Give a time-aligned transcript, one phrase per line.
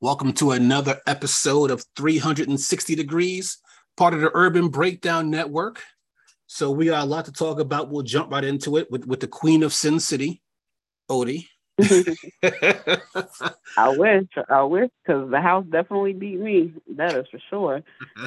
[0.00, 3.58] Welcome to another episode of 360 Degrees,
[3.96, 5.82] part of the Urban Breakdown Network.
[6.46, 7.90] So we got a lot to talk about.
[7.90, 10.40] We'll jump right into it with, with the Queen of Sin City,
[11.10, 11.48] Odie.
[13.76, 16.74] I wish, I wish, because the house definitely beat me.
[16.94, 17.82] That is for sure.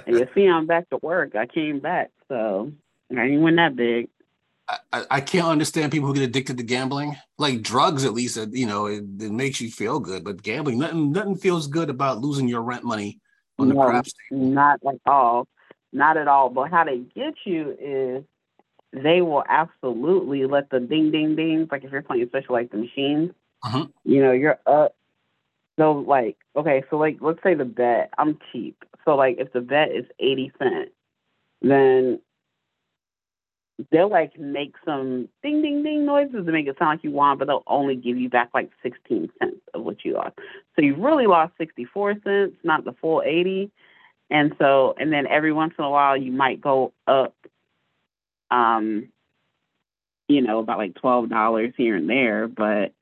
[0.05, 1.37] And you see, I'm back to work.
[1.37, 2.73] I came back, so
[3.17, 4.09] I ain't win that big.
[4.93, 7.17] I, I can't understand people who get addicted to gambling.
[7.37, 10.23] Like drugs, at least, you know, it, it makes you feel good.
[10.23, 13.19] But gambling, nothing, nothing feels good about losing your rent money
[13.59, 14.13] on no, the craps.
[14.29, 15.47] Not at all,
[15.91, 16.49] not at all.
[16.49, 18.23] But how they get you is
[18.93, 21.67] they will absolutely let the ding, ding, ding.
[21.71, 23.31] Like if you're playing, especially like the machines,
[23.63, 23.87] uh-huh.
[24.03, 24.95] you know, you're up.
[25.79, 28.11] So like, okay, so like, let's say the bet.
[28.17, 28.83] I'm cheap.
[29.05, 30.91] So like, if the bet is eighty cents,
[31.61, 32.19] then
[33.91, 37.37] they'll like make some ding ding ding noises to make it sound like you won,
[37.37, 40.37] but they'll only give you back like 16 cents of what you lost.
[40.75, 43.71] So you really lost 64 cents, not the full 80.
[44.29, 47.35] And so, and then every once in a while you might go up,
[48.49, 49.09] um,
[50.27, 52.93] you know, about like $12 here and there, but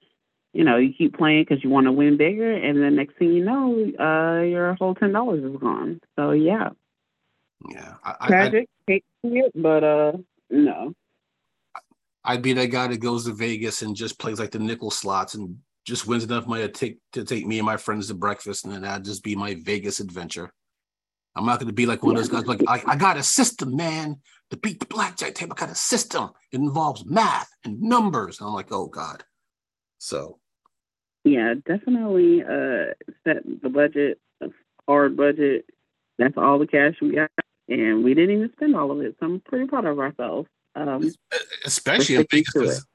[0.53, 3.33] you know, you keep playing because you want to win bigger, and then next thing
[3.33, 6.01] you know, uh, your whole ten dollars is gone.
[6.15, 6.69] So yeah,
[7.69, 10.13] yeah, I, tragic, I, hate it, but uh,
[10.49, 10.93] no.
[12.23, 15.35] I'd be that guy that goes to Vegas and just plays like the nickel slots
[15.35, 18.65] and just wins enough money to take to take me and my friends to breakfast,
[18.65, 20.53] and then that'd just be my Vegas adventure.
[21.35, 22.45] I'm not going to be like one of those guys.
[22.45, 24.19] Like I, I got a system, man,
[24.51, 25.53] to beat the blackjack table.
[25.55, 26.31] I got a system.
[26.51, 28.39] It involves math and numbers.
[28.39, 29.23] And I'm like, oh god.
[29.97, 30.39] So.
[31.23, 32.43] Yeah, definitely.
[32.43, 34.49] Uh, set the budget, a
[34.87, 35.65] hard budget.
[36.17, 37.31] That's all the cash we got
[37.69, 39.15] and we didn't even spend all of it.
[39.19, 40.49] So I'm pretty proud of ourselves.
[40.75, 41.11] Um,
[41.65, 42.85] Especially in Vegas,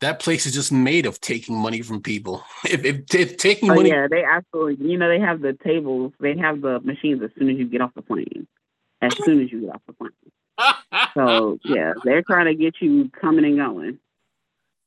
[0.00, 2.44] that place is just made of taking money from people.
[2.64, 4.90] If, if, if taking oh, money, yeah, they absolutely.
[4.90, 6.12] You know, they have the tables.
[6.20, 8.46] They have the machines as soon as you get off the plane.
[9.00, 10.10] As soon as you get off the plane.
[11.14, 13.98] so yeah, they're trying to get you coming and going.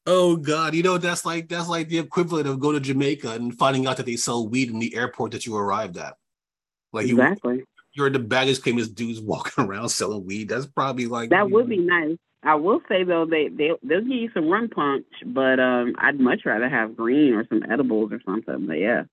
[0.06, 3.58] Oh God, you know that's like that's like the equivalent of going to Jamaica and
[3.58, 6.16] finding out that they sell weed in the airport that you arrived at.
[6.92, 7.64] Like exactly.
[8.00, 8.78] You, you're the baggage claim.
[8.78, 10.50] This dude's walking around selling weed.
[10.50, 11.76] That's probably like that would know.
[11.76, 12.18] be nice.
[12.44, 16.20] I will say though, they they they'll give you some rum punch, but um, I'd
[16.20, 18.66] much rather have green or some edibles or something.
[18.66, 19.04] But yeah.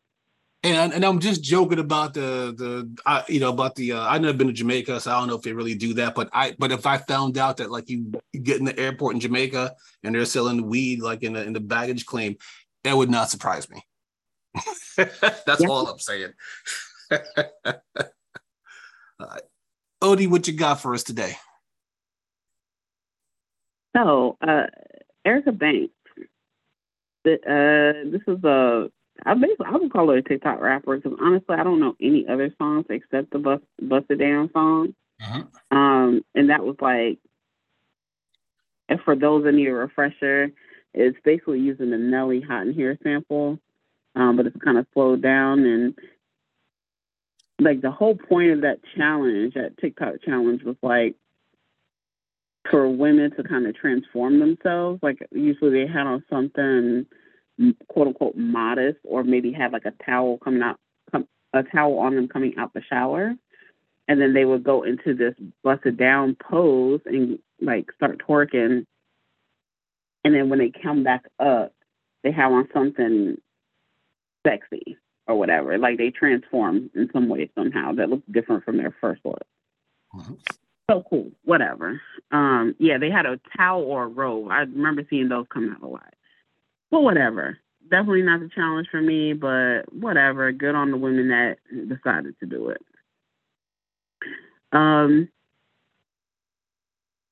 [0.63, 4.23] And, and I'm just joking about the the uh, you know about the uh, I've
[4.23, 6.15] never been to Jamaica, so I don't know if they really do that.
[6.15, 9.15] But I but if I found out that like you, you get in the airport
[9.15, 12.37] in Jamaica and they're selling weed like in the in the baggage claim,
[12.85, 13.85] that would not surprise me.
[14.97, 15.69] That's yeah.
[15.69, 16.33] all I'm saying.
[19.19, 19.39] Uh,
[20.03, 21.37] Odie, what you got for us today?
[23.97, 24.67] So, uh,
[25.25, 25.93] Erica Banks.
[27.25, 28.89] Uh, this is a
[29.25, 32.27] I basically I would call her a TikTok rapper because honestly I don't know any
[32.29, 34.95] other songs except the Bust Busted Down song.
[35.21, 35.43] Uh-huh.
[35.71, 37.19] Um, and that was like,
[38.89, 40.53] and for those that need a refresher,
[40.95, 43.59] it's basically using the Nelly Hot in Here sample,
[44.15, 45.95] um, but it's kind of slowed down and
[47.59, 51.17] like the whole point of that challenge, that TikTok challenge was like
[52.71, 55.01] for women to kind of transform themselves.
[55.03, 57.07] Like usually they had on something
[57.89, 60.79] quote unquote modest or maybe had like a towel coming out
[61.55, 63.35] a towel on them coming out the shower.
[64.09, 65.35] And then they would go into this
[65.65, 68.85] busted down pose and like start twerking.
[70.25, 71.73] And then when they come back up,
[72.23, 73.37] they have on something
[74.47, 75.79] sexy or whatever.
[75.79, 79.43] Like they transform in some way somehow that looks different from their first look.
[80.15, 80.35] Mm-hmm.
[80.89, 82.01] So cool, whatever.
[82.31, 84.49] Um, yeah, they had a towel or a robe.
[84.51, 86.15] I remember seeing those come out a lot.
[86.91, 87.59] But whatever.
[87.91, 90.51] Definitely not the challenge for me, but whatever.
[90.53, 91.57] Good on the women that
[91.89, 92.83] decided to do it.
[94.73, 95.29] Um,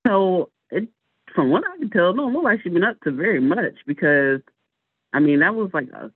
[0.06, 0.88] so it,
[1.34, 4.41] from what I can tell, don't look like she's been up to very much because,
[5.12, 6.10] I mean, that was like a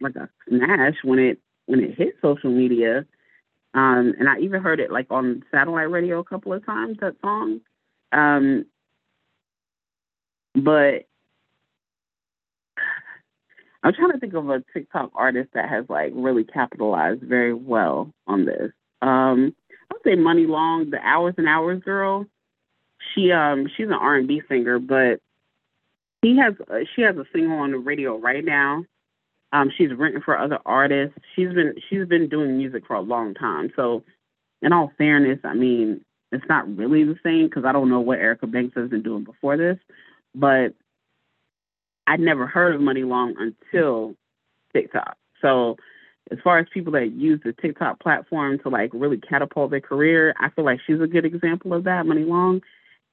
[0.00, 3.06] like a smash when it when it hit social media.
[3.72, 6.98] Um, and I even heard it like on satellite radio a couple of times.
[7.00, 7.60] That song,
[8.12, 8.64] um,
[10.54, 11.06] but
[13.82, 18.12] I'm trying to think of a TikTok artist that has like really capitalized very well
[18.26, 18.72] on this.
[19.02, 19.54] Um,
[19.90, 22.26] I'll say Muni Long, the Hours and Hours girl.
[23.14, 25.20] She um she's an R and B singer, but
[26.22, 28.84] he has uh, she has a single on the radio right now
[29.52, 31.18] um, she's written for other artists.
[31.34, 33.72] She's been she's been doing music for a long time.
[33.74, 34.04] So,
[34.62, 38.18] in all fairness, I mean, it's not really the same because I don't know what
[38.18, 39.78] Erica Banks has been doing before this,
[40.34, 40.74] but
[42.06, 44.14] I'd never heard of Muni Long until
[44.72, 45.16] TikTok.
[45.40, 45.76] So
[46.30, 50.34] as far as people that use the TikTok platform to like really catapult their career,
[50.38, 52.06] I feel like she's a good example of that.
[52.06, 52.60] Muni Long,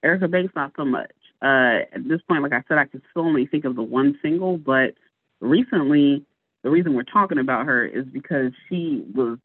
[0.03, 1.11] Erica Banks, not so much.
[1.41, 4.17] Uh, at this point, like I said, I can still only think of the one
[4.21, 4.93] single, but
[5.39, 6.25] recently,
[6.63, 9.37] the reason we're talking about her is because she was.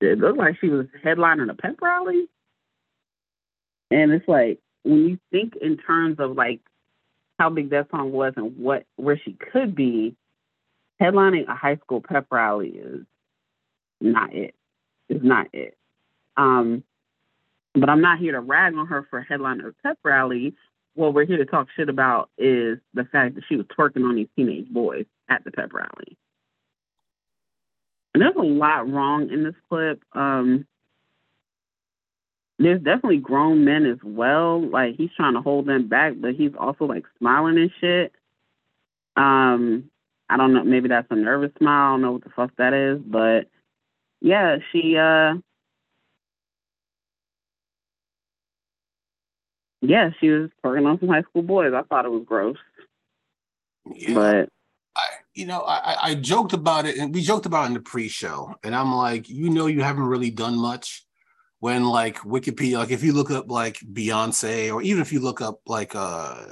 [0.00, 2.28] It looked like she was headlining a pep rally,
[3.90, 6.60] and it's like when you think in terms of like
[7.38, 10.14] how big that song was and what where she could be,
[11.00, 13.06] headlining a high school pep rally is
[14.00, 14.54] not it.
[15.08, 15.16] it.
[15.16, 15.76] Is not it.
[16.36, 16.84] Um,
[17.74, 20.54] but I'm not here to rag on her for headlining a pep rally.
[20.94, 24.14] What we're here to talk shit about is the fact that she was twerking on
[24.14, 26.16] these teenage boys at the pep rally.
[28.14, 30.02] And there's a lot wrong in this clip.
[30.12, 30.66] Um,
[32.58, 34.60] there's definitely grown men as well.
[34.64, 38.12] Like he's trying to hold them back, but he's also like smiling and shit.
[39.16, 39.90] Um,
[40.28, 41.88] I don't know, maybe that's a nervous smile.
[41.88, 43.48] I don't know what the fuck that is, but
[44.20, 45.34] yeah, she uh
[49.88, 51.72] yeah, she was twerking on some high school boys.
[51.74, 52.56] I thought it was gross.
[53.86, 54.14] Yeah.
[54.14, 54.48] But
[54.96, 57.80] I, you know, I, I joked about it, and we joked about it in the
[57.80, 61.04] pre-show, and I'm like, you know, you haven't really done much
[61.64, 65.40] when like Wikipedia, like if you look up like Beyonce, or even if you look
[65.40, 66.44] up like uh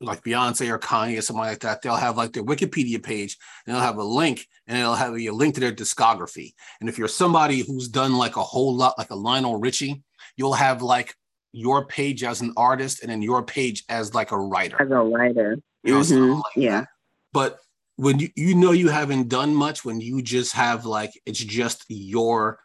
[0.00, 3.74] like Beyonce or Kanye or something like that, they'll have like their Wikipedia page and
[3.74, 6.54] they'll have a link and it'll have a link to their discography.
[6.80, 10.02] And if you're somebody who's done like a whole lot, like a Lionel Richie,
[10.36, 11.14] you'll have like
[11.56, 14.80] your page as an artist and then your page as like a writer.
[14.80, 15.56] As a writer.
[15.82, 16.32] You know, mm-hmm.
[16.32, 16.80] like yeah.
[16.80, 16.88] That.
[17.32, 17.58] But
[17.96, 21.84] when you, you know you haven't done much, when you just have like it's just
[21.88, 22.58] your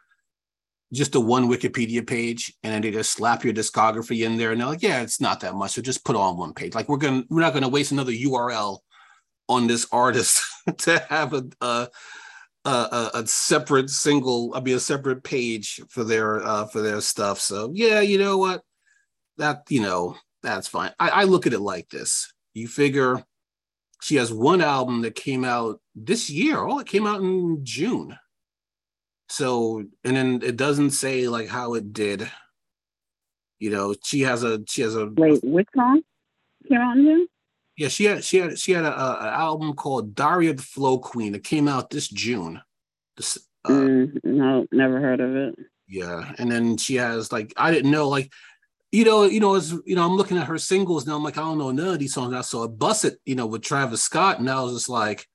[0.94, 4.60] just a one Wikipedia page, and then they just slap your discography in there, and
[4.60, 6.98] they're like, "Yeah, it's not that much, so just put on one page." Like we're
[6.98, 8.80] gonna, we're not gonna waste another URL
[9.48, 10.44] on this artist
[10.80, 11.88] to have a, a
[12.66, 17.40] a, a, separate single, I mean, a separate page for their uh, for their stuff.
[17.40, 18.62] So yeah, you know what?
[19.42, 20.92] That you know that's fine.
[21.00, 23.26] I, I look at it like this: you figure
[24.04, 26.60] she has one album that came out this year.
[26.60, 28.16] Oh, it came out in June.
[29.30, 32.30] So, and then it doesn't say like how it did.
[33.58, 35.44] You know, she has a she has a wait.
[35.44, 36.04] Which song
[36.70, 37.28] came out in June?
[37.78, 40.64] Yeah, she had she had she had a, a, an album called Diary of the
[40.64, 42.62] Flow Queen that came out this June.
[43.18, 45.56] This, uh, mm, no, never heard of it.
[45.88, 48.32] Yeah, and then she has like I didn't know like
[48.92, 51.16] you know, you know, as you know, I'm looking at her singles now.
[51.16, 52.34] I'm like, I don't know none of these songs.
[52.34, 55.28] I saw Buss It, you know, with Travis Scott, and I was just like,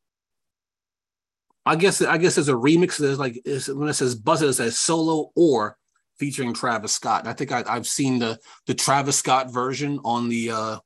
[1.64, 2.98] I guess I guess there's a remix.
[2.98, 5.78] There's like when it says Buzzer, it says solo or
[6.18, 7.20] featuring Travis Scott.
[7.20, 10.78] And I think I, have seen the the Travis Scott version on the uh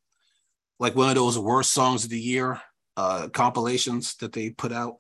[0.79, 2.61] like one of those worst songs of the year
[2.97, 4.95] uh compilations that they put out.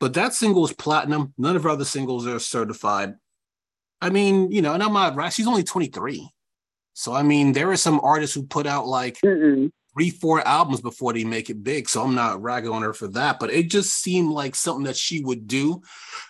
[0.00, 1.32] But that single is platinum.
[1.38, 3.14] None of her other singles are certified.
[4.00, 5.32] I mean, you know, and I'm not right.
[5.32, 6.28] She's only 23.
[6.94, 10.80] So I mean, there are some artists who put out like Mm-mm three, four albums
[10.80, 11.88] before they make it big.
[11.88, 14.96] So I'm not ragging on her for that, but it just seemed like something that
[14.96, 15.82] she would do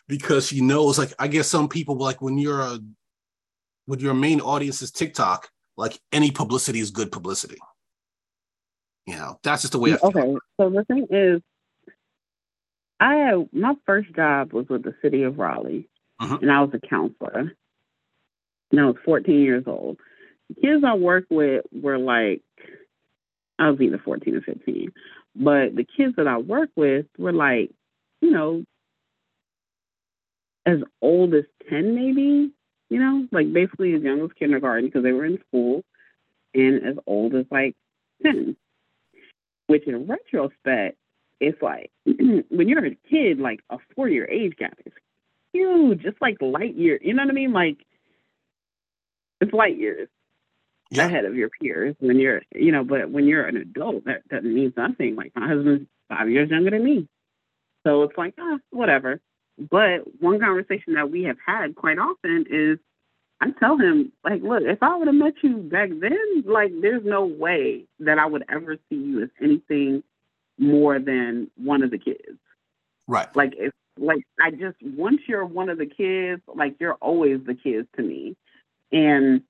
[0.09, 2.81] because she knows, like, I guess some people like when you're a,
[3.87, 7.59] when your main audience is TikTok, like any publicity is good publicity.
[9.07, 10.09] You know, that's just the way I feel.
[10.09, 10.37] Okay.
[10.61, 11.41] So the thing is,
[13.01, 15.89] I had, my first job was with the city of Raleigh,
[16.21, 16.37] mm-hmm.
[16.37, 17.53] and I was a counselor.
[18.71, 19.99] And I was 14 years old.
[20.61, 22.43] Kids I work with were like
[23.59, 24.93] I was either 14 or 15.
[25.37, 27.71] But the kids that I work with were like,
[28.21, 28.65] you know,
[30.67, 32.53] as old as 10, maybe,
[32.91, 35.85] you know, like basically as young as kindergarten because they were in school,
[36.55, 37.75] and as old as like
[38.23, 38.57] 10.
[39.69, 40.99] Which in retrospect,
[41.41, 44.93] it's like when you're a kid, like a four year age gap is
[45.53, 46.05] huge.
[46.05, 46.99] It's like light year.
[47.01, 47.53] You know what I mean?
[47.53, 47.79] Like
[49.41, 50.09] it's light years
[50.97, 51.07] yeah.
[51.07, 54.55] ahead of your peers when you're, you know, but when you're an adult, that doesn't
[54.55, 55.17] mean nothing.
[55.17, 57.09] Like my husband's five years younger than me.
[57.87, 59.21] So it's like, ah, whatever.
[59.59, 62.79] But one conversation that we have had quite often is
[63.41, 67.05] I tell him, like, look, if I would have met you back then, like, there's
[67.05, 70.05] no way that I would ever see you as anything
[70.59, 72.39] more than one of the kids.
[73.09, 73.35] Right.
[73.35, 77.55] Like, if, like, I just, once you're one of the kids, like, you're always the
[77.55, 78.37] kids to me.
[78.93, 79.43] And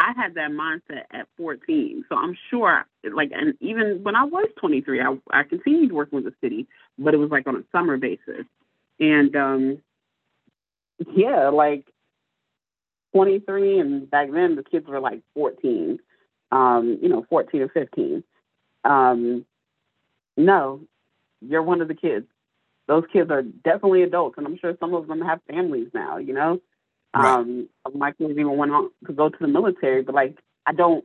[0.00, 2.04] I had that mindset at 14.
[2.08, 6.24] So I'm sure, like, and even when I was 23, I, I continued working with
[6.24, 8.46] the city, but it was like on a summer basis.
[9.00, 9.78] And um,
[11.14, 11.86] yeah, like
[13.14, 15.98] 23, and back then the kids were like 14,
[16.52, 18.22] um, you know, 14 or 15.
[18.84, 19.44] Um,
[20.36, 20.80] no,
[21.40, 22.26] you're one of the kids.
[22.88, 26.16] those kids are definitely adults, and I'm sure some of them have families now.
[26.16, 26.60] You know,
[27.14, 31.04] um, my kids even went on to go to the military, but like I don't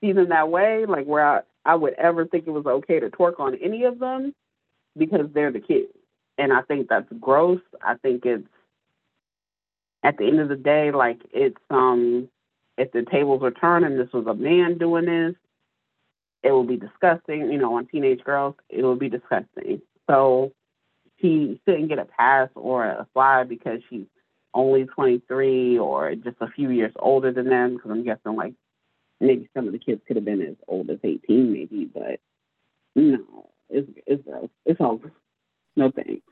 [0.00, 0.84] see them that way.
[0.86, 3.98] Like where I, I would ever think it was okay to twerk on any of
[3.98, 4.34] them
[4.96, 5.92] because they're the kids,
[6.38, 7.60] and I think that's gross.
[7.82, 8.46] I think it's
[10.02, 12.28] at the end of the day, like it's um,
[12.76, 15.34] if the tables were turned and this was a man doing this,
[16.42, 17.50] it will be disgusting.
[17.50, 19.80] You know, on teenage girls, it will be disgusting.
[20.10, 20.52] So
[21.20, 24.06] she shouldn't get a pass or a fly because she's
[24.54, 27.76] only 23 or just a few years older than them.
[27.76, 28.54] Because I'm guessing like
[29.20, 32.20] maybe some of the kids could have been as old as 18, maybe, but
[32.94, 34.48] no, it's it's gross.
[34.64, 35.12] It's over.
[35.76, 36.22] No thanks.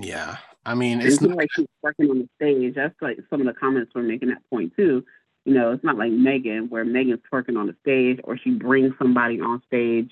[0.00, 2.74] Yeah, I mean, it's, it's not like she's working on the stage.
[2.74, 5.04] That's like some of the comments were making that point too.
[5.44, 8.94] You know, it's not like Megan, where Megan's working on the stage, or she brings
[8.98, 10.10] somebody on stage,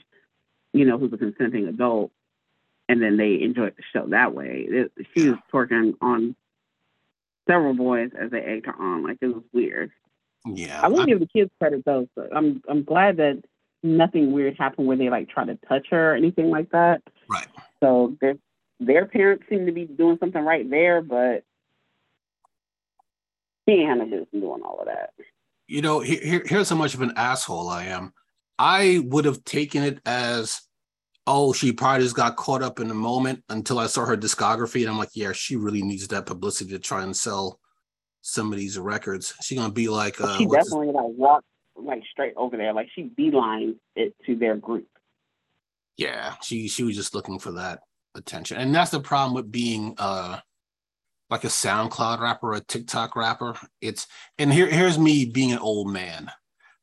[0.73, 2.13] you know, who's a consenting adult,
[2.89, 4.67] and then they enjoy the show that way.
[4.69, 6.37] It, she was twerking on
[7.49, 9.03] several boys as they egged her on.
[9.03, 9.91] Like it was weird.
[10.45, 12.09] Yeah, I will give the kids credit though.
[12.15, 13.43] So I'm I'm glad that
[13.83, 17.03] nothing weird happened where they like try to touch her or anything like that.
[17.29, 17.47] Right.
[17.81, 18.35] So their
[18.81, 21.45] their parents seem to be doing something right there, but
[23.67, 25.11] he ain't had no business doing all of that.
[25.69, 28.13] You know, here, here's how much of an asshole I am.
[28.59, 30.61] I would have taken it as,
[31.27, 34.81] oh, she probably just got caught up in the moment until I saw her discography,
[34.81, 37.61] and I'm like, yeah, she really needs that publicity to try and sell
[38.23, 39.35] some of these records.
[39.43, 40.97] She's gonna be like, uh, she definitely this?
[40.97, 41.45] like walk
[41.77, 44.89] like straight over there, like she beeline it to their group.
[45.97, 47.81] Yeah, she she was just looking for that
[48.15, 50.39] attention, and that's the problem with being uh
[51.31, 53.55] like a SoundCloud rapper or a TikTok rapper.
[53.81, 54.07] It's
[54.39, 56.31] and here here's me being an old man.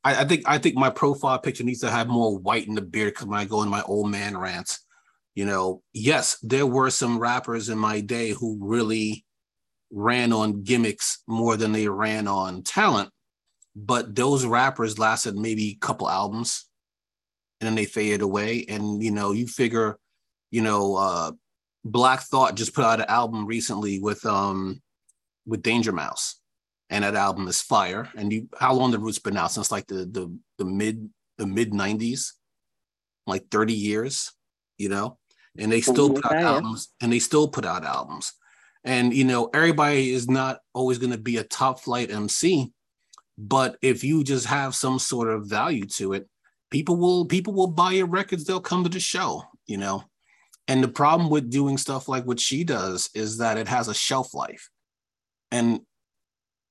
[0.03, 2.81] I, I think I think my profile picture needs to have more white in the
[2.81, 4.79] beard because when I go in my old man rants,
[5.35, 9.25] you know, yes, there were some rappers in my day who really
[9.91, 13.09] ran on gimmicks more than they ran on talent,
[13.75, 16.65] but those rappers lasted maybe a couple albums
[17.59, 18.65] and then they faded away.
[18.69, 19.97] And you know, you figure,
[20.51, 21.31] you know, uh
[21.85, 24.81] Black Thought just put out an album recently with um
[25.45, 26.39] with Danger Mouse,
[26.89, 28.09] and that album is fire.
[28.15, 31.45] And you, how long the Roots been out since like the the the mid the
[31.45, 32.33] mid '90s,
[33.27, 34.31] like 30 years,
[34.77, 35.17] you know.
[35.57, 38.33] And they still put out albums, and they still put out albums.
[38.83, 42.71] And you know, everybody is not always going to be a top flight MC,
[43.37, 46.27] but if you just have some sort of value to it,
[46.71, 48.45] people will people will buy your records.
[48.45, 50.03] They'll come to the show, you know.
[50.67, 53.93] And the problem with doing stuff like what she does is that it has a
[53.93, 54.69] shelf life.
[55.51, 55.81] And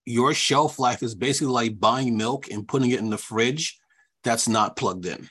[0.08, 3.78] your shelf life is basically like buying milk and putting it in the fridge
[4.24, 5.28] that's not plugged in.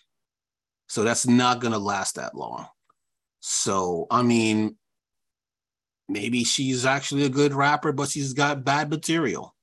[0.87, 2.67] So that's not going to last that long.
[3.39, 4.77] So, I mean,
[6.07, 9.53] maybe she's actually a good rapper, but she's got bad material.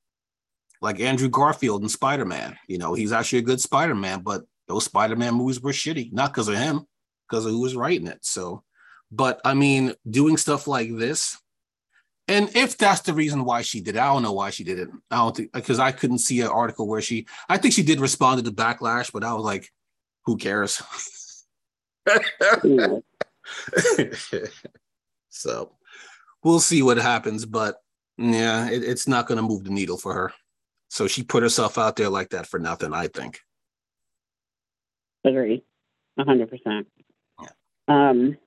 [0.81, 2.57] Like Andrew Garfield and Spider Man.
[2.67, 6.13] You know, he's actually a good Spider Man, but those Spider Man movies were shitty,
[6.13, 6.85] not because of him,
[7.27, 8.19] because of who was writing it.
[8.21, 8.63] So,
[9.11, 11.37] but I mean, doing stuff like this,
[12.27, 14.79] and if that's the reason why she did it, I don't know why she did
[14.79, 14.89] it.
[15.11, 17.27] I don't think because I couldn't see an article where she.
[17.47, 19.71] I think she did respond to the backlash, but I was like,
[20.25, 20.81] who cares?
[25.29, 25.71] so
[26.43, 27.81] we'll see what happens, but
[28.17, 30.33] yeah, it, it's not going to move the needle for her.
[30.89, 33.41] So she put herself out there like that for nothing, I think.
[35.23, 35.63] Agree,
[36.17, 36.87] hundred percent.
[37.87, 38.37] Um,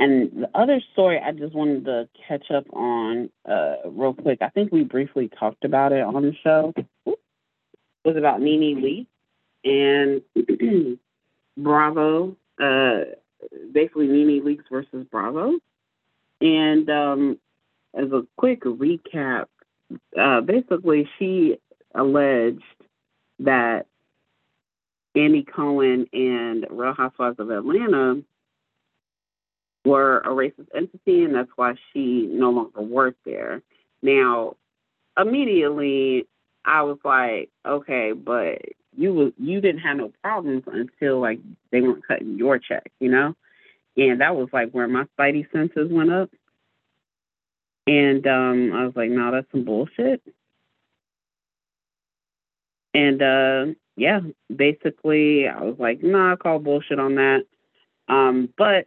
[0.00, 4.48] and the other story I just wanted to catch up on uh, real quick, I
[4.48, 6.72] think we briefly talked about it on the show,
[7.04, 9.06] was about Nene Leakes
[9.62, 10.98] and
[11.58, 13.00] Bravo, uh,
[13.72, 15.58] basically Nene Leakes versus Bravo.
[16.40, 17.38] And um,
[17.92, 19.48] as a quick recap,
[20.18, 21.58] uh, basically she
[21.94, 22.62] alleged
[23.40, 23.86] that
[25.14, 28.22] Andy Cohen and Real Housewives of Atlanta
[29.84, 33.62] were a racist entity, and that's why she no longer worked there.
[34.02, 34.56] Now,
[35.18, 36.26] immediately,
[36.64, 38.60] I was like, okay, but
[38.96, 43.10] you was you didn't have no problems until like they weren't cutting your check, you
[43.10, 43.34] know,
[43.96, 46.30] and that was like where my spidey senses went up,
[47.86, 50.22] and um, I was like, no, that's some bullshit.
[52.92, 54.20] And uh, yeah,
[54.54, 57.44] basically, I was like, nah, I call bullshit on that.
[58.08, 58.86] Um, but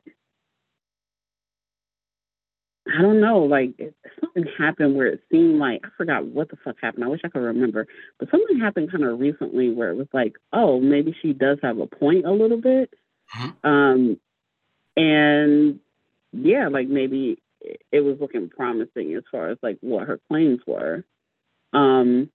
[2.95, 3.71] I don't know, like
[4.19, 7.03] something happened where it seemed like I forgot what the fuck happened.
[7.03, 7.87] I wish I could remember,
[8.19, 11.79] but something happened kind of recently where it was like, oh, maybe she does have
[11.79, 12.93] a point a little bit,
[13.35, 13.67] mm-hmm.
[13.67, 14.19] um,
[14.95, 15.79] and
[16.33, 17.41] yeah, like maybe
[17.91, 21.03] it was looking promising as far as like what her claims were.
[21.71, 22.29] Um,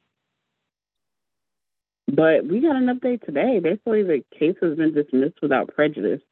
[2.08, 3.60] but we got an update today.
[3.60, 6.22] Basically, the case has been dismissed without prejudice,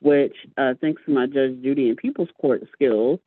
[0.00, 3.18] which, uh, thanks to my Judge Judy and People's Court skills,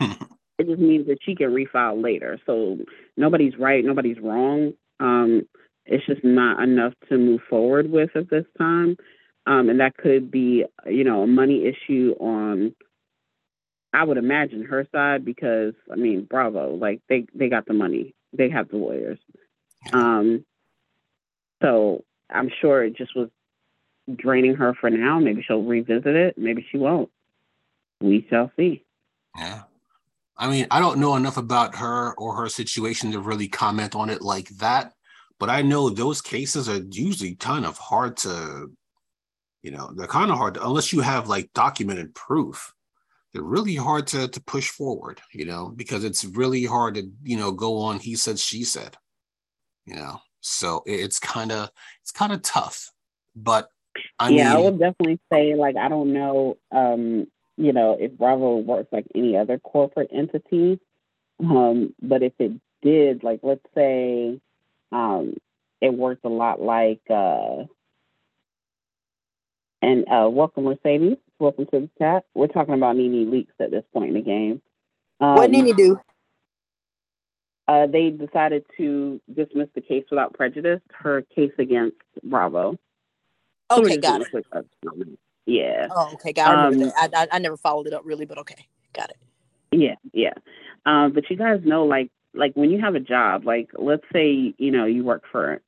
[0.00, 2.38] it just means that she can refile later.
[2.46, 2.78] So
[3.16, 4.72] nobody's right, nobody's wrong.
[5.00, 5.46] Um,
[5.86, 8.96] it's just not enough to move forward with at this time.
[9.46, 12.74] Um, and that could be, you know, a money issue on,
[13.94, 18.14] I would imagine her side because I mean, Bravo, like they they got the money,
[18.36, 19.18] they have the lawyers.
[19.92, 20.44] Um,
[21.62, 23.30] so I'm sure it just was
[24.14, 25.18] draining her for now.
[25.18, 26.36] Maybe she'll revisit it.
[26.36, 27.10] Maybe she won't.
[28.02, 28.84] We shall see.
[29.36, 29.62] Yeah.
[30.38, 34.08] I mean, I don't know enough about her or her situation to really comment on
[34.08, 34.92] it like that,
[35.40, 38.70] but I know those cases are usually kind of hard to,
[39.62, 42.72] you know, they're kind of hard to, unless you have like documented proof.
[43.32, 47.36] They're really hard to to push forward, you know, because it's really hard to, you
[47.36, 48.96] know, go on he said she said,
[49.86, 50.20] you know.
[50.40, 52.92] So it's kind of it's kind of tough.
[53.34, 53.68] But
[54.18, 57.26] I yeah, mean, I would definitely say like I don't know um
[57.58, 60.80] you know, if Bravo works like any other corporate entity.
[61.40, 64.40] Um, but if it did, like let's say
[64.92, 65.34] um,
[65.80, 67.64] it worked a lot like uh,
[69.82, 72.24] and uh, welcome Mercedes, welcome to the chat.
[72.34, 74.62] We're talking about Nene Leakes at this point in the game.
[75.20, 76.00] Um, what Nene do?
[77.66, 80.80] Uh, they decided to dismiss the case without prejudice.
[80.92, 82.78] Her case against Bravo.
[83.70, 84.28] Okay, got it.
[85.48, 85.88] Yeah.
[85.90, 86.34] Oh, okay.
[86.34, 89.16] Got um, I, I, I never followed it up really, but okay, got it.
[89.72, 90.34] Yeah, yeah.
[90.84, 94.54] Um, but you guys know, like, like when you have a job, like let's say
[94.58, 95.62] you know you work for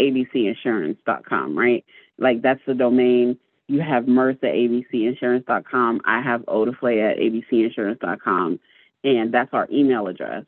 [0.00, 1.84] abcinsurance.com, right?
[2.18, 3.38] Like that's the domain.
[3.68, 6.00] You have Mirth at abcinsurance.com.
[6.04, 8.58] I have Odaflay at abcinsurance.com,
[9.04, 10.44] and that's our email address.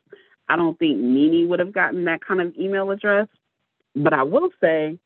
[0.49, 3.29] I don't think Nene would have gotten that kind of email address,
[3.95, 4.99] but I will say,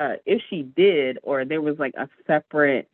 [0.00, 2.88] uh, if she did, or there was like a separate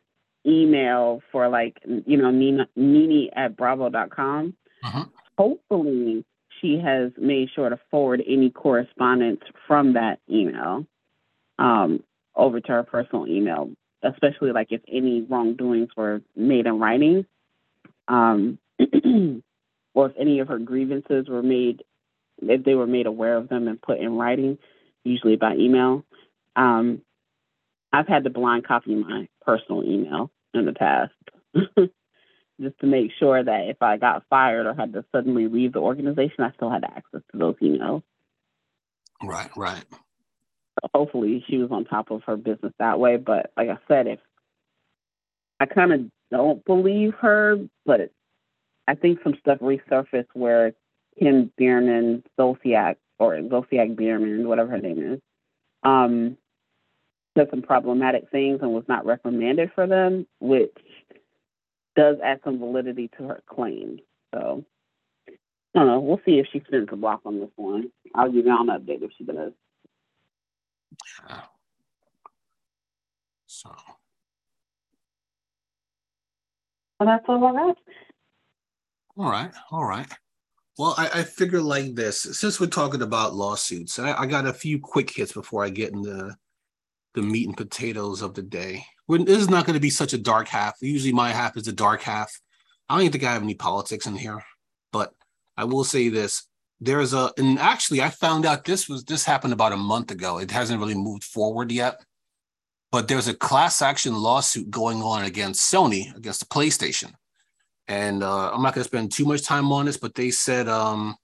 [0.47, 4.53] email for like you know Nina Nene at bravo.com.
[4.83, 5.05] Uh-huh.
[5.37, 6.25] Hopefully
[6.61, 10.85] she has made sure to forward any correspondence from that email
[11.59, 12.03] um,
[12.35, 13.69] over to her personal email,
[14.03, 17.25] especially like if any wrongdoings were made in writing,
[18.07, 18.57] um,
[19.93, 21.83] or if any of her grievances were made,
[22.41, 24.57] if they were made aware of them and put in writing,
[25.03, 26.03] usually by email.
[26.55, 27.01] Um,
[27.91, 31.13] I've had to blind copy my personal email in the past.
[32.59, 35.79] Just to make sure that if I got fired or had to suddenly leave the
[35.79, 38.01] organization, I still had access to those emails.
[39.23, 39.83] Right, right.
[40.81, 43.17] So hopefully she was on top of her business that way.
[43.17, 44.19] But like I said, if
[45.59, 48.11] I kind of don't believe her, but
[48.87, 50.73] I think some stuff resurfaced where
[51.19, 55.19] Kim Biermann, Zolciak, or Zolciak Biermann, whatever her name is,
[55.83, 56.37] um,
[57.37, 60.75] said some problematic things and was not reprimanded for them, which
[61.95, 63.99] does add some validity to her claim.
[64.33, 64.65] So
[65.75, 65.99] I don't know.
[65.99, 67.91] We'll see if she spins the block on this one.
[68.15, 69.51] I'll give you an update if she does.
[71.29, 71.41] Yeah.
[73.45, 73.69] So.
[76.99, 77.77] Well, that's all I got.
[79.17, 79.51] All right.
[79.71, 80.11] All right.
[80.77, 82.21] Well, I, I figure like this.
[82.21, 85.93] Since we're talking about lawsuits, I, I got a few quick hits before I get
[85.93, 86.35] into
[87.17, 88.85] the meat and potatoes of the day.
[89.09, 90.75] This is not going to be such a dark half.
[90.81, 92.39] Usually my half is the dark half.
[92.87, 94.43] I don't even think I have any politics in here,
[94.93, 95.13] but
[95.57, 96.43] I will say this.
[96.79, 100.37] There's a and actually I found out this was this happened about a month ago.
[100.37, 101.99] It hasn't really moved forward yet.
[102.91, 107.13] But there's a class action lawsuit going on against Sony, against the PlayStation.
[107.87, 110.69] And uh, I'm not going to spend too much time on this, but they said
[110.69, 111.17] um,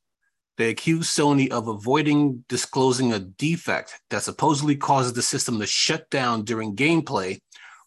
[0.58, 6.10] they accused Sony of avoiding disclosing a defect that supposedly causes the system to shut
[6.10, 7.40] down during gameplay,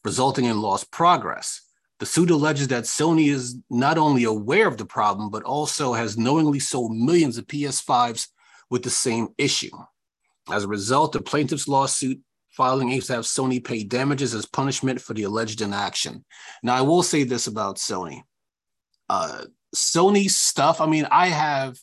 [0.04, 1.62] resulting in lost progress.
[1.98, 6.18] The suit alleges that Sony is not only aware of the problem, but also has
[6.18, 8.28] knowingly sold millions of PS5s
[8.68, 9.70] with the same issue.
[10.50, 15.00] As a result, the plaintiff's lawsuit filing aims to have Sony pay damages as punishment
[15.00, 16.24] for the alleged inaction.
[16.62, 18.22] Now, I will say this about Sony.
[19.08, 21.76] Uh, Sony stuff, I mean, I have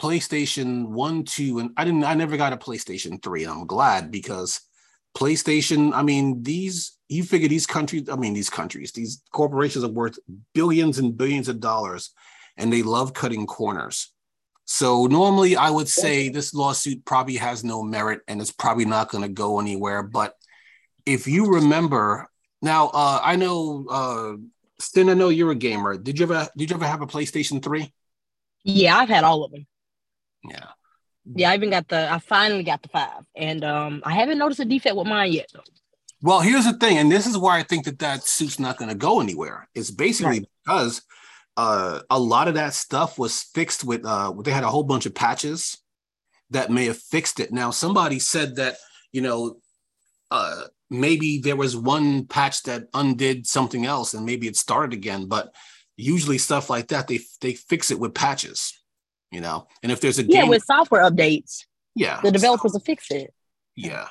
[0.00, 3.44] PlayStation 1, 2, and I didn't I never got a PlayStation 3.
[3.44, 4.60] And I'm glad because
[5.16, 9.90] PlayStation, I mean, these you figure these countries, I mean, these countries, these corporations are
[9.90, 10.18] worth
[10.54, 12.10] billions and billions of dollars,
[12.56, 14.12] and they love cutting corners.
[14.66, 19.10] So normally I would say this lawsuit probably has no merit and it's probably not
[19.10, 20.02] going to go anywhere.
[20.02, 20.34] But
[21.06, 22.28] if you remember,
[22.60, 24.32] now uh, I know uh,
[24.80, 25.96] Stin, I know you're a gamer.
[25.96, 27.92] Did you ever did you ever have a PlayStation 3?
[28.64, 29.66] Yeah, I've had all of them.
[30.44, 30.66] Yeah.
[31.34, 33.24] Yeah, I even got the I finally got the five.
[33.34, 35.60] And um I haven't noticed a defect with mine yet though.
[36.22, 38.88] Well, here's the thing, and this is why I think that that suit's not going
[38.88, 39.68] to go anywhere.
[39.74, 40.48] It's basically right.
[40.64, 41.02] because
[41.56, 45.06] uh, a lot of that stuff was fixed with uh, they had a whole bunch
[45.06, 45.78] of patches
[46.50, 47.52] that may have fixed it.
[47.52, 48.76] Now, somebody said that
[49.12, 49.58] you know
[50.30, 55.26] uh, maybe there was one patch that undid something else, and maybe it started again.
[55.26, 55.54] But
[55.96, 58.72] usually, stuff like that they they fix it with patches,
[59.30, 59.66] you know.
[59.82, 63.10] And if there's a yeah game, with software updates, yeah, the developers so, will fix
[63.10, 63.32] it.
[63.74, 64.08] Yeah,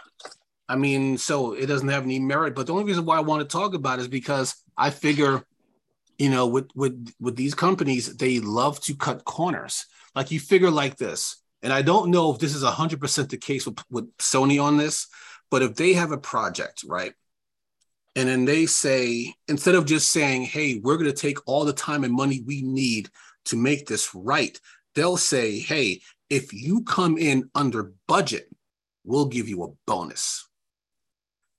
[0.67, 2.55] I mean, so it doesn't have any merit.
[2.55, 5.43] But the only reason why I want to talk about is because I figure,
[6.17, 9.85] you know, with with with these companies, they love to cut corners.
[10.15, 13.37] Like you figure like this, and I don't know if this is hundred percent the
[13.37, 15.07] case with with Sony on this,
[15.51, 17.13] but if they have a project, right?
[18.15, 21.73] And then they say, instead of just saying, hey, we're going to take all the
[21.73, 23.09] time and money we need
[23.45, 24.57] to make this right,
[24.95, 28.49] they'll say, hey, if you come in under budget,
[29.03, 30.49] we'll give you a bonus.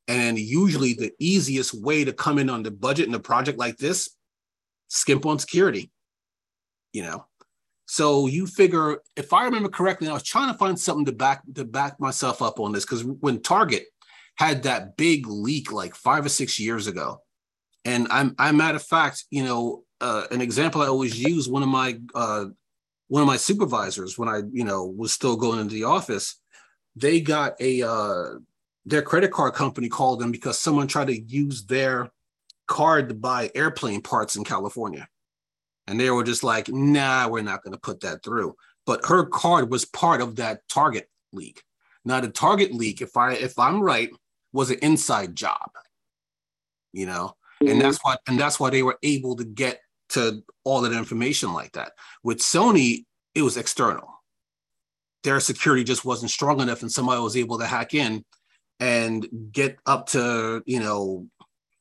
[0.09, 4.11] And usually the easiest way to come in the budget in a project like this,
[4.89, 5.91] skimp on security.
[6.93, 7.27] You know.
[7.87, 11.43] So you figure, if I remember correctly, I was trying to find something to back
[11.55, 13.85] to back myself up on this because when Target
[14.37, 17.23] had that big leak like five or six years ago,
[17.85, 21.63] and I'm I'm matter of fact, you know, uh, an example I always use one
[21.63, 22.47] of my uh,
[23.09, 26.37] one of my supervisors when I you know was still going into the office,
[26.95, 28.25] they got a uh,
[28.85, 32.11] their credit card company called them because someone tried to use their
[32.67, 35.09] card to buy airplane parts in California.
[35.87, 38.57] And they were just like, nah, we're not going to put that through.
[38.87, 41.63] But her card was part of that Target leak.
[42.05, 44.11] Now the Target leak, if I if I'm right,
[44.53, 45.71] was an inside job.
[46.93, 47.73] You know, mm-hmm.
[47.73, 51.53] and that's why and that's why they were able to get to all that information
[51.53, 51.93] like that.
[52.23, 54.09] With Sony, it was external.
[55.25, 58.25] Their security just wasn't strong enough, and somebody was able to hack in
[58.81, 61.27] and get up to you know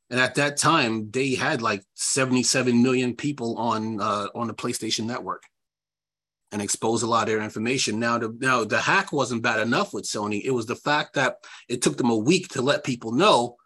[0.10, 5.06] and at that time they had like 77 million people on uh, on the playstation
[5.06, 5.44] network
[6.52, 9.94] and expose a lot of their information now the now the hack wasn't bad enough
[9.94, 13.12] with sony it was the fact that it took them a week to let people
[13.12, 13.58] know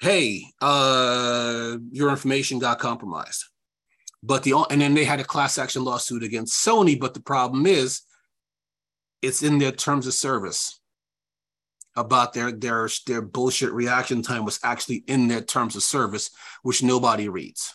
[0.00, 3.46] hey uh your information got compromised
[4.22, 7.66] but the and then they had a class action lawsuit against sony but the problem
[7.66, 8.02] is
[9.22, 10.78] it's in their terms of service
[11.98, 16.30] about their their their bullshit reaction time was actually in their terms of service,
[16.62, 17.74] which nobody reads.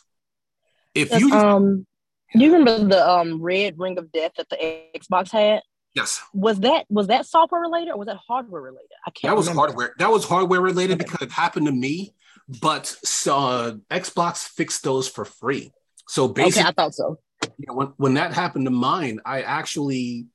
[0.95, 1.85] If you um,
[2.33, 5.61] you remember the um red ring of death that the Xbox had?
[5.93, 6.21] Yes.
[6.33, 8.89] Was that was that software related or was that hardware related?
[9.05, 9.31] I can't.
[9.31, 9.67] That was remember.
[9.67, 9.93] hardware.
[9.99, 11.03] That was hardware related okay.
[11.03, 12.15] because it happened to me.
[12.61, 12.95] But
[13.27, 15.71] uh, Xbox fixed those for free.
[16.13, 17.17] So basically, okay, I thought so.
[17.57, 20.27] You know, when when that happened to mine, I actually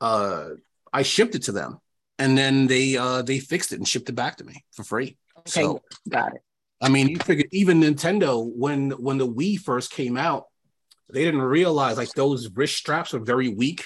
[0.00, 0.48] uh,
[0.90, 1.78] I shipped it to them
[2.18, 5.18] and then they uh they fixed it and shipped it back to me for free.
[5.40, 6.40] Okay, so, got it.
[6.80, 10.46] I mean, you figured even Nintendo when when the Wii first came out,
[11.10, 13.84] they didn't realize like those wrist straps were very weak.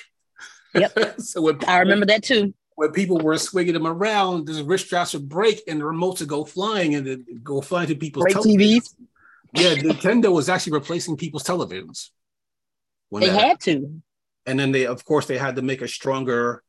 [0.74, 0.98] Yep.
[1.20, 2.54] so when, I remember that too.
[2.76, 6.28] When people were swinging them around, the wrist straps would break and the remotes would
[6.28, 8.94] go flying and go flying to people's break TVs.
[9.52, 12.10] Yeah, Nintendo was actually replacing people's televisions.
[13.08, 14.02] When they had to.
[14.46, 16.62] And then they, of course, they had to make a stronger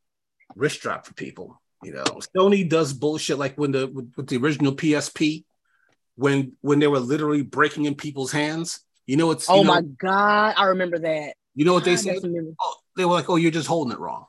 [0.55, 1.61] wrist strap for people.
[1.83, 2.03] You know,
[2.35, 5.45] Sony does bullshit like when the with, with, the original PSP,
[6.15, 8.81] when when they were literally breaking in people's hands.
[9.07, 11.33] You know, it's oh know, my god, I remember that.
[11.55, 12.17] You know what they said?
[12.59, 14.25] Oh, they were like, "Oh, you're just holding it wrong,"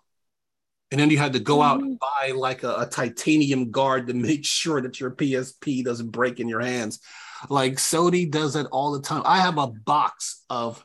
[0.90, 1.70] and then you had to go mm-hmm.
[1.70, 6.10] out and buy like a, a titanium guard to make sure that your PSP doesn't
[6.10, 7.00] break in your hands.
[7.48, 9.22] Like Sony does that all the time.
[9.24, 10.84] I have a box of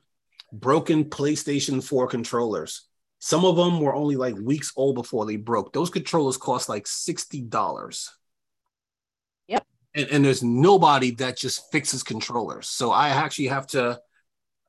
[0.52, 2.88] broken PlayStation 4 controllers
[3.20, 5.74] some of them were only like weeks old before they broke.
[5.74, 8.10] Those controllers cost like $60.
[9.48, 9.66] Yep.
[9.96, 12.70] And, and there's nobody that just fixes controllers.
[12.70, 14.00] So I actually have to,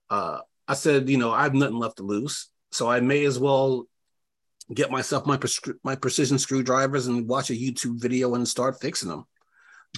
[0.09, 2.49] uh, I said, you know, I have nothing left to lose.
[2.73, 3.87] So I may as well
[4.73, 5.39] get myself my,
[5.83, 9.27] my precision screwdrivers and watch a YouTube video and start fixing them.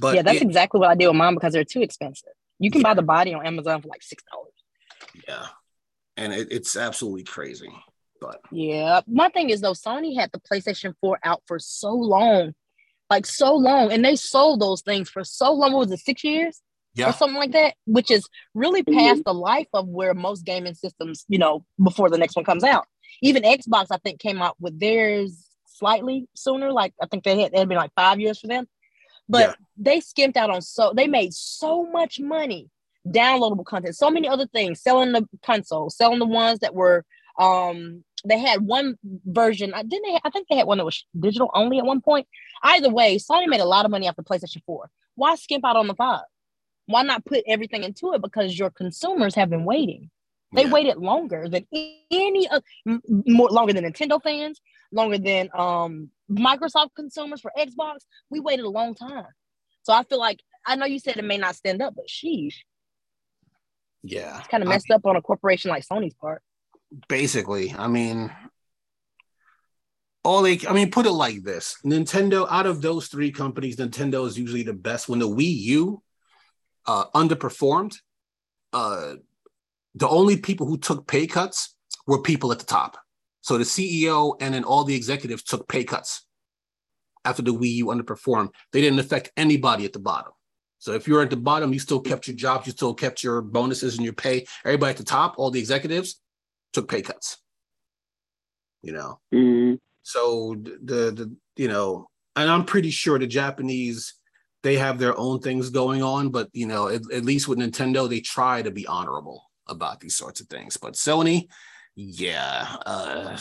[0.00, 2.32] But yeah, that's it, exactly what I did with mine because they're too expensive.
[2.58, 2.88] You can yeah.
[2.88, 4.16] buy the body on Amazon for like $6.
[5.26, 5.46] Yeah.
[6.16, 7.70] And it, it's absolutely crazy.
[8.20, 12.54] But yeah, my thing is though, Sony had the PlayStation 4 out for so long,
[13.08, 15.72] like so long, and they sold those things for so long.
[15.72, 16.60] What was it, six years?
[16.94, 17.10] Yeah.
[17.10, 19.20] Or something like that, which is really past mm-hmm.
[19.24, 22.86] the life of where most gaming systems, you know, before the next one comes out.
[23.22, 26.72] Even Xbox, I think, came out with theirs slightly sooner.
[26.72, 28.66] Like I think they had it had been like five years for them.
[29.30, 29.54] But yeah.
[29.76, 32.68] they skimped out on so they made so much money
[33.06, 37.04] downloadable content, so many other things, selling the consoles, selling the ones that were
[37.38, 39.72] um they had one version.
[39.72, 40.12] I didn't.
[40.12, 42.26] Have, I think they had one that was digital only at one point.
[42.62, 44.90] Either way, Sony made a lot of money off the PlayStation Four.
[45.14, 46.24] Why skimp out on the five?
[46.86, 48.20] Why not put everything into it?
[48.20, 50.10] Because your consumers have been waiting.
[50.52, 50.72] They yeah.
[50.72, 52.60] waited longer than any uh,
[53.06, 54.60] more longer than Nintendo fans,
[54.92, 57.98] longer than um Microsoft consumers for Xbox.
[58.30, 59.26] We waited a long time.
[59.82, 62.54] So I feel like I know you said it may not stand up, but sheesh.
[64.02, 64.38] Yeah.
[64.38, 66.42] It's kind of messed I, up on a corporation like Sony's part.
[67.08, 68.30] Basically, I mean,
[70.24, 74.26] all they, I mean, put it like this Nintendo, out of those three companies, Nintendo
[74.26, 75.08] is usually the best.
[75.08, 76.02] When the Wii U
[76.86, 77.96] uh, underperformed,
[78.72, 79.14] uh,
[79.94, 81.74] the only people who took pay cuts
[82.06, 82.98] were people at the top.
[83.42, 86.26] So the CEO and then all the executives took pay cuts
[87.24, 88.50] after the Wii U underperformed.
[88.72, 90.32] They didn't affect anybody at the bottom.
[90.78, 93.42] So if you're at the bottom, you still kept your jobs, you still kept your
[93.42, 94.46] bonuses and your pay.
[94.64, 96.20] Everybody at the top, all the executives,
[96.72, 97.38] took pay cuts.
[98.82, 99.74] You know, mm-hmm.
[100.02, 104.14] so the the you know, and I'm pretty sure the Japanese
[104.62, 108.08] they have their own things going on, but you know, at, at least with Nintendo,
[108.08, 110.76] they try to be honorable about these sorts of things.
[110.76, 111.48] But Sony,
[111.94, 112.76] yeah.
[112.86, 113.36] Uh,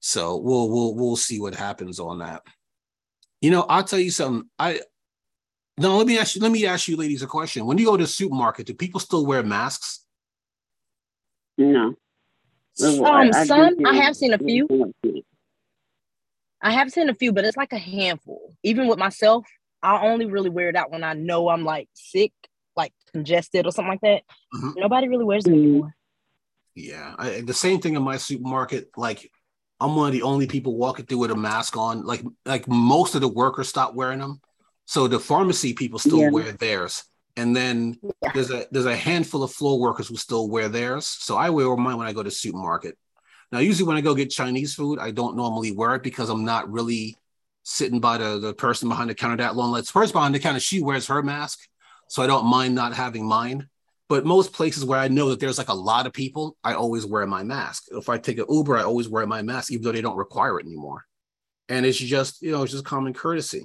[0.00, 2.42] so we'll we'll we'll see what happens on that.
[3.40, 4.48] You know, I'll tell you something.
[4.58, 4.80] I
[5.78, 6.42] no, let me ask you.
[6.42, 7.66] Let me ask you, ladies, a question.
[7.66, 10.04] When you go to the supermarket, do people still wear masks?
[11.56, 11.94] No.
[12.82, 14.92] Um, I, I some I have seen a few.
[16.62, 18.54] I have seen a few, but it's like a handful.
[18.62, 19.46] Even with myself,
[19.82, 22.32] I only really wear it out when I know I'm like sick,
[22.76, 24.22] like congested or something like that.
[24.54, 24.80] Mm-hmm.
[24.80, 25.58] Nobody really wears it mm-hmm.
[25.58, 25.94] anymore.
[26.74, 28.90] Yeah, I, the same thing in my supermarket.
[28.96, 29.30] Like,
[29.80, 32.04] I'm one of the only people walking through with a mask on.
[32.04, 34.40] Like, like most of the workers stop wearing them.
[34.86, 36.30] So the pharmacy people still yeah.
[36.30, 37.04] wear theirs,
[37.36, 38.32] and then yeah.
[38.34, 41.06] there's a there's a handful of floor workers who still wear theirs.
[41.06, 42.98] So I wear mine when I go to supermarket.
[43.52, 46.44] Now, usually when I go get Chinese food, I don't normally wear it because I'm
[46.44, 47.16] not really
[47.64, 49.72] sitting by the, the person behind the counter that long.
[49.72, 51.60] Let's first behind the counter, she wears her mask,
[52.08, 53.68] so I don't mind not having mine.
[54.12, 57.06] But most places where I know that there's like a lot of people, I always
[57.06, 57.84] wear my mask.
[57.92, 60.60] If I take an Uber, I always wear my mask, even though they don't require
[60.60, 61.06] it anymore.
[61.70, 63.64] And it's just, you know, it's just common courtesy.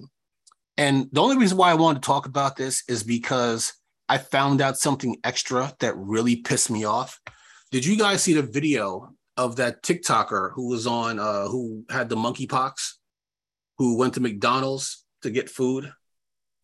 [0.77, 3.73] And the only reason why I wanted to talk about this is because
[4.07, 7.19] I found out something extra that really pissed me off.
[7.73, 12.07] Did you guys see the video of that TikToker who was on, uh, who had
[12.07, 12.93] the monkeypox,
[13.79, 15.91] who went to McDonald's to get food?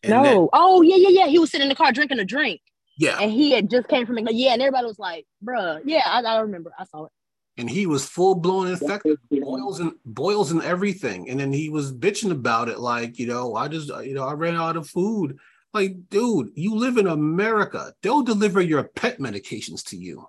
[0.07, 0.23] no.
[0.23, 1.27] Then, oh, yeah, yeah, yeah.
[1.27, 2.61] He was sitting in the car drinking a drink.
[2.97, 3.17] Yeah.
[3.19, 4.39] And he had just came from McDonald's.
[4.39, 4.53] Yeah.
[4.53, 6.71] And everybody was like, bruh, yeah, I, I remember.
[6.77, 7.11] I saw it
[7.57, 11.29] and he was full blown infected, boils and boils and everything.
[11.29, 14.33] And then he was bitching about it, like, you know, I just, you know, I
[14.33, 15.37] ran out of food.
[15.73, 17.93] Like, dude, you live in America.
[18.01, 20.27] They'll deliver your pet medications to you.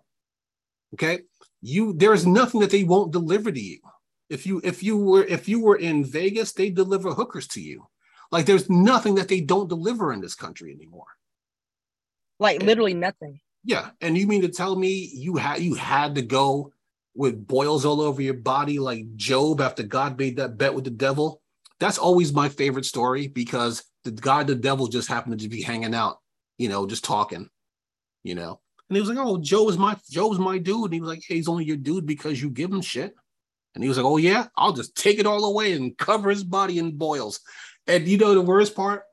[0.94, 1.20] Okay.
[1.61, 3.81] You there's nothing that they won't deliver to you.
[4.29, 7.87] If you if you were if you were in Vegas, they deliver hookers to you.
[8.31, 11.07] Like there's nothing that they don't deliver in this country anymore.
[12.38, 13.40] Like literally nothing.
[13.64, 13.90] Yeah.
[14.01, 16.73] And you mean to tell me you had you had to go
[17.14, 20.90] with boils all over your body like Job after God made that bet with the
[20.90, 21.40] devil.
[21.81, 25.94] That's always my favorite story because the God, the devil just happened to be hanging
[25.94, 26.18] out,
[26.59, 27.49] you know, just talking,
[28.23, 28.61] you know.
[28.88, 30.85] And he was like, Oh, Joe is my Joe's my dude.
[30.85, 33.14] And he was like, hey, he's only your dude because you give him shit.
[33.75, 36.44] And he was like, Oh, yeah, I'll just take it all away and cover his
[36.44, 37.40] body in boils.
[37.87, 39.05] And you know the worst part?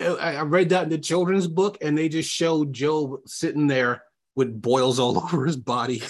[0.00, 4.02] I read that in the children's book, and they just showed Job sitting there
[4.34, 6.02] with boils all over his body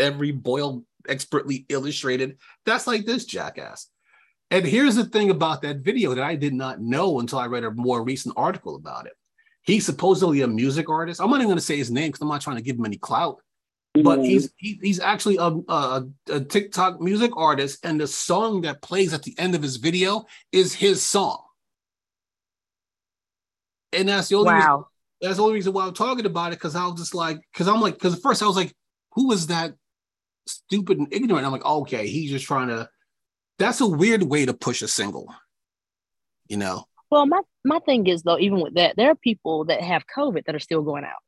[0.00, 2.38] every boil expertly illustrated.
[2.66, 3.88] That's like this jackass.
[4.50, 7.62] And here's the thing about that video that I did not know until I read
[7.62, 9.12] a more recent article about it.
[9.62, 11.20] He's supposedly a music artist.
[11.20, 12.86] I'm not even going to say his name because I'm not trying to give him
[12.86, 13.36] any clout.
[13.94, 14.22] But mm-hmm.
[14.22, 19.12] he's he, he's actually a, a, a TikTok music artist, and the song that plays
[19.12, 21.42] at the end of his video is his song.
[23.92, 24.56] And that's the only wow.
[24.56, 24.84] reason,
[25.20, 27.68] that's the only reason why I'm talking about it because I was just like, because
[27.68, 28.74] I'm like, because first I was like,
[29.12, 29.74] who was that
[30.46, 31.44] stupid and ignorant.
[31.44, 32.88] I'm like, okay, he's just trying to.
[33.58, 35.34] That's a weird way to push a single,
[36.48, 36.84] you know.
[37.10, 40.44] Well, my my thing is though, even with that, there are people that have COVID
[40.46, 41.20] that are still going out.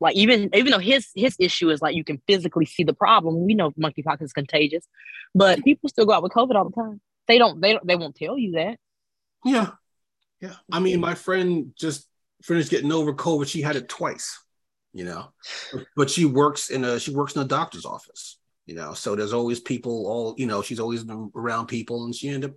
[0.00, 3.44] Like even even though his his issue is like you can physically see the problem.
[3.44, 4.86] We know monkeypox is contagious,
[5.34, 7.00] but people still go out with COVID all the time.
[7.28, 8.78] They don't they don't they won't tell you that.
[9.44, 9.70] Yeah,
[10.40, 10.54] yeah.
[10.70, 12.08] I mean, my friend just
[12.42, 13.46] finished getting over COVID.
[13.48, 14.38] She had it twice,
[14.92, 15.32] you know,
[15.96, 18.92] but she works in a she works in a doctor's office you know.
[18.92, 22.50] So there's always people, all you know, she's always been around people, and she ended
[22.50, 22.56] up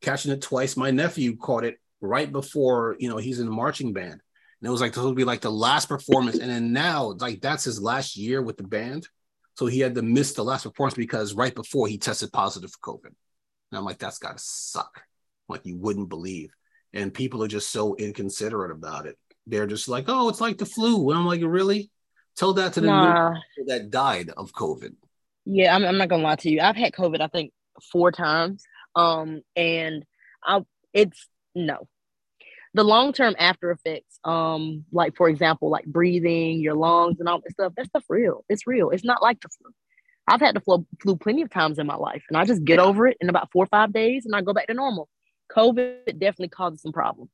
[0.00, 0.76] catching it twice.
[0.76, 4.12] My nephew caught it right before, you know, he's in the marching band.
[4.12, 6.38] And it was like this would be like the last performance.
[6.38, 9.06] And then now, like that's his last year with the band.
[9.54, 12.94] So he had to miss the last performance because right before he tested positive for
[12.94, 13.06] COVID.
[13.06, 15.02] And I'm like, that's gotta suck.
[15.48, 16.50] Like you wouldn't believe.
[16.94, 19.18] And people are just so inconsiderate about it.
[19.46, 21.10] They're just like, oh, it's like the flu.
[21.10, 21.90] And I'm like, really?
[22.36, 23.34] Tell that to the nah.
[23.66, 24.94] that died of COVID.
[25.44, 26.60] Yeah, I'm, I'm not gonna lie to you.
[26.60, 27.52] I've had COVID, I think,
[27.90, 28.64] four times.
[28.94, 30.04] Um, and
[30.44, 30.60] I
[30.92, 31.88] it's no.
[32.74, 37.40] The long term after effects, um, like for example, like breathing, your lungs, and all
[37.40, 38.44] that stuff, that stuff real.
[38.48, 38.90] It's real.
[38.90, 39.72] It's not like the flu.
[40.26, 42.78] I've had the flu, flu plenty of times in my life, and I just get
[42.78, 45.08] over it in about four or five days, and I go back to normal.
[45.54, 47.30] COVID definitely causes some problems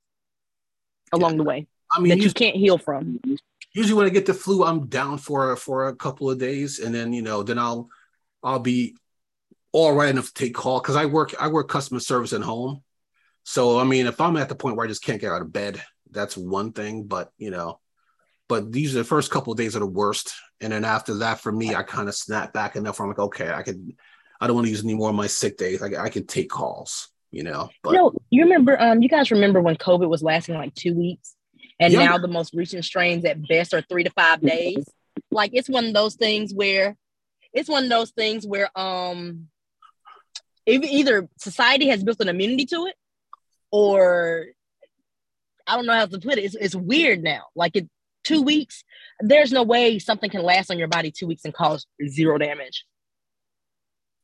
[1.12, 1.36] along yeah.
[1.36, 3.20] the way I mean, that you can't heal from.
[3.72, 6.94] Usually, when I get the flu, I'm down for for a couple of days, and
[6.94, 7.88] then you know, then I'll
[8.42, 8.96] I'll be
[9.72, 12.82] all right enough to take call because I work I work customer service at home.
[13.44, 15.52] So I mean, if I'm at the point where I just can't get out of
[15.52, 17.04] bed, that's one thing.
[17.04, 17.80] But you know,
[18.48, 21.40] but these are the first couple of days are the worst, and then after that,
[21.40, 22.98] for me, I kind of snap back enough.
[22.98, 23.96] Where I'm like, okay, I can.
[24.40, 25.82] I don't want to use any more of my sick days.
[25.82, 27.70] I, I can take calls, you know.
[27.82, 31.34] But you you remember, um, you guys remember when COVID was lasting like two weeks,
[31.78, 32.04] and yeah.
[32.04, 34.88] now the most recent strains at best are three to five days.
[35.30, 36.96] Like it's one of those things where,
[37.52, 39.48] it's one of those things where, um,
[40.66, 42.94] either society has built an immunity to it
[43.70, 44.46] or
[45.66, 46.44] I don't know how to put it.
[46.44, 47.44] It's, it's weird now.
[47.54, 47.88] Like it
[48.24, 48.84] two weeks,
[49.20, 52.84] there's no way something can last on your body two weeks and cause zero damage.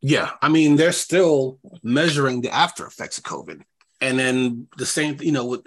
[0.06, 3.62] Yeah, I mean, they're still measuring the after effects of COVID,
[4.02, 5.66] and then the same, you know, with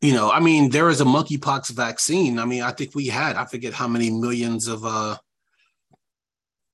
[0.00, 2.40] you know, I mean, there is a monkeypox vaccine.
[2.40, 5.18] I mean, I think we had, I forget how many millions of uh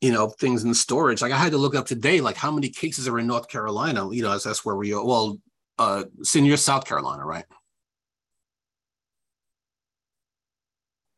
[0.00, 1.20] you know things in storage.
[1.22, 4.08] Like i had to look up today like how many cases are in north carolina
[4.12, 5.04] you know as that's where we are.
[5.04, 5.38] Well
[5.78, 7.44] uh senior south carolina right?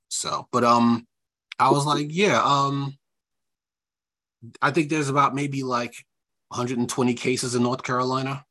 [0.08, 1.06] So but um
[1.58, 2.96] i was like yeah um
[4.62, 5.94] i think there's about maybe like
[6.48, 8.44] 120 cases in north carolina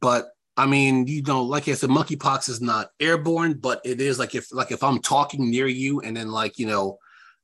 [0.00, 4.18] but i mean you know like i said monkeypox is not airborne but it is
[4.18, 6.98] like if like if i'm talking near you and then like you know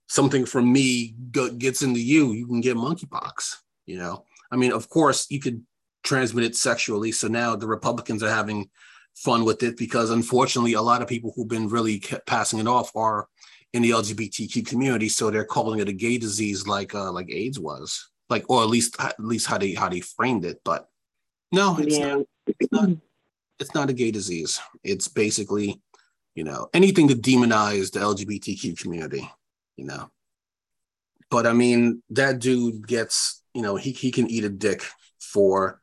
[0.08, 3.56] something from me go, gets into you, you can get monkeypox.
[3.86, 5.64] You know, I mean, of course, you could
[6.02, 7.12] transmit it sexually.
[7.12, 8.70] So now the Republicans are having
[9.14, 12.94] fun with it because unfortunately, a lot of people who've been really passing it off
[12.94, 13.28] are
[13.74, 15.10] in the LGBTQ community.
[15.10, 18.70] So they're calling it a gay disease, like uh, like AIDS was, like or at
[18.70, 20.62] least at least how they how they framed it.
[20.64, 20.88] But
[21.52, 22.14] no, it's, yeah.
[22.14, 22.88] not, it's not.
[23.60, 24.60] It's not a gay disease.
[24.82, 25.80] It's basically,
[26.34, 29.30] you know, anything to demonize the LGBTQ community
[29.76, 30.10] you know.
[31.30, 34.82] But I mean, that dude gets, you know, he, he can eat a dick
[35.18, 35.80] for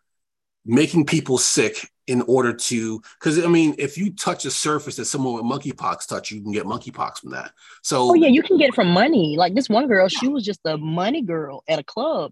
[0.65, 5.05] making people sick in order to because I mean, if you touch a surface that
[5.05, 7.51] someone with monkeypox touch, you can get monkeypox from that.
[7.81, 9.35] So oh yeah, you can get it from money.
[9.37, 12.31] Like this one girl, she was just a money girl at a club.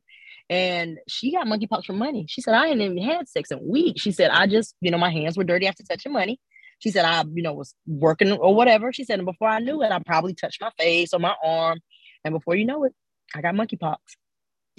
[0.50, 2.26] And she got monkeypox from money.
[2.28, 4.02] She said, I ain't even had sex in weeks.
[4.02, 6.40] She said, I just, you know, my hands were dirty after touching money.
[6.80, 8.92] She said, I, you know, was working or whatever.
[8.92, 11.80] She said, and before I knew it, I probably touched my face or my arm.
[12.24, 12.94] And before you know it,
[13.36, 13.98] I got monkeypox.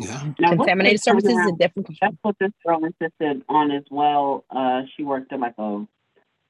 [0.01, 0.33] Yeah.
[0.39, 1.89] Now, Contaminated surfaces is different.
[2.01, 4.45] That's what this girl insisted on as well.
[4.51, 5.87] Uh, she worked at like a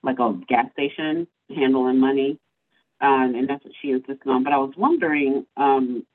[0.03, 2.39] like a gas station handling money.
[3.01, 4.45] Um, and that's what she insisted on.
[4.45, 6.07] But I was wondering, um,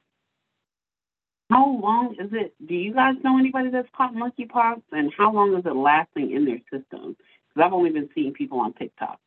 [1.49, 2.53] how long is it?
[2.65, 6.45] Do you guys know anybody that's caught monkeypox, and how long is it lasting in
[6.45, 7.17] their system?
[7.17, 9.19] Because I've only been seeing people on TikTok.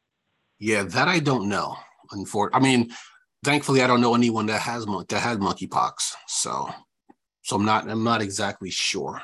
[0.58, 1.76] Yeah, that I don't know.
[2.12, 2.90] Unfor- I mean,
[3.44, 6.14] thankfully, I don't know anyone that has that had monkeypox.
[6.26, 6.70] So,
[7.48, 9.22] so I'm not I'm not exactly sure.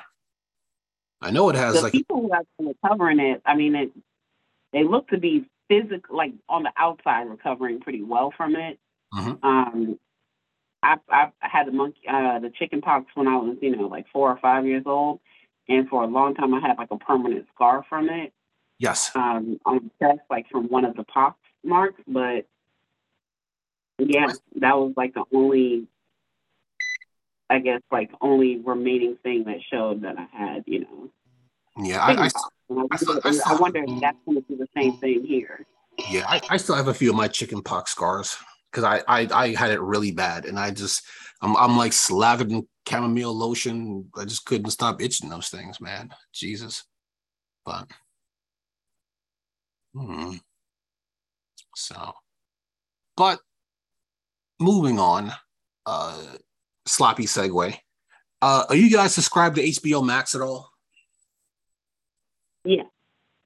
[1.21, 3.43] I know it has the like people who have been recovering it.
[3.45, 3.91] I mean, it
[4.73, 8.79] they look to be physical, like on the outside, recovering pretty well from it.
[9.13, 9.47] Mm-hmm.
[9.47, 9.99] Um,
[10.83, 14.07] I, I had the monkey, uh, the chicken pox when I was, you know, like
[14.11, 15.21] four or five years old,
[15.69, 18.33] and for a long time I had like a permanent scar from it.
[18.79, 19.11] Yes.
[19.15, 22.47] Um, on the chest, like from one of the pox marks, but
[23.99, 25.89] yeah, that was like the only,
[27.51, 31.11] I guess, like only remaining thing that showed that I had, you know.
[31.77, 32.31] Yeah, I, I,
[32.93, 35.67] I, I, wonder if that's going to be the same thing here.
[36.09, 38.37] Yeah, I, I still have a few of my chicken pox scars
[38.71, 41.05] because I, I I had it really bad, and I just
[41.43, 44.09] I'm I'm like slathered in chamomile lotion.
[44.17, 46.11] I just couldn't stop itching those things, man.
[46.33, 46.85] Jesus,
[47.65, 47.89] but
[49.95, 50.37] hmm.
[51.77, 52.13] So,
[53.17, 53.41] but
[54.61, 55.33] moving on,
[55.87, 56.23] uh,
[56.87, 57.77] sloppy segue.
[58.43, 60.71] Uh, are you guys subscribed to HBO Max at all?
[62.65, 62.85] Yeah,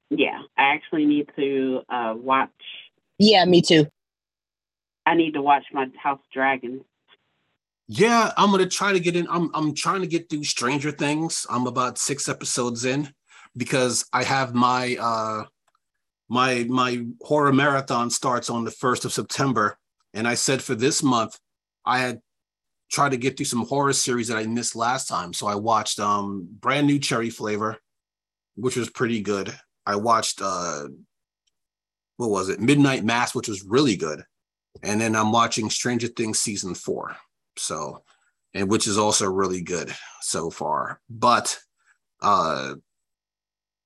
[0.09, 0.41] yeah.
[0.57, 2.49] I actually need to uh, watch
[3.17, 3.87] Yeah, me too.
[5.05, 6.83] I need to watch my House Dragons.
[7.87, 9.27] Yeah, I'm gonna try to get in.
[9.29, 11.47] I'm I'm trying to get through Stranger Things.
[11.49, 13.11] I'm about six episodes in
[13.57, 15.45] because I have my uh
[16.29, 19.79] my my horror marathon starts on the first of September,
[20.13, 21.39] and I said for this month
[21.83, 22.21] I had
[22.89, 25.33] tried to get through some horror series that I missed last time.
[25.33, 27.77] So I watched um brand new Cherry Flavor,
[28.55, 29.53] which was pretty good.
[29.85, 30.87] I watched uh
[32.17, 34.23] what was it Midnight Mass, which was really good,
[34.83, 37.15] and then I'm watching Stranger Things season four.
[37.55, 38.03] So,
[38.53, 41.01] and which is also really good so far.
[41.09, 41.57] But,
[42.21, 42.75] uh,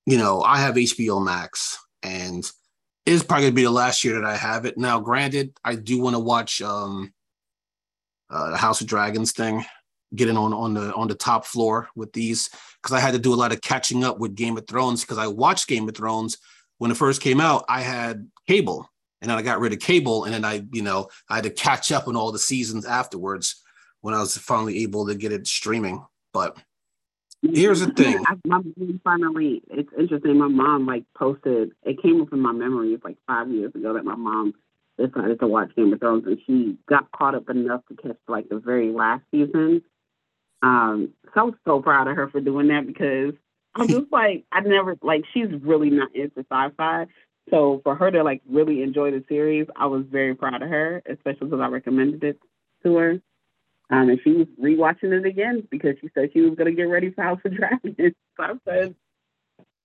[0.06, 2.49] you know, I have HBO Max and
[3.06, 4.78] it's probably gonna be the last year that I have it.
[4.78, 7.14] Now, granted, I do want to watch um
[8.30, 9.64] uh, the House of Dragons thing,
[10.16, 12.50] getting on on the on the top floor with these
[12.82, 15.18] because I had to do a lot of catching up with Game of Thrones because
[15.18, 16.38] I watched Game of Thrones
[16.78, 17.66] when it first came out.
[17.70, 18.90] I had cable,
[19.22, 21.50] and then I got rid of cable, and then I you know I had to
[21.50, 23.62] catch up on all the seasons afterwards
[24.02, 26.06] when I was finally able to get it streaming.
[26.34, 26.58] But
[27.42, 28.24] here's the thing.
[29.04, 30.38] Finally, it's interesting.
[30.38, 31.72] My mom like posted.
[31.84, 34.54] It came up in my memories like five years ago that my mom
[34.98, 38.50] decided to watch Game of Thrones, and she got caught up enough to catch like
[38.50, 39.82] the very last season.
[40.62, 43.34] Um, so I was so proud of her for doing that because
[43.76, 47.08] I'm just like I never like she's really not into sci-fi.
[47.50, 51.02] So for her to like really enjoy the series, I was very proud of her,
[51.06, 52.39] especially because I recommended it
[52.84, 53.12] to her.
[53.89, 56.84] Um, and she was rewatching it again because she said she was going to get
[56.84, 57.96] ready for House of Dragons.
[58.38, 58.96] so I said,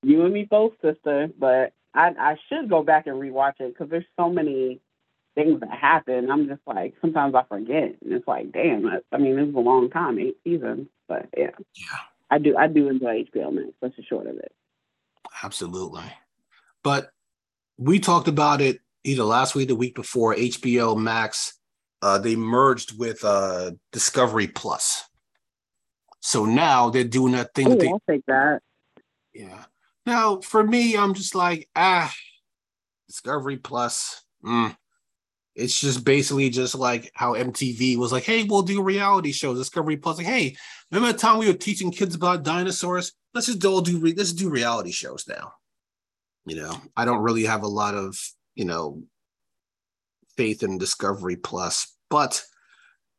[0.03, 3.91] "You and me both, sister." But I, I should go back and rewatch it because
[3.91, 4.81] there's so many
[5.39, 6.31] things that happen.
[6.31, 8.87] I'm just like sometimes I forget, and it's like, damn.
[8.87, 12.57] I, I mean, it was a long time, eight seasons, but yeah, yeah, I do.
[12.57, 13.69] I do enjoy HBO Max.
[13.81, 14.53] That's the short of it.
[15.45, 16.03] Absolutely,
[16.83, 17.11] but
[17.77, 20.35] we talked about it either last week, the week before.
[20.35, 21.59] HBO Max
[22.03, 25.05] uh, they merged with uh, Discovery Plus.
[26.21, 27.69] So now they're doing that thing.
[27.69, 28.61] Ooh, that they, I'll take that.
[29.33, 29.65] Yeah.
[30.05, 32.13] Now for me, I'm just like ah,
[33.07, 34.25] Discovery Plus.
[34.45, 34.77] Mm.
[35.59, 39.59] It's just basically just like how MTV was like, hey, we'll do reality shows.
[39.59, 40.57] Discovery Plus, like, hey,
[40.91, 43.13] remember the time we were teaching kids about dinosaurs?
[43.35, 45.55] Let's just all do re- let's do reality shows now.
[46.47, 48.17] You know, I don't really have a lot of
[48.55, 49.03] you know
[50.37, 52.41] faith in Discovery Plus, but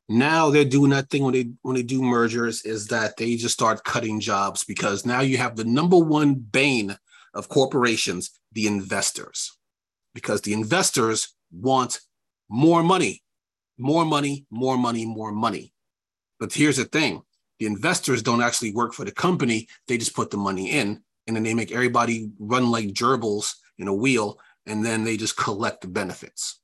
[0.08, 3.54] now they're doing that thing when they when they do mergers is that they just
[3.54, 6.98] start cutting jobs because now you have the number one bane
[7.34, 9.58] of corporations, the investors,
[10.16, 12.00] because the investors want
[12.50, 13.24] more money,
[13.78, 15.74] more money, more money, more money.
[16.39, 17.22] But here's the thing:
[17.60, 21.36] the investors don't actually work for the company; they just put the money in, and
[21.36, 25.82] then they make everybody run like gerbils in a wheel, and then they just collect
[25.82, 26.60] the benefits.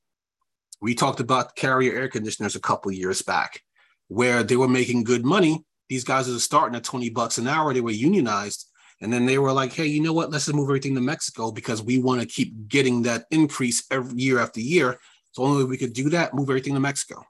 [0.80, 3.62] We talked about carrier air conditioners a couple years back,
[4.08, 5.64] where they were making good money.
[5.88, 7.72] These guys were starting at 20 bucks an hour.
[7.72, 8.66] They were unionized.
[9.00, 10.30] And then they were like, hey, you know what?
[10.30, 14.18] Let's just move everything to Mexico because we want to keep getting that increase every
[14.18, 14.98] year after year.
[15.36, 17.22] So only way we could do that, move everything to Mexico.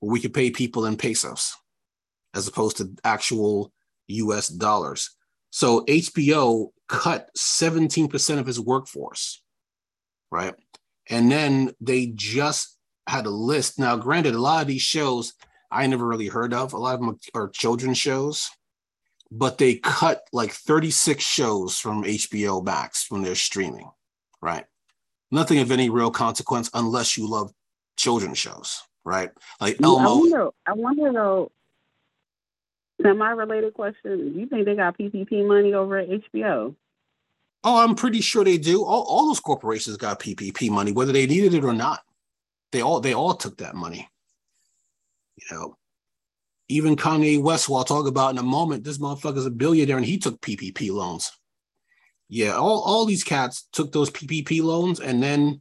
[0.00, 1.54] Where we could pay people in pesos
[2.34, 3.72] as opposed to actual
[4.08, 5.10] US dollars.
[5.50, 9.44] So HBO cut 17% of his workforce,
[10.32, 10.56] right?
[11.08, 12.76] And then they just
[13.06, 13.78] had a list.
[13.78, 15.34] Now, granted, a lot of these shows
[15.70, 16.72] I never really heard of.
[16.72, 18.50] A lot of them are children's shows,
[19.30, 23.88] but they cut like 36 shows from HBO Max when they're streaming,
[24.42, 24.64] right?
[25.30, 27.52] Nothing of any real consequence unless you love
[27.96, 29.30] children's shows, right?
[29.60, 30.08] Like Elmo.
[30.08, 31.52] I wonder, I wonder though,
[33.02, 34.32] semi-related question.
[34.32, 36.74] Do you think they got PPP money over at HBO?
[37.62, 38.84] Oh, I'm pretty sure they do.
[38.84, 42.00] All, all those corporations got PPP money, whether they needed it or not.
[42.72, 44.08] They all they all took that money.
[45.36, 45.76] You know,
[46.68, 50.06] even Kanye West, who I'll talk about in a moment, this motherfucker's a billionaire and
[50.06, 51.32] he took PPP loans.
[52.30, 55.60] Yeah, all, all these cats took those PPP loans and then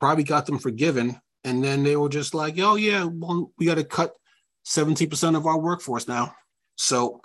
[0.00, 1.20] probably got them forgiven.
[1.44, 4.12] And then they were just like, oh, yeah, well, we got to cut
[4.66, 6.34] 17% of our workforce now.
[6.74, 7.22] So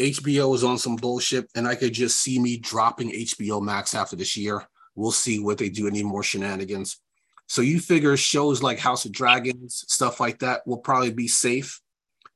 [0.00, 4.16] HBO is on some bullshit, and I could just see me dropping HBO Max after
[4.16, 4.66] this year.
[4.94, 5.86] We'll see what they do.
[5.86, 6.98] Any more shenanigans?
[7.46, 11.80] So you figure shows like House of Dragons, stuff like that, will probably be safe.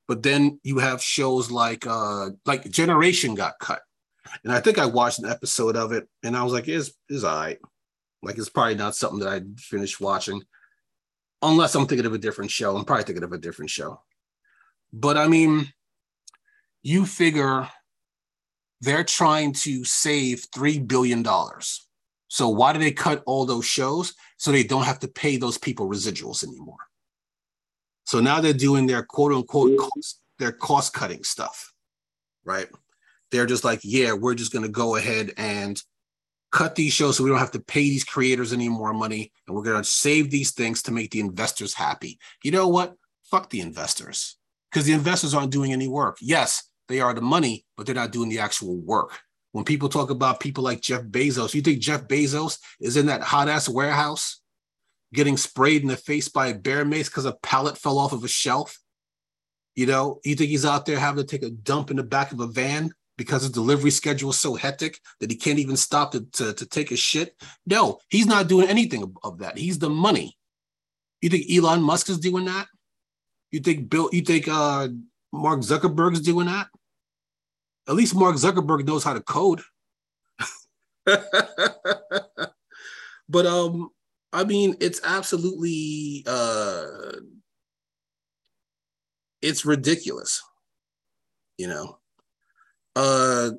[0.07, 3.81] But then you have shows like uh like Generation got cut,
[4.45, 7.25] and I think I watched an episode of it, and I was like, "It's is
[7.25, 7.59] all right."
[8.23, 10.43] Like it's probably not something that I'd finish watching,
[11.43, 12.77] unless I'm thinking of a different show.
[12.77, 14.01] I'm probably thinking of a different show.
[14.93, 15.73] But I mean,
[16.83, 17.69] you figure
[18.81, 21.25] they're trying to save $3 billion
[22.29, 24.15] So why do they cut all those shows?
[24.37, 26.77] So they don't have to pay those people residuals anymore.
[28.05, 31.73] So now they're doing their quote unquote cost, their cost cutting stuff,
[32.45, 32.69] right?
[33.33, 35.81] They're just like, yeah, we're just going to go ahead and
[36.53, 39.57] cut these shows so we don't have to pay these creators any more money and
[39.57, 42.19] we're going to save these things to make the investors happy.
[42.43, 42.95] You know what?
[43.31, 44.37] Fuck the investors
[44.71, 46.19] because the investors aren't doing any work.
[46.21, 49.19] Yes, they are the money, but they're not doing the actual work.
[49.53, 53.23] When people talk about people like Jeff Bezos, you think Jeff Bezos is in that
[53.23, 54.41] hot ass warehouse
[55.15, 58.23] getting sprayed in the face by a bear mace because a pallet fell off of
[58.23, 58.79] a shelf?
[59.75, 62.33] You know, you think he's out there having to take a dump in the back
[62.33, 66.13] of a van because his delivery schedule is so hectic that he can't even stop
[66.13, 67.35] to, to, to take a shit?
[67.67, 69.59] No, he's not doing anything of, that.
[69.59, 70.37] He's the money.
[71.23, 72.67] You think Elon Musk is doing that?
[73.51, 74.11] You think Bill?
[74.13, 74.89] You think uh,
[75.33, 76.69] Mark Zuckerberg's doing that?
[77.89, 79.63] At least Mark Zuckerberg knows how to code.
[81.07, 81.17] but
[83.47, 83.91] um,
[84.33, 86.85] I mean, it's absolutely uh,
[89.41, 90.43] it's ridiculous.
[91.57, 91.99] You know.
[92.97, 93.51] Uh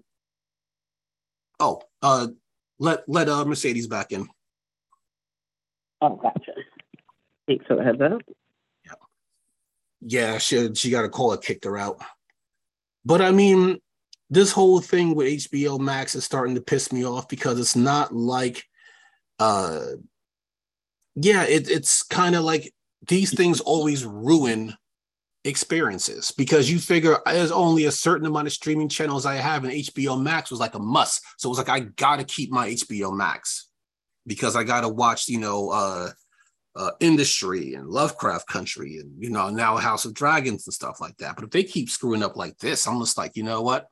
[1.60, 2.28] oh, uh
[2.80, 4.28] let let uh Mercedes back in.
[6.02, 6.54] Oh, gotcha.
[7.48, 8.22] Thanks for the heads up.
[8.84, 8.94] Yeah.
[10.02, 12.02] Yeah, she she got a call it kicked her out.
[13.06, 13.80] But I mean,
[14.32, 18.14] this whole thing with HBO Max is starting to piss me off because it's not
[18.14, 18.64] like
[19.40, 19.82] uh
[21.16, 22.74] yeah, it, it's kind of like
[23.08, 24.76] these things always ruin
[25.48, 29.74] experiences because you figure there's only a certain amount of streaming channels I have, and
[29.74, 31.22] HBO Max was like a must.
[31.38, 33.70] So it was like I gotta keep my HBO Max
[34.26, 36.10] because I gotta watch, you know, uh,
[36.76, 41.18] uh, industry and Lovecraft Country and you know now House of Dragons and stuff like
[41.18, 41.36] that.
[41.36, 43.88] But if they keep screwing up like this, I'm just like, you know what?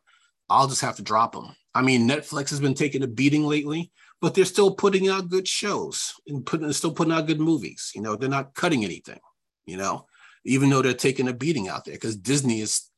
[0.49, 1.55] I'll just have to drop them.
[1.73, 3.91] I mean, Netflix has been taking a beating lately,
[4.21, 7.91] but they're still putting out good shows and putting still putting out good movies.
[7.95, 9.19] You know, they're not cutting anything.
[9.65, 10.05] You know,
[10.45, 12.89] even though they're taking a beating out there because Disney is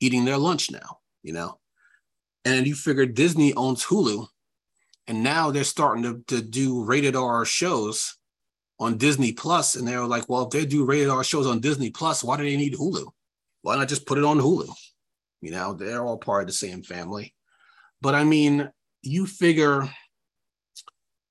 [0.00, 0.98] eating their lunch now.
[1.22, 1.60] You know,
[2.44, 4.26] and you figure Disney owns Hulu,
[5.06, 8.16] and now they're starting to, to do rated R shows
[8.80, 11.90] on Disney Plus, and they're like, well, if they do rated R shows on Disney
[11.90, 13.06] Plus, why do they need Hulu?
[13.62, 14.68] Why not just put it on Hulu?
[15.40, 17.34] You know, they're all part of the same family.
[18.00, 18.68] But I mean,
[19.02, 19.88] you figure,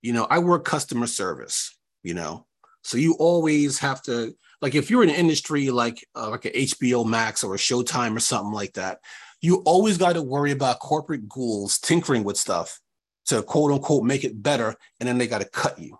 [0.01, 2.45] you know, I work customer service, you know,
[2.83, 6.53] so you always have to, like, if you're in an industry like uh, like an
[6.53, 8.99] HBO Max or a Showtime or something like that,
[9.41, 12.79] you always got to worry about corporate ghouls tinkering with stuff
[13.25, 15.97] to quote unquote make it better, and then they got to cut you.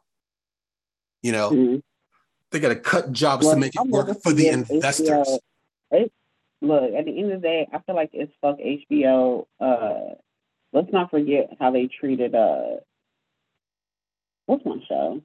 [1.22, 1.76] You know, mm-hmm.
[2.52, 5.40] they got to cut jobs to make it work for the investors.
[5.92, 6.10] HBO,
[6.62, 9.46] look, at the end of the day, I feel like it's fuck HBO.
[9.60, 10.16] Uh,
[10.74, 12.78] let's not forget how they treated uh,
[14.46, 15.22] what's my show?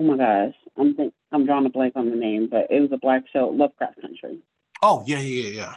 [0.00, 2.90] Oh my gosh, I'm think I'm drawing a blank on the name, but it was
[2.90, 4.38] a black show, Lovecraft Country.
[4.82, 5.74] Oh yeah, yeah, yeah.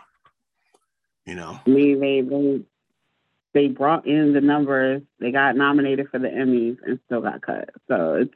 [1.26, 2.62] You know, I mean, they they
[3.54, 5.02] they brought in the numbers.
[5.20, 7.70] They got nominated for the Emmys and still got cut.
[7.90, 8.34] So it's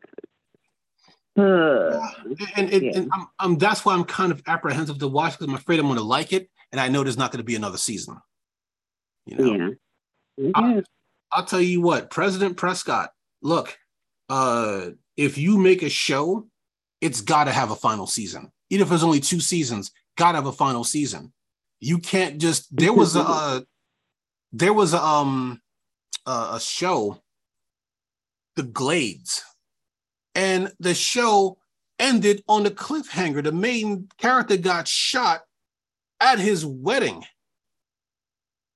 [1.37, 2.09] uh,
[2.57, 2.91] and, and, yeah.
[2.95, 5.85] and I'm, I'm, that's why I'm kind of apprehensive to watch because I'm afraid I'm
[5.85, 8.17] going to like it, and I know there's not going to be another season.
[9.25, 9.75] You know,
[10.37, 10.51] yeah.
[10.53, 10.81] I'll,
[11.31, 13.11] I'll, tell you what, President Prescott.
[13.41, 13.77] Look,
[14.29, 16.47] uh, if you make a show,
[17.01, 18.51] it's got to have a final season.
[18.69, 21.33] Even if there's only two seasons, got to have a final season.
[21.79, 22.75] You can't just.
[22.75, 23.61] There was a, uh,
[24.51, 25.61] there was a, um,
[26.25, 27.21] a, a show,
[28.55, 29.43] The Glades
[30.37, 31.57] and the show
[31.97, 33.43] ended on a cliffhanger.
[33.43, 35.41] The main character got shot
[36.21, 37.25] at his wedding.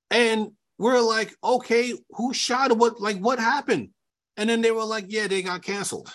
[0.10, 3.89] And we're like, okay, who shot What like what happened?
[4.38, 6.12] And then they were like, yeah, they got canceled.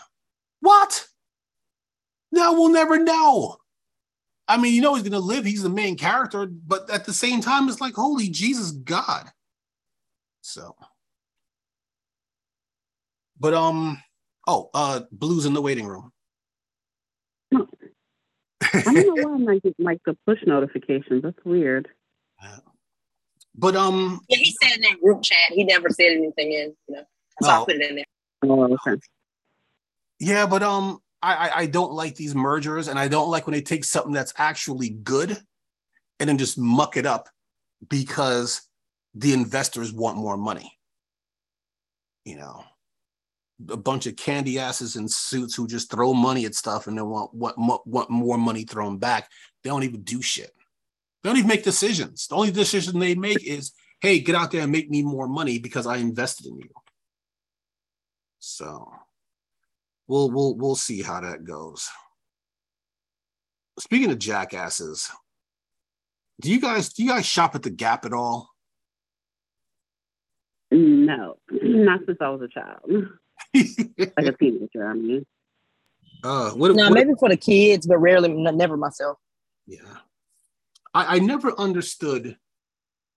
[0.67, 1.07] What?
[2.33, 3.57] Now we'll never know.
[4.49, 7.41] I mean, you know he's gonna live, he's the main character, but at the same
[7.41, 9.31] time, it's like, holy Jesus God.
[10.41, 10.77] So
[13.39, 14.03] but um
[14.47, 16.13] Oh, uh, blues in the waiting room.
[17.53, 17.59] I
[18.85, 21.23] don't know why I'm not getting like the push notifications.
[21.23, 21.89] That's weird.
[23.57, 25.51] But um, yeah, he said in that group chat.
[25.51, 26.75] He never said anything in.
[26.89, 27.03] You know,
[27.43, 27.63] so oh.
[27.63, 28.05] I put it in there.
[28.45, 29.01] Oh, okay.
[30.19, 33.63] Yeah, but um, I, I don't like these mergers, and I don't like when they
[33.63, 35.37] take something that's actually good
[36.19, 37.29] and then just muck it up
[37.89, 38.63] because
[39.15, 40.79] the investors want more money.
[42.25, 42.65] You know
[43.71, 47.07] a bunch of candy asses in suits who just throw money at stuff and then
[47.07, 49.31] want, want, want more money thrown back.
[49.63, 50.53] They don't even do shit.
[51.23, 52.27] They don't even make decisions.
[52.27, 55.59] The only decision they make is, hey, get out there and make me more money
[55.59, 56.69] because I invested in you.
[58.39, 58.93] So
[60.09, 61.89] we'll we'll we'll see how that goes.
[63.79, 65.11] Speaking of jackasses,
[66.41, 68.51] do you guys do you guys shop at the Gap at all?
[70.71, 73.09] No, not since I was a child.
[74.17, 75.27] like a teenager, I mean.
[76.25, 79.19] Uh, what, no, what, maybe for the kids, but rarely, never myself.
[79.67, 79.81] Yeah,
[80.95, 82.37] I, I never understood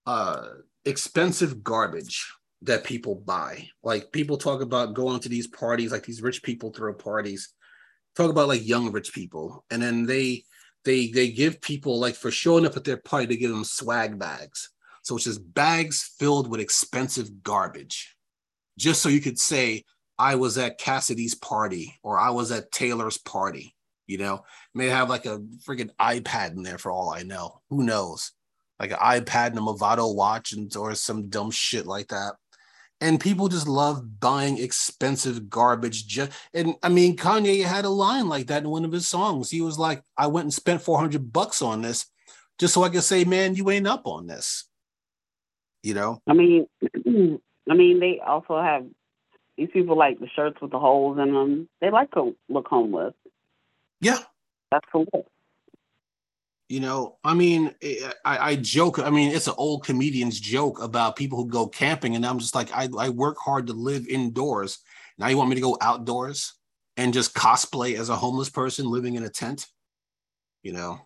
[0.06, 0.48] uh
[0.86, 2.32] expensive garbage
[2.62, 3.68] that people buy.
[3.82, 7.52] Like people talk about going to these parties, like these rich people throw parties.
[8.16, 10.44] Talk about like young rich people, and then they
[10.84, 14.18] they they give people like for showing up at their party, they give them swag
[14.18, 14.70] bags.
[15.02, 18.16] So it's just bags filled with expensive garbage,
[18.78, 19.84] just so you could say
[20.18, 23.74] I was at Cassidy's party or I was at Taylor's party.
[24.06, 24.44] You know,
[24.74, 27.60] may have like a freaking iPad in there for all I know.
[27.70, 28.32] Who knows?
[28.80, 32.34] Like an iPad and a Movado watch and or some dumb shit like that
[33.00, 38.28] and people just love buying expensive garbage just and i mean kanye had a line
[38.28, 39.50] like that in one of his songs.
[39.50, 42.06] He was like i went and spent 400 bucks on this
[42.58, 44.64] just so i could say man you ain't up on this
[45.82, 46.20] you know?
[46.26, 46.66] I mean
[47.70, 48.84] i mean they also have
[49.60, 51.68] these people like the shirts with the holes in them.
[51.82, 53.12] They like to look homeless.
[54.00, 54.20] Yeah.
[54.72, 55.06] That's cool
[56.70, 59.00] you know, I mean, eh, I, I, joke.
[59.00, 62.54] I mean, it's an old comedian's joke about people who go camping, and I'm just
[62.54, 64.78] like, I, I work hard to live indoors.
[65.18, 66.54] Now you want me to go outdoors
[66.96, 69.66] and just cosplay as a homeless person living in a tent?
[70.62, 71.00] You know,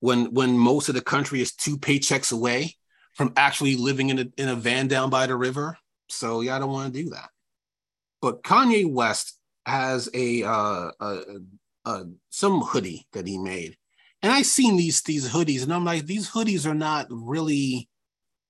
[0.00, 2.76] when when most of the country is two paychecks away
[3.12, 5.76] from actually living in a in a van down by the river.
[6.08, 7.28] So yeah, I don't want to do that.
[8.22, 11.20] But Kanye West has a uh, a,
[11.84, 13.76] a, some hoodie that he made
[14.22, 17.88] and I seen these these hoodies, and I'm like, these hoodies are not really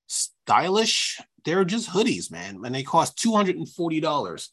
[0.07, 1.21] stylish.
[1.45, 4.51] They're just hoodies, man, and they cost two hundred and forty dollars.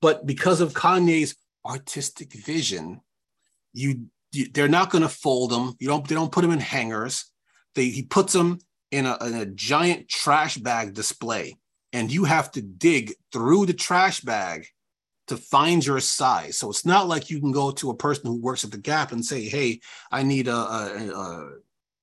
[0.00, 3.00] But because of Kanye's artistic vision,
[3.72, 5.74] you, you they're not going to fold them.
[5.78, 6.06] You don't.
[6.06, 7.30] They don't put them in hangers.
[7.74, 8.58] They he puts them
[8.90, 11.56] in a, in a giant trash bag display,
[11.92, 14.66] and you have to dig through the trash bag
[15.28, 16.58] to find your size.
[16.58, 19.12] So it's not like you can go to a person who works at the Gap
[19.12, 21.50] and say, "Hey, I need a, a, a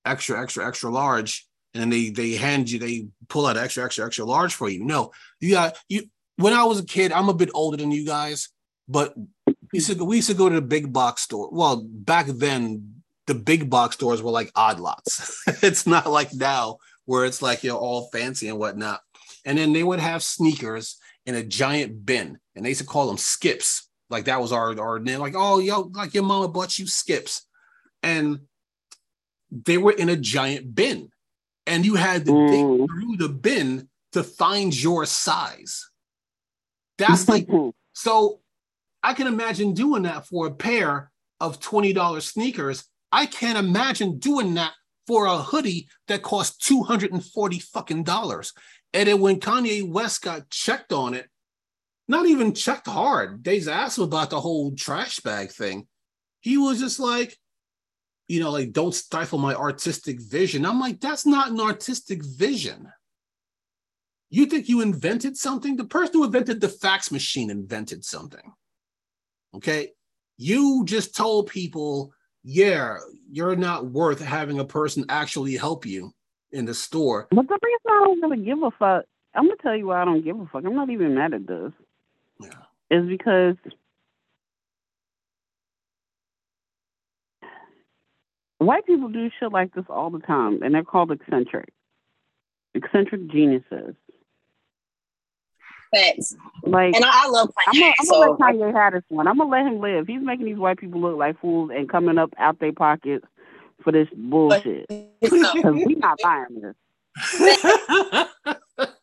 [0.06, 4.26] extra, extra, extra large," and they they hand you, they pull out extra, extra, extra
[4.26, 4.84] large for you.
[4.84, 6.04] No, you got you.
[6.38, 8.50] When I was a kid, I'm a bit older than you guys,
[8.88, 9.14] but
[9.46, 11.50] we used to, we used to go to the big box store.
[11.52, 15.44] Well, back then, the big box stores were like odd lots.
[15.64, 19.02] it's not like now where it's like you know all fancy and whatnot.
[19.46, 23.08] And then they would have sneakers in a giant bin, and they used to call
[23.08, 23.88] them skips.
[24.10, 25.20] Like that was our our name.
[25.20, 27.48] Like oh yo, like your mama bought you skips,
[28.04, 28.42] and
[29.50, 31.10] they were in a giant bin,
[31.66, 32.50] and you had to mm.
[32.50, 35.90] dig through the bin to find your size.
[36.98, 37.48] That's like
[37.94, 38.42] so.
[39.02, 42.84] I can imagine doing that for a pair of twenty dollars sneakers.
[43.14, 44.74] I can't imagine doing that
[45.08, 48.52] for a hoodie that costs two hundred and forty fucking dollars.
[48.94, 51.30] And then when Kanye West got checked on it,
[52.10, 55.88] not even checked hard, they asked about the whole trash bag thing.
[56.42, 57.38] He was just like,
[58.28, 60.66] you know, like, don't stifle my artistic vision.
[60.66, 62.92] I'm like, that's not an artistic vision.
[64.30, 65.76] You think you invented something?
[65.76, 68.54] The person who invented the fax machine invented something.
[69.56, 69.90] Okay.
[70.38, 72.98] You just told people, yeah,
[73.32, 76.12] you're not worth having a person actually help you
[76.52, 77.28] in the store.
[77.32, 79.06] But the reason I don't really give a fuck,
[79.36, 80.64] I'm gonna tell you why I don't give a fuck.
[80.66, 81.74] I'm not even mad at this.
[82.92, 83.56] Is because
[88.58, 91.72] white people do shit like this all the time, and they're called eccentric,
[92.74, 93.96] eccentric geniuses.
[95.94, 96.36] Facts.
[96.64, 97.54] Like, and I, love Kanye.
[97.68, 98.20] I'm gonna, I'm so.
[98.20, 99.28] let Kanye have this one.
[99.28, 100.08] I'm gonna let him live.
[100.08, 103.26] He's making these white people look like fools and coming up out their pockets
[103.84, 104.88] for this bullshit.
[105.22, 106.76] Because we not buying this.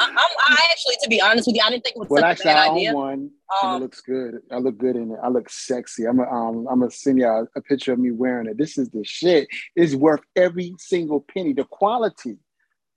[0.00, 2.30] I, I actually, to be honest with you, I didn't think it was well, such
[2.30, 2.94] actually, a bad I idea.
[2.94, 3.30] one,
[3.62, 4.40] um, it looks good.
[4.50, 5.18] I look good in it.
[5.22, 6.06] I look sexy.
[6.06, 8.58] I'm gonna, um, I'm gonna send y'all a picture of me wearing it.
[8.58, 9.48] This is the shit.
[9.76, 11.52] It's worth every single penny.
[11.52, 12.38] The quality,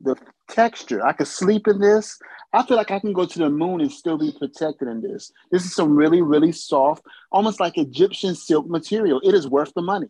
[0.02, 0.16] the
[0.50, 1.06] texture.
[1.06, 2.18] I could sleep in this.
[2.54, 5.32] I feel like I can go to the moon and still be protected in this.
[5.52, 9.20] This is some really, really soft, almost like Egyptian silk material.
[9.24, 10.08] It is worth the money.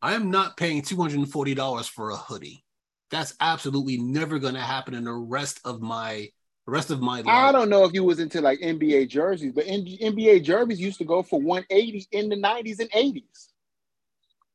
[0.00, 2.64] I am not paying $240 for a hoodie.
[3.12, 6.30] That's absolutely never going to happen in the rest of my
[6.64, 7.26] the rest of my life.
[7.26, 11.04] I don't know if you was into like NBA jerseys, but NBA jerseys used to
[11.04, 13.48] go for 180 in the 90s and 80s.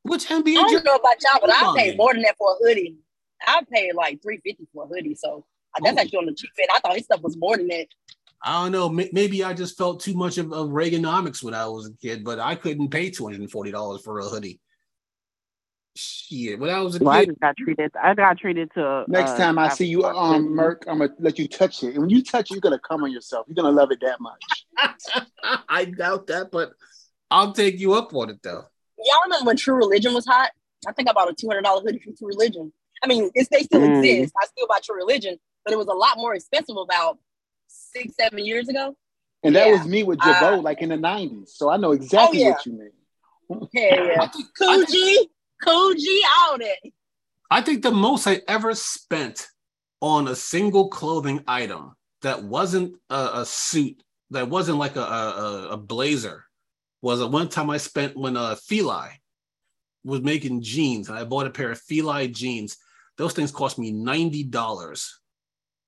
[0.02, 0.56] Which NBA?
[0.56, 2.96] I don't know about y'all, but I paid more than that for a hoodie.
[3.46, 5.44] I paid like 350 for a hoodie, so
[5.76, 6.00] I that's oh.
[6.00, 6.68] actually on the cheap end.
[6.74, 7.86] I thought his stuff was more than that.
[8.42, 8.88] I don't know.
[8.88, 12.38] Maybe I just felt too much of, of Reaganomics when I was a kid, but
[12.40, 14.60] I couldn't pay two hundred and forty dollars for a hoodie.
[16.00, 17.90] Shit, when I was a well, kid, I got treated.
[18.00, 19.04] I got treated to.
[19.08, 21.98] Next uh, time I see you, um, Merc, I'm gonna let you touch it, and
[22.02, 23.46] when you touch it, you're gonna come on yourself.
[23.48, 24.40] You're gonna love it that much.
[25.68, 26.70] I doubt that, but
[27.32, 28.62] I'll take you up on it though.
[28.96, 30.52] Y'all remember when True Religion was hot?
[30.86, 32.72] I think I bought a two hundred dollar hoodie from True Religion.
[33.02, 33.98] I mean, it's, they still mm.
[33.98, 34.32] exist.
[34.40, 37.18] I still buy True Religion, but it was a lot more expensive about
[37.66, 38.96] six, seven years ago.
[39.42, 39.72] And that yeah.
[39.72, 41.48] was me with Girbaud, uh, like in the '90s.
[41.48, 42.50] So I know exactly oh, yeah.
[42.50, 43.68] what you mean.
[43.72, 44.28] Yeah, yeah.
[44.60, 45.26] Coogi,
[45.64, 46.92] Coogi out it.
[47.50, 49.48] I think the most I ever spent
[50.00, 55.68] on a single clothing item that wasn't a, a suit, that wasn't like a, a,
[55.70, 56.44] a blazer,
[57.00, 59.10] was a one time I spent when uh, Feli
[60.04, 62.76] was making jeans, and I bought a pair of Feli jeans.
[63.16, 65.18] Those things cost me ninety dollars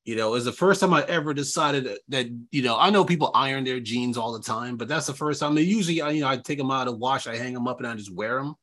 [0.04, 3.04] you know, it's the first time I ever decided that, that, you know, I know
[3.04, 5.54] people iron their jeans all the time, but that's the first time.
[5.54, 7.86] They usually, you know, I take them out of wash, I hang them up, and
[7.86, 8.54] I just wear them.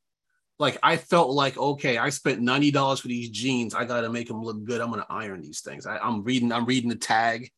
[0.60, 3.76] Like I felt like, okay, I spent ninety dollars for these jeans.
[3.76, 4.82] I got to make them look good.
[4.82, 5.86] I'm gonna iron these things.
[5.86, 7.52] I, I'm reading, I'm reading the tag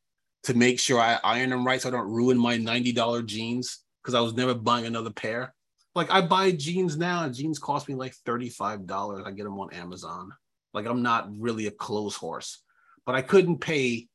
[0.43, 3.79] to make sure I iron them right, so I don't ruin my ninety dollar jeans
[4.01, 5.53] because I was never buying another pair.
[5.95, 9.23] Like I buy jeans now, and jeans cost me like thirty five dollars.
[9.25, 10.31] I get them on Amazon.
[10.73, 12.61] Like I'm not really a clothes horse
[13.09, 14.07] but I couldn't pay.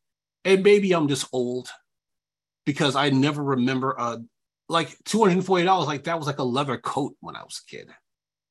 [0.45, 1.69] And maybe I'm just old
[2.65, 4.23] because I never remember a
[4.69, 5.89] like two hundred and forty dollars.
[5.89, 7.89] Like that was like a leather coat when I was a kid,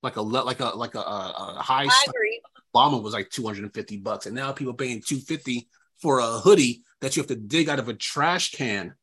[0.03, 1.87] like a like a like a, a, high.
[2.73, 5.67] Bomber was like two hundred and fifty bucks, and now people paying two fifty
[6.01, 8.93] for a hoodie that you have to dig out of a trash can.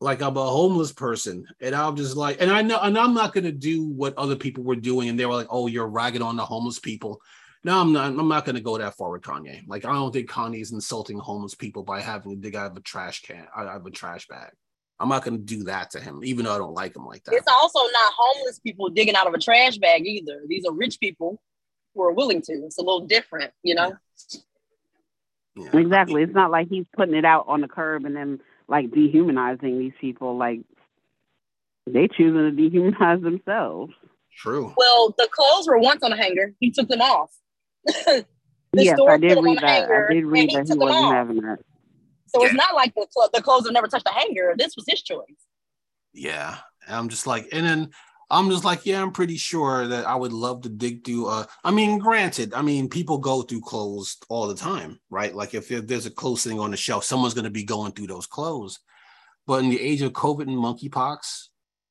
[0.00, 3.32] Like I'm a homeless person, and I'm just like, and I know, and I'm not
[3.32, 6.36] gonna do what other people were doing, and they were like, "Oh, you're ragging on
[6.36, 7.20] the homeless people."
[7.62, 8.06] No, I'm not.
[8.06, 9.68] I'm not going to go that far with Kanye.
[9.68, 12.76] Like, I don't think Kanye is insulting homeless people by having to dig out of
[12.78, 14.52] a trash can, out of a trash bag.
[15.00, 17.24] I'm not going to do that to him, even though I don't like him like
[17.24, 17.34] that.
[17.34, 20.42] It's also not homeless people digging out of a trash bag either.
[20.46, 21.40] These are rich people
[21.94, 22.52] who are willing to.
[22.52, 23.94] It's a little different, you know.
[24.34, 24.40] Yeah.
[25.56, 25.80] Yeah.
[25.80, 26.22] Exactly.
[26.22, 29.92] It's not like he's putting it out on the curb and then like dehumanizing these
[30.00, 30.36] people.
[30.36, 30.60] Like
[31.86, 33.92] they choosing to dehumanize themselves.
[34.36, 34.72] True.
[34.76, 36.54] Well, the clothes were once on a hanger.
[36.60, 37.30] He took them off.
[38.72, 39.90] yes, I did read that.
[39.90, 41.58] I did read that he wasn't having that.
[42.34, 42.48] So yeah.
[42.48, 44.54] it's not like the, cl- the clothes have never touched a hanger.
[44.56, 45.24] This was his choice.
[46.12, 46.56] Yeah.
[46.88, 47.90] I'm just like, and then
[48.30, 51.26] I'm just like, yeah, I'm pretty sure that I would love to dig through.
[51.26, 55.34] Uh, I mean, granted, I mean, people go through clothes all the time, right?
[55.34, 57.92] Like if, if there's a clothes thing on the shelf, someone's going to be going
[57.92, 58.78] through those clothes.
[59.46, 61.48] But in the age of COVID and monkeypox,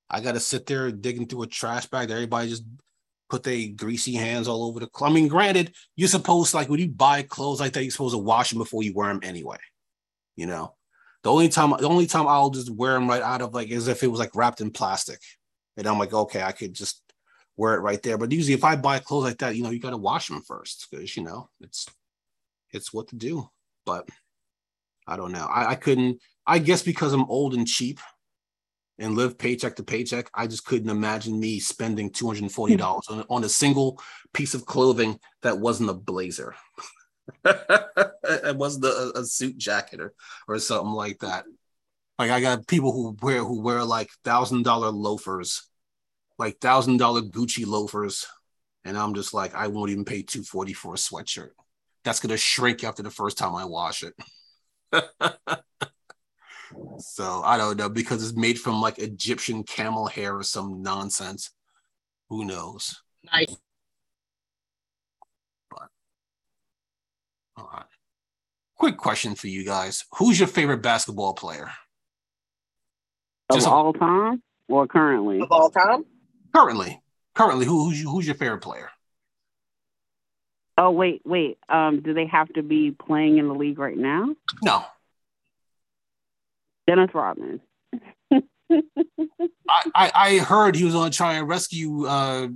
[0.09, 2.07] I got to sit there digging through a trash bag.
[2.07, 2.63] That everybody just
[3.29, 5.11] put their greasy hands all over the clothes.
[5.11, 8.19] I mean, granted, you're supposed like when you buy clothes like that, you're supposed to
[8.19, 9.57] wash them before you wear them anyway.
[10.39, 10.73] You know,
[11.23, 13.89] the only time the only time I'll just wear them right out of like is
[13.89, 15.19] if it was like wrapped in plastic,
[15.75, 17.03] and I'm like, okay, I could just
[17.57, 18.17] wear it right there.
[18.17, 20.41] But usually, if I buy clothes like that, you know, you got to wash them
[20.41, 21.87] first because you know it's
[22.71, 23.49] it's what to do.
[23.85, 24.07] But
[25.05, 25.45] I don't know.
[25.45, 26.21] I, I couldn't.
[26.47, 27.99] I guess because I'm old and cheap,
[28.99, 33.49] and live paycheck to paycheck, I just couldn't imagine me spending $240 on, on a
[33.49, 34.01] single
[34.33, 36.55] piece of clothing that wasn't a blazer.
[37.45, 40.13] it wasn't a, a, suit jacket or,
[40.47, 41.45] or something like that.
[42.17, 45.67] Like I got people who wear who wear like thousand dollar loafers,
[46.37, 48.27] like thousand dollar Gucci loafers,
[48.83, 51.51] and I'm just like, I won't even pay 240 for a sweatshirt.
[52.03, 54.13] That's gonna shrink after the first time I wash it.
[56.99, 61.51] So I don't know because it's made from like Egyptian camel hair or some nonsense.
[62.29, 63.01] Who knows?
[63.23, 63.55] Nice.
[65.69, 65.89] But
[67.59, 67.85] all right.
[68.75, 71.69] Quick question for you guys: Who's your favorite basketball player?
[73.49, 75.41] Of Just all time or currently?
[75.41, 76.05] Of all time.
[76.55, 77.01] Currently,
[77.35, 78.89] currently, who, who's who's your favorite player?
[80.77, 81.57] Oh wait, wait.
[81.67, 84.33] Um, do they have to be playing in the league right now?
[84.63, 84.85] No,
[86.87, 87.59] Dennis Rodman.
[88.71, 92.47] I, I, I heard he was going to try and rescue uh,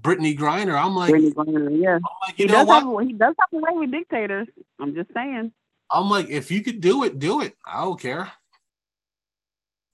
[0.00, 0.74] Brittney Griner.
[0.80, 1.98] I'm like, Brittney Griner, yeah.
[2.26, 4.48] Like, he does have he does have a way with dictators.
[4.80, 5.52] I'm just saying.
[5.90, 7.54] I'm like, if you could do it, do it.
[7.64, 8.30] I don't care.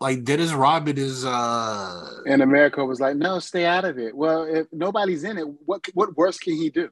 [0.01, 4.17] Like Dennis Rodman is uh and America was like, no, stay out of it.
[4.17, 6.89] Well, if nobody's in it, what what worse can he do?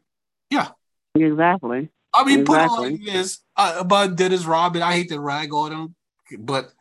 [0.50, 0.68] Yeah.
[1.14, 1.88] Exactly.
[2.12, 2.76] I mean, exactly.
[2.76, 4.82] put it like this uh, about Dennis Rodman.
[4.82, 5.94] I hate to rag on him
[6.36, 6.72] but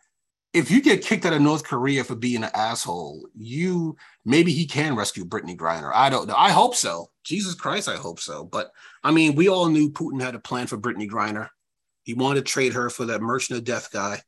[0.58, 3.96] if you get kicked out of North Korea for being an asshole, you
[4.26, 5.92] maybe he can rescue Brittney Griner.
[5.94, 6.36] I don't know.
[6.36, 7.12] I hope so.
[7.24, 8.44] Jesus Christ, I hope so.
[8.44, 8.72] But
[9.04, 11.50] I mean, we all knew Putin had a plan for Brittney Griner.
[12.04, 14.22] He wanted to trade her for that merchant of death guy.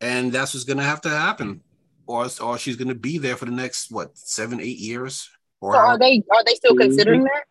[0.00, 1.62] and that's what's gonna have to happen,
[2.06, 5.30] or or she's gonna be there for the next what seven, eight years.
[5.60, 7.44] Or so are they are they still considering that?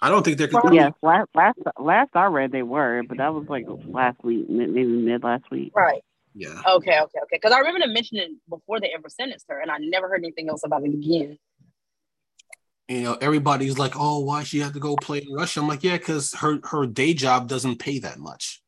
[0.00, 0.48] I don't think they're.
[0.52, 4.48] Well, yes, last last last I read they were, but that was like last week,
[4.48, 5.72] maybe mid last week.
[5.74, 6.02] Right.
[6.34, 6.60] Yeah.
[6.66, 6.98] Okay.
[7.00, 7.18] Okay.
[7.18, 7.18] Okay.
[7.32, 10.48] Because I remember them mentioning before they ever sentenced her, and I never heard anything
[10.48, 11.38] else about it again.
[12.88, 15.84] You know, everybody's like, "Oh, why she had to go play in Russia?" I'm like,
[15.84, 18.62] "Yeah, because her her day job doesn't pay that much."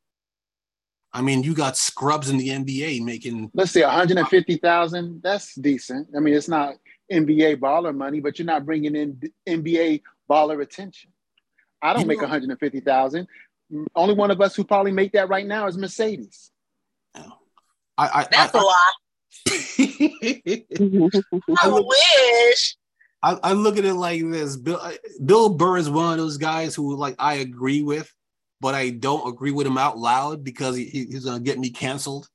[1.13, 3.51] I mean, you got scrubs in the NBA making.
[3.55, 5.23] Let's say 150,000.
[5.23, 6.09] That's decent.
[6.17, 6.75] I mean, it's not
[7.11, 11.11] NBA baller money, but you're not bringing in NBA baller attention.
[11.83, 13.27] I don't you make know, 150,000.
[13.95, 16.50] Only one of us who probably make that right now is Mercedes.
[18.01, 18.93] I, I, That's I, a lie.
[21.63, 22.77] I wish.
[23.23, 24.57] I, I, look at it like this.
[24.57, 24.81] Bill
[25.25, 28.11] Bill Burr is one of those guys who like I agree with,
[28.61, 32.29] but I don't agree with him out loud because he, he's gonna get me canceled.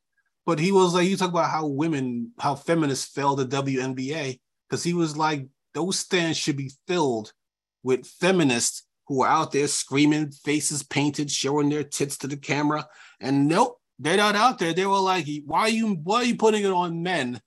[0.45, 4.39] But he was like, you talk about how women, how feminists failed the WNBA
[4.69, 7.33] because he was like, those stands should be filled
[7.81, 12.87] with feminists who are out there screaming, faces painted, showing their tits to the camera.
[13.19, 14.73] And nope, they're not out there.
[14.73, 17.41] They were like, why are you why are you putting it on men?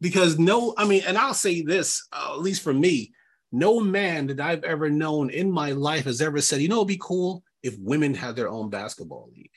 [0.00, 3.12] Because no, I mean, and I'll say this, uh, at least for me,
[3.52, 6.88] no man that I've ever known in my life has ever said, you know, it'd
[6.88, 9.50] be cool if women had their own basketball league.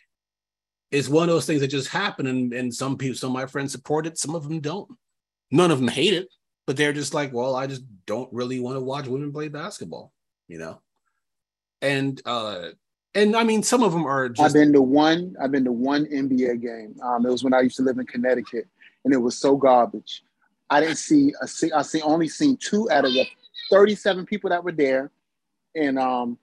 [0.92, 3.46] It's one of those things that just happen, and, and some people, some of my
[3.46, 4.90] friends support it, some of them don't.
[5.52, 6.30] None of them hate it,
[6.66, 10.14] but they're just like, well, I just don't really want to watch women play basketball,
[10.48, 10.82] you know.
[11.82, 12.70] And uh
[13.18, 14.30] and I mean, some of them are.
[14.30, 15.36] Just- I've been to one.
[15.42, 16.96] I've been to one NBA game.
[17.02, 18.68] Um, it was when I used to live in Connecticut,
[19.04, 20.24] and it was so garbage.
[20.70, 21.48] I didn't see a.
[21.48, 23.26] See, I see only seen two out of the
[23.72, 25.12] thirty-seven people that were there,
[25.76, 26.38] and um,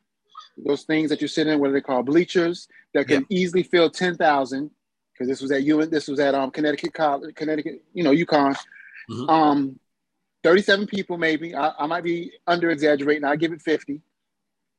[0.57, 2.07] those things that you sit in, what are they called?
[2.07, 3.39] Bleachers that can yeah.
[3.39, 4.70] easily fill ten thousand.
[5.12, 5.91] Because this was at UN.
[5.91, 7.85] This was at um Connecticut College, Connecticut.
[7.93, 8.57] You know, UConn.
[9.09, 9.31] Mm-hmm.
[9.31, 9.79] Um,
[10.43, 11.55] thirty-seven people maybe.
[11.55, 13.22] I, I might be under exaggerating.
[13.22, 14.01] I give it fifty.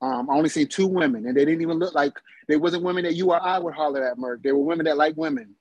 [0.02, 2.14] Um, I only seen two women, and they didn't even look like
[2.48, 4.44] they wasn't women that you or I would holler at, Merc.
[4.44, 5.56] They were women that like women.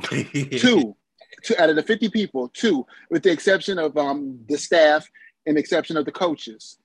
[0.02, 0.96] two,
[1.42, 5.08] two out of the fifty people, two, with the exception of um, the staff
[5.46, 6.78] and the exception of the coaches,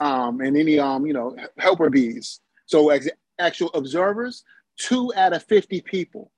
[0.00, 2.40] um, and any um, you know helper bees.
[2.66, 3.08] So as
[3.38, 4.42] actual observers,
[4.78, 6.30] two out of fifty people.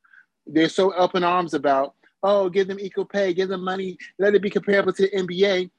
[0.50, 4.34] They're so up in arms about, oh, give them equal pay, give them money, let
[4.34, 5.70] it be comparable to the NBA.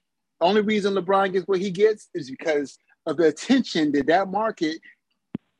[0.41, 2.77] Only reason LeBron gets what he gets is because
[3.09, 4.79] of the attention that that market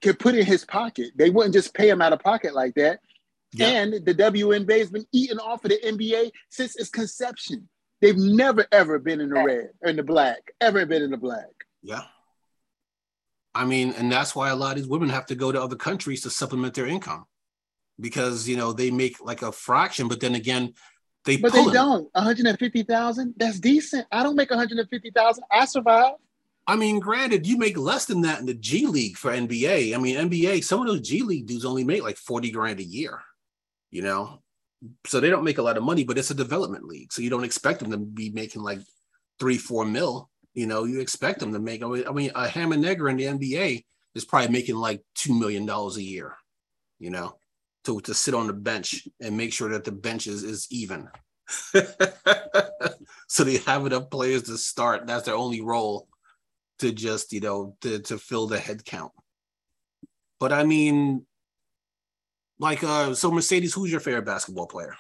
[0.02, 1.12] could put in his pocket.
[1.16, 3.00] They wouldn't just pay him out of pocket like that.
[3.54, 3.68] Yeah.
[3.68, 7.68] And the WNBA has been eating off of the NBA since its conception.
[8.02, 11.18] They've never ever been in the red or in the black, ever been in the
[11.18, 11.48] black.
[11.82, 12.04] Yeah.
[13.54, 15.76] I mean, and that's why a lot of these women have to go to other
[15.76, 17.26] countries to supplement their income
[18.00, 20.74] because you know they make like a fraction, but then again,
[21.26, 22.08] they but they don't.
[22.14, 23.34] One hundred and fifty thousand.
[23.38, 24.08] That's decent.
[24.12, 25.44] I don't make one hundred and fifty thousand.
[25.52, 26.14] I survive.
[26.70, 29.96] I mean, granted, you make less than that in the G League for NBA.
[29.96, 32.84] I mean, NBA, some of those G League dudes only make like 40 grand a
[32.84, 33.24] year,
[33.90, 34.44] you know?
[35.08, 37.12] So they don't make a lot of money, but it's a development league.
[37.12, 38.82] So you don't expect them to be making like
[39.40, 40.30] three, four mil.
[40.54, 44.26] You know, you expect them to make, I mean, a Hanmonegger in the NBA is
[44.26, 46.36] probably making like $2 million a year,
[47.00, 47.36] you know,
[47.86, 51.10] to, to sit on the bench and make sure that the bench is, is even.
[53.28, 55.08] so they have enough players to start.
[55.08, 56.08] That's their only role
[56.80, 59.12] to just you know to, to fill the head count.
[60.40, 61.26] But i mean
[62.60, 64.96] like uh so mercedes who's your favorite basketball player?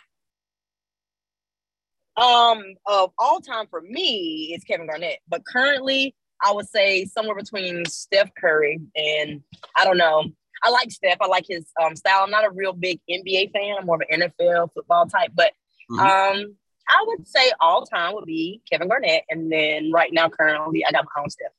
[2.18, 5.20] Um of all time for me it's kevin garnett.
[5.28, 9.42] But currently i would say somewhere between steph curry and
[9.76, 10.24] i don't know
[10.64, 11.18] i like steph.
[11.22, 12.24] I like his um, style.
[12.24, 13.78] I'm not a real big nba fan.
[13.80, 15.32] I'm more of an nfl football type.
[15.34, 15.54] But
[15.92, 16.00] mm-hmm.
[16.00, 16.56] um
[16.90, 20.92] I would say all time would be Kevin Garnett, and then right now, currently, I
[20.92, 21.52] got my own Steph.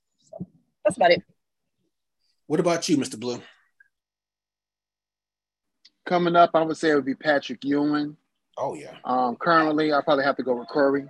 [0.85, 1.23] That's about it.
[2.47, 3.19] What about you, Mr.
[3.19, 3.41] Blue?
[6.07, 8.17] Coming up, I would say it would be Patrick Ewing.
[8.59, 8.97] Oh yeah.
[9.05, 11.05] Um, currently, I probably have to go with Curry.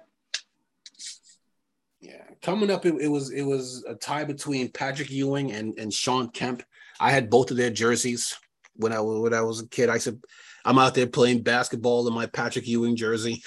[2.00, 5.92] Yeah, coming up, it, it, was it was a tie between Patrick Ewing and and
[5.92, 6.62] Shawn Kemp.
[6.98, 8.36] I had both of their jerseys
[8.74, 9.88] when I when I was a kid.
[9.90, 10.18] I said,
[10.64, 13.42] I'm out there playing basketball in my Patrick Ewing jersey,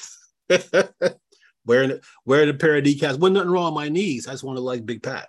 [1.65, 3.19] wearing wearing a pair of decals.
[3.19, 4.27] Wasn't nothing wrong on my knees.
[4.27, 5.27] I just wanted to like Big Pat.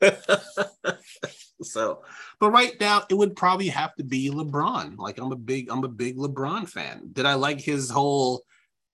[1.62, 2.02] so,
[2.40, 4.96] but right now it would probably have to be LeBron.
[4.98, 7.10] Like I'm a big, I'm a big LeBron fan.
[7.12, 8.42] Did I like his whole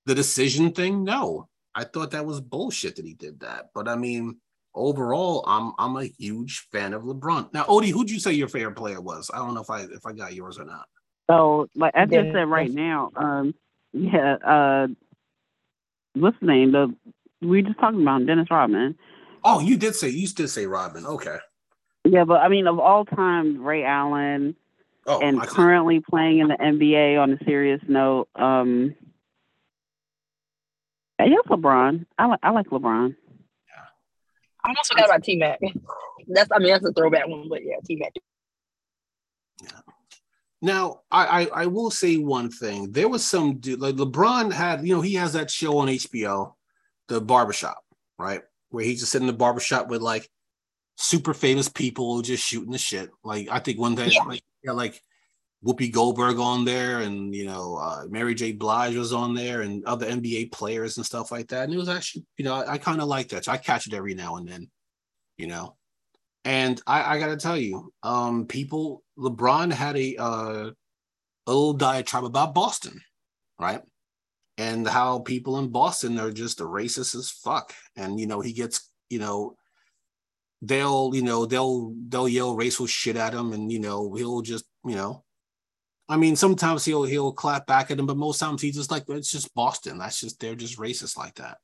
[0.07, 1.05] the decision thing?
[1.05, 3.67] No, I thought that was bullshit that he did that.
[3.75, 4.37] But I mean,
[4.75, 7.53] overall, I'm I'm a huge fan of LeBron.
[7.53, 9.31] Now, Odie, who'd you say your favorite player was?
[9.33, 10.87] I don't know if I if I got yours or not.
[11.31, 13.55] So, like as I just said right now, um,
[13.93, 14.89] yeah, uh,
[16.15, 16.73] what's the name?
[16.73, 16.95] The
[17.41, 18.97] we just talking about Dennis Rodman.
[19.45, 21.05] Oh, you did say you did say Rodman.
[21.05, 21.37] Okay.
[22.05, 24.57] Yeah, but I mean, of all time, Ray Allen,
[25.07, 27.21] oh, and currently playing in the NBA.
[27.21, 28.95] On a serious note, um,
[31.19, 32.07] I guess LeBron.
[32.19, 33.11] I like I like LeBron.
[33.11, 33.85] Yeah.
[34.65, 35.61] I also got about T Mac.
[36.27, 38.13] That's I mean that's a throwback one, but yeah, T Mac.
[39.63, 39.81] Yeah.
[40.63, 42.91] Now, I, I, I will say one thing.
[42.93, 46.55] There was some dude like LeBron had, you know, he has that show on HBO,
[47.09, 47.85] the barbershop,
[48.19, 48.41] right?
[48.75, 50.29] Where he's just sitting in the barbershop with like
[50.97, 53.11] super famous people just shooting the shit.
[53.23, 54.23] Like I think one day yeah.
[54.25, 55.01] like like
[55.65, 58.53] Whoopi Goldberg on there, and you know uh, Mary J.
[58.53, 61.65] Blige was on there, and other NBA players and stuff like that.
[61.65, 63.47] And it was actually, you know, I, I kind of like that.
[63.47, 64.71] So I catch it every now and then,
[65.39, 65.77] you know.
[66.45, 70.71] And I, I got to tell you, um, people, LeBron had a, uh,
[71.47, 73.01] a little diatribe about Boston,
[73.59, 73.81] right?
[74.57, 77.75] And how people in Boston are just racist as fuck.
[77.97, 79.57] And, you know, he gets, you know,
[80.63, 84.65] they'll, you know, they'll, they'll yell racial shit at him and, you know, he'll just,
[84.85, 85.25] you know,
[86.09, 89.05] I mean, sometimes he'll, he'll clap back at him, but most times he's just like,
[89.09, 89.99] it's just Boston.
[89.99, 91.59] That's just, they're just racist like that.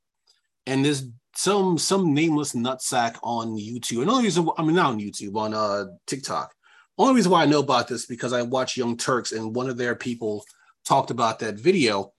[0.67, 4.03] And there's some some nameless nutsack on YouTube.
[4.03, 6.53] And only reason I mean not on YouTube, on uh TikTok.
[6.99, 9.79] Only reason why I know about this because I watch Young Turks and one of
[9.79, 10.45] their people
[10.85, 12.13] talked about that video.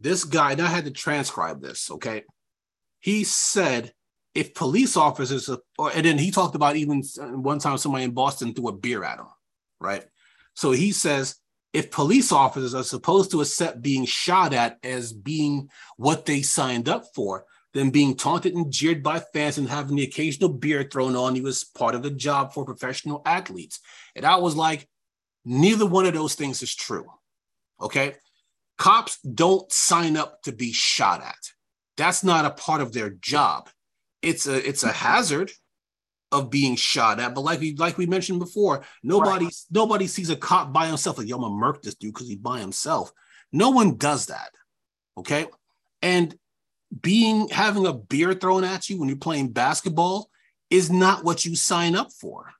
[0.00, 2.24] This guy, and I had to transcribe this, okay?
[3.00, 3.92] He said
[4.34, 7.02] if police officers, or, and then he talked about even
[7.42, 9.26] one time somebody in Boston threw a beer at him,
[9.80, 10.04] right?
[10.54, 11.36] So he says
[11.72, 16.88] if police officers are supposed to accept being shot at as being what they signed
[16.88, 17.44] up for,
[17.74, 21.42] then being taunted and jeered by fans and having the occasional beer thrown on you
[21.42, 23.80] was part of the job for professional athletes.
[24.16, 24.88] And I was like,
[25.44, 27.06] neither one of those things is true.
[27.80, 28.16] Okay.
[28.78, 31.52] Cops don't sign up to be shot at.
[31.96, 33.68] That's not a part of their job.
[34.22, 35.50] It's a it's a hazard
[36.30, 37.34] of being shot at.
[37.34, 39.54] But like we like we mentioned before, nobody right.
[39.70, 42.38] nobody sees a cop by himself like yo, I'm gonna murk this dude because he's
[42.38, 43.10] by himself.
[43.52, 44.50] No one does that.
[45.16, 45.46] Okay.
[46.02, 46.36] And
[47.00, 50.30] being having a beer thrown at you when you're playing basketball
[50.70, 52.52] is not what you sign up for.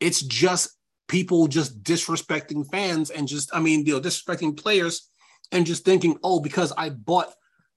[0.00, 0.76] It's just
[1.08, 5.08] people just disrespecting fans and just, I mean, you know, disrespecting players
[5.52, 7.32] and just thinking, oh, because I bought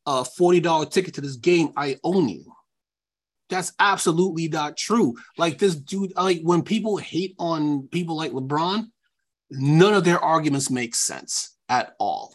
[0.06, 2.46] a $40 ticket to this game, I own you.
[3.50, 5.16] That's absolutely not true.
[5.38, 8.86] Like this dude, like when people hate on people like LeBron,
[9.52, 12.34] none of their arguments make sense at all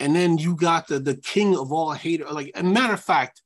[0.00, 2.24] and then you got the the king of all hater.
[2.30, 3.42] Like a matter of fact,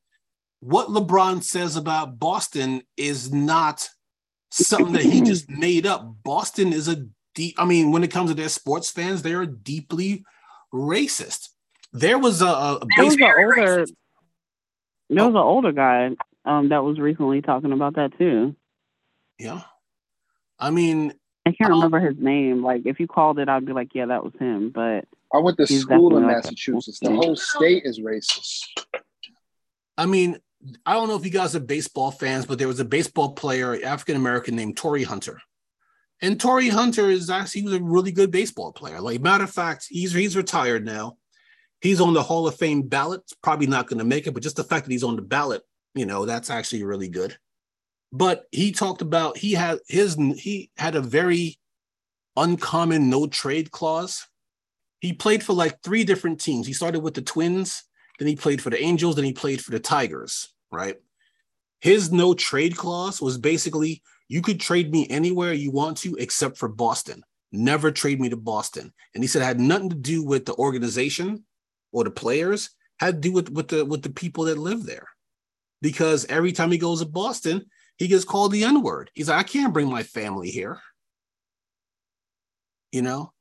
[0.60, 3.86] what LeBron says about Boston is not
[4.50, 6.16] something that he just made up.
[6.22, 7.56] Boston is a deep.
[7.58, 10.24] I mean, when it comes to their sports fans, they are deeply
[10.74, 11.50] racist.
[11.92, 13.86] There was a, a there was an older.
[15.10, 16.10] There was an older guy
[16.44, 18.56] um, that was recently talking about that too.
[19.38, 19.62] Yeah,
[20.58, 21.14] I mean,
[21.46, 22.62] I can't um, remember his name.
[22.62, 24.70] Like, if you called it, I'd be like, yeah, that was him.
[24.70, 26.98] But I went to school in Massachusetts.
[27.00, 28.64] The whole state is racist.
[29.96, 30.38] I mean,
[30.86, 33.78] I don't know if you guys are baseball fans, but there was a baseball player,
[33.84, 35.40] African American, named Torii Hunter.
[36.24, 39.00] And Torii Hunter is actually he was a really good baseball player.
[39.00, 41.18] Like matter of fact, he's he's retired now.
[41.80, 43.22] He's on the Hall of Fame ballot.
[43.42, 45.62] Probably not going to make it, but just the fact that he's on the ballot,
[45.94, 47.36] you know, that's actually really good.
[48.10, 51.58] But he talked about he had his he had a very
[52.36, 54.26] uncommon no trade clause
[55.04, 56.66] he played for like three different teams.
[56.66, 57.84] He started with the Twins,
[58.18, 60.96] then he played for the Angels, then he played for the Tigers, right?
[61.82, 66.56] His no trade clause was basically you could trade me anywhere you want to except
[66.56, 67.22] for Boston.
[67.52, 68.92] Never trade me to Boston.
[69.14, 71.44] And he said it had nothing to do with the organization
[71.92, 75.08] or the players, had to do with, with the with the people that live there.
[75.80, 77.66] Because every time he goes to Boston,
[77.98, 79.10] he gets called the N-word.
[79.14, 80.80] He's like, I can't bring my family here.
[82.90, 83.32] You know,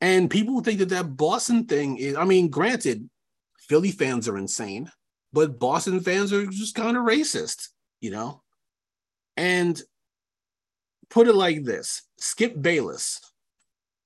[0.00, 3.08] and people think that that Boston thing is, I mean, granted,
[3.58, 4.90] Philly fans are insane,
[5.32, 7.68] but Boston fans are just kind of racist,
[8.00, 8.42] you know?
[9.36, 9.80] And
[11.10, 13.20] put it like this Skip Bayless,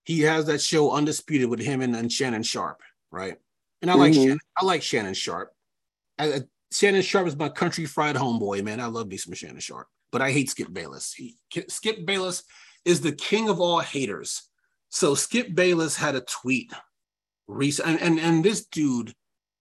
[0.04, 2.80] he has that show Undisputed with him and, and Shannon Sharpe,
[3.10, 3.36] right?
[3.82, 4.00] And I mm-hmm.
[4.02, 5.52] like Shannon, I like Shannon Sharpe.
[6.18, 6.42] I,
[6.72, 8.80] Shannon Sharpe is my country fried homeboy, man.
[8.80, 11.12] I love me some Shannon Sharpe, but I hate Skip Bayless.
[11.12, 11.36] He,
[11.68, 12.42] Skip Bayless
[12.84, 14.48] is the king of all haters.
[14.88, 16.72] So Skip Bayless had a tweet
[17.46, 19.14] recent, and, and, and this dude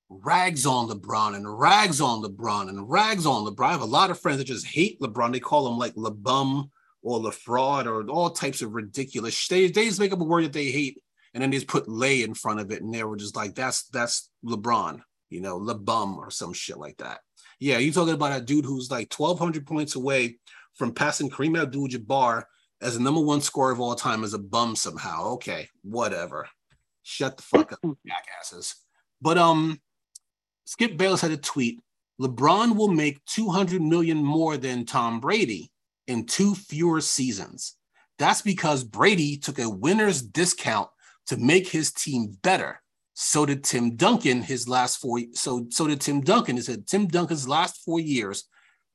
[0.09, 3.67] rags on LeBron and rags on LeBron and rags on LeBron.
[3.67, 5.31] I have a lot of friends that just hate LeBron.
[5.31, 6.69] They call him like LeBum
[7.03, 9.47] or the fraud or all types of ridiculous.
[9.47, 10.97] They, they just make up a word that they hate
[11.33, 13.55] and then they just put Lay in front of it, and they were just like,
[13.55, 17.19] "That's that's LeBron, you know, LeBum or some shit like that."
[17.59, 20.37] Yeah, you talking about a dude who's like 1,200 points away
[20.75, 22.43] from passing Kareem Abdul-Jabbar
[22.81, 25.33] as the number one scorer of all time as a bum somehow.
[25.33, 26.47] Okay, whatever.
[27.03, 28.75] Shut the fuck up, jackasses.
[29.21, 29.79] But um,
[30.65, 31.79] Skip Bayless had a tweet.
[32.21, 35.71] LeBron will make 200 million more than Tom Brady
[36.07, 37.75] in two fewer seasons.
[38.19, 40.89] That's because Brady took a winner's discount
[41.27, 42.81] to make his team better.
[43.13, 45.19] So did Tim Duncan his last four.
[45.33, 46.55] So so did Tim Duncan.
[46.55, 48.45] He said Tim Duncan's last four years,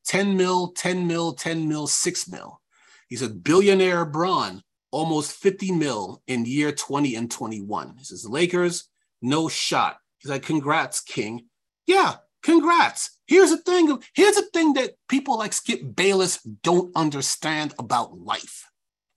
[0.06, 2.60] 10 mil, 10 mil, 10 mil, 6 mil.
[3.08, 7.94] He said billionaire Bron, almost 50 mil in year 20 and 21.
[7.98, 8.88] He says Lakers,
[9.22, 9.98] no shot.
[10.18, 11.46] He's like, congrats, King.
[11.86, 13.18] Yeah, congrats.
[13.26, 14.02] Here's the thing.
[14.14, 18.66] Here's the thing that people like Skip Bayless don't understand about life.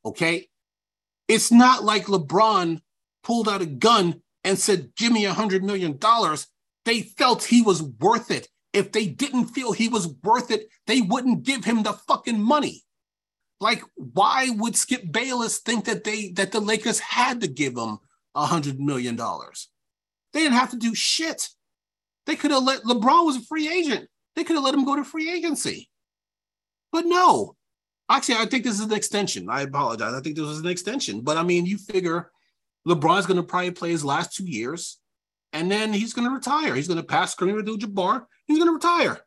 [0.06, 0.50] Okay.
[1.28, 2.82] It's not like LeBron
[3.24, 6.48] pulled out a gun and said, Give me a hundred million dollars.
[6.86, 8.48] They felt he was worth it.
[8.74, 12.84] If they didn't feel he was worth it, they wouldn't give him the fucking money.
[13.60, 18.00] Like, why would Skip Bayless think that they that the Lakers had to give him
[18.34, 19.70] a hundred million dollars?
[20.34, 21.50] They didn't have to do shit.
[22.26, 24.08] They could have let LeBron was a free agent.
[24.36, 25.90] They could have let him go to free agency.
[26.92, 27.56] But no.
[28.10, 29.50] Actually, I think this is an extension.
[29.50, 30.14] I apologize.
[30.14, 31.22] I think this was an extension.
[31.22, 32.32] But I mean, you figure
[32.88, 35.00] LeBron's going to probably play his last two years,
[35.54, 36.76] and then he's going to retire.
[36.76, 38.26] He's going to pass Kareem Abdul-Jabbar.
[38.48, 39.22] He's going to retire,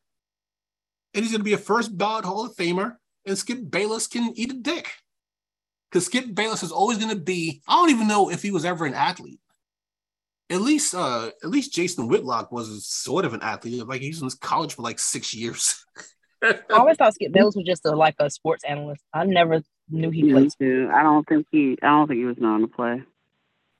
[1.14, 2.96] and he's going to be a first ballot Hall of Famer.
[3.26, 4.90] And Skip Bayless can eat a dick
[5.90, 7.62] because Skip Bayless is always going to be.
[7.66, 9.40] I don't even know if he was ever an athlete
[10.50, 13.86] at least uh at least Jason Whitlock was sort of an athlete.
[13.86, 15.84] Like he was in college for like six years.
[16.42, 19.02] I always thought Skip Bayless was just a like a sports analyst.
[19.12, 20.50] I never knew he played.
[20.58, 20.90] Too.
[20.92, 21.78] I don't think he.
[21.82, 23.02] I don't think he was known to play.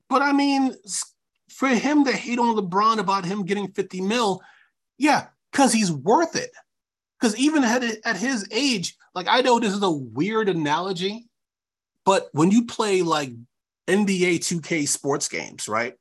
[0.09, 0.75] But I mean,
[1.51, 4.41] for him to hate on LeBron about him getting fifty mil,
[4.97, 6.51] yeah, because he's worth it.
[7.21, 11.27] Because even at at his age, like I know this is a weird analogy,
[12.07, 13.31] but when you play like
[13.87, 15.95] NBA 2K sports games, right?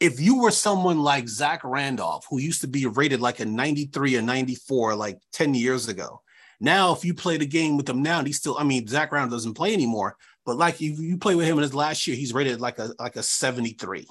[0.00, 4.16] If you were someone like Zach Randolph, who used to be rated like a 93
[4.16, 6.20] or 94 like 10 years ago,
[6.60, 9.32] now if you play the game with him now, he's still, I mean, Zach Randolph
[9.32, 12.32] doesn't play anymore, but like if you play with him in his last year, he's
[12.32, 14.06] rated like a like a 73.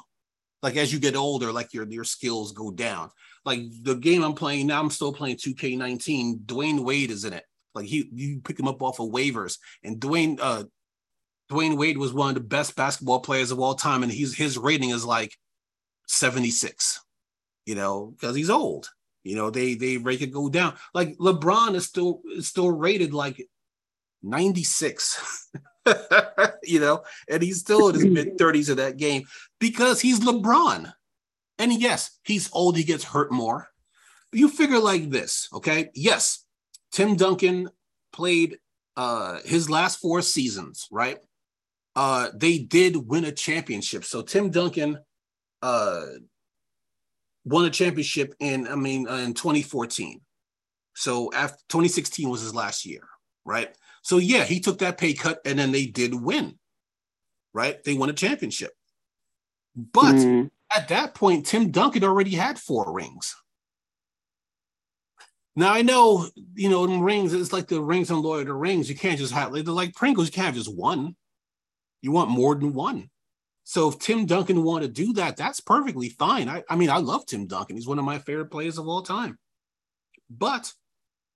[0.61, 3.09] Like as you get older, like your your skills go down.
[3.43, 6.41] Like the game I'm playing now, I'm still playing 2K19.
[6.45, 7.43] Dwyane Wade is in it.
[7.73, 10.65] Like he you pick him up off of waivers, and Dwyane uh
[11.49, 14.57] Dwyane Wade was one of the best basketball players of all time, and he's his
[14.57, 15.35] rating is like
[16.07, 17.01] 76,
[17.65, 18.89] you know, because he's old.
[19.23, 20.75] You know, they they rate it go down.
[20.93, 23.45] Like LeBron is still is still rated like
[24.23, 25.49] 96.
[26.63, 29.23] you know, and he's still in his mid 30s of that game
[29.59, 30.93] because he's LeBron.
[31.59, 33.67] And yes, he's old, he gets hurt more.
[34.31, 35.89] But you figure like this, okay?
[35.93, 36.45] Yes,
[36.91, 37.69] Tim Duncan
[38.13, 38.59] played
[38.95, 41.17] uh his last four seasons, right?
[41.97, 44.05] Uh they did win a championship.
[44.05, 44.99] So Tim Duncan
[45.61, 46.05] uh,
[47.45, 50.21] won a championship in, I mean, uh, in 2014.
[50.95, 53.07] So after 2016 was his last year,
[53.45, 53.75] right?
[54.01, 56.57] So yeah, he took that pay cut and then they did win,
[57.53, 57.83] right?
[57.83, 58.71] They won a championship.
[59.75, 60.49] But mm.
[60.75, 63.35] at that point, Tim Duncan already had four rings.
[65.55, 68.89] Now I know, you know, rings, it's like the rings on Lord of the Rings.
[68.89, 71.15] You can't just have, they're like Pringles, you can't have just one.
[72.01, 73.09] You want more than one.
[73.69, 76.47] So if Tim Duncan want to do that, that's perfectly fine.
[76.47, 77.75] I, I mean, I love Tim Duncan.
[77.75, 79.37] He's one of my favorite players of all time.
[80.29, 80.71] But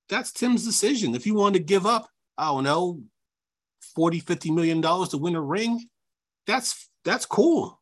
[0.07, 1.13] that's Tim's decision.
[1.13, 3.01] If you want to give up, I don't know,
[3.95, 5.85] 40, 50 million dollars to win a ring,
[6.47, 7.81] that's that's cool.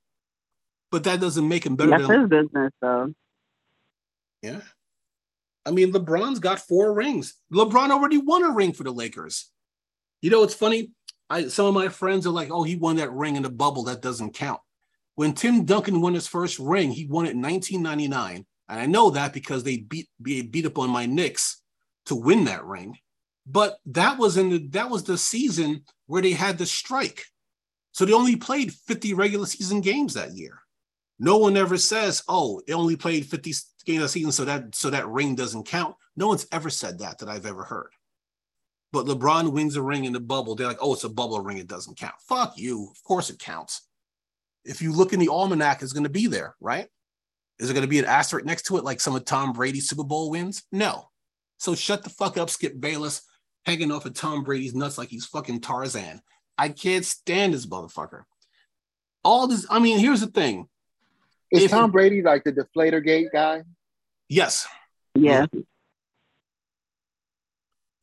[0.90, 1.92] But that doesn't make him better.
[1.92, 3.14] That's than, his business, though.
[4.42, 4.62] Yeah.
[5.64, 7.36] I mean, LeBron's got four rings.
[7.54, 9.52] LeBron already won a ring for the Lakers.
[10.24, 10.90] You know, it's funny.
[11.30, 13.84] I some of my friends are like, oh, he won that ring in the bubble.
[13.84, 14.62] That doesn't count.
[15.16, 18.46] When Tim Duncan won his first ring, he won it in 1999.
[18.70, 21.62] And I know that because they beat beat up on my Knicks
[22.06, 22.98] to win that ring.
[23.46, 27.26] But that was in the that was the season where they had the strike.
[27.92, 30.60] So they only played 50 regular season games that year.
[31.18, 33.54] No one ever says, "Oh, it only played 50
[33.86, 37.20] games a season, so that so that ring doesn't count." No one's ever said that
[37.20, 37.92] that I've ever heard.
[38.92, 40.56] But LeBron wins a ring in the bubble.
[40.56, 41.58] They're like, oh, it's a bubble ring.
[41.58, 42.16] It doesn't count.
[42.28, 42.90] Fuck you.
[42.90, 43.88] Of course it counts.
[44.66, 46.88] If you look in the almanac, it's going to be there, right?
[47.60, 49.88] Is there going to be an asterisk next to it like some of Tom Brady's
[49.88, 50.64] Super Bowl wins?
[50.72, 51.10] No.
[51.58, 53.22] So shut the fuck up, Skip Bayless,
[53.66, 56.22] hanging off of Tom Brady's nuts like he's fucking Tarzan.
[56.58, 58.24] I can't stand this motherfucker.
[59.24, 59.66] all this.
[59.70, 60.68] I mean, here's the thing.
[61.52, 63.64] Is if, Tom Brady like the deflator gate guy?
[64.28, 64.68] Yes.
[65.16, 65.48] Yeah.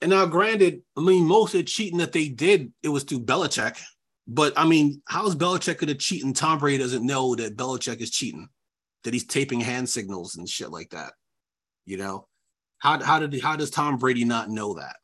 [0.00, 3.20] And now, granted, I mean, most of the cheating that they did, it was through
[3.20, 3.80] Belichick.
[4.28, 7.56] But I mean, how is Belichick going to cheat and Tom Brady doesn't know that
[7.56, 8.48] Belichick is cheating,
[9.04, 11.12] that he's taping hand signals and shit like that?
[11.84, 12.26] You know,
[12.78, 14.96] how how did how does Tom Brady not know that?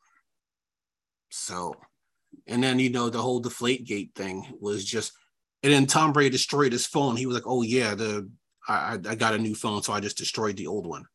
[1.31, 1.73] So,
[2.47, 5.13] and then you know the whole deflate gate thing was just,
[5.63, 7.15] and then Tom Brady destroyed his phone.
[7.15, 8.29] He was like, "Oh yeah, the
[8.67, 11.05] I I got a new phone, so I just destroyed the old one."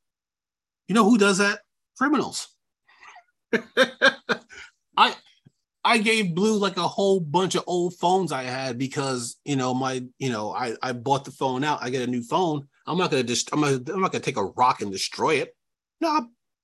[0.89, 1.61] You know who does that?
[1.99, 2.49] Criminals.
[4.97, 5.15] I
[5.85, 9.75] I gave Blue like a whole bunch of old phones I had because you know
[9.75, 11.83] my you know I I bought the phone out.
[11.83, 12.69] I get a new phone.
[12.87, 15.55] I'm not gonna just I'm, I'm not gonna take a rock and destroy it.
[16.01, 16.21] No, I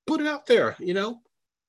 [0.07, 0.77] put it out there.
[0.79, 1.21] You know,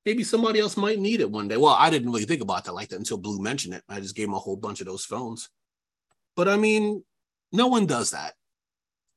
[0.05, 1.57] maybe somebody else might need it one day.
[1.57, 3.83] Well, I didn't really think about that like that until Blue mentioned it.
[3.89, 5.49] I just gave him a whole bunch of those phones.
[6.35, 7.03] But I mean,
[7.51, 8.33] no one does that.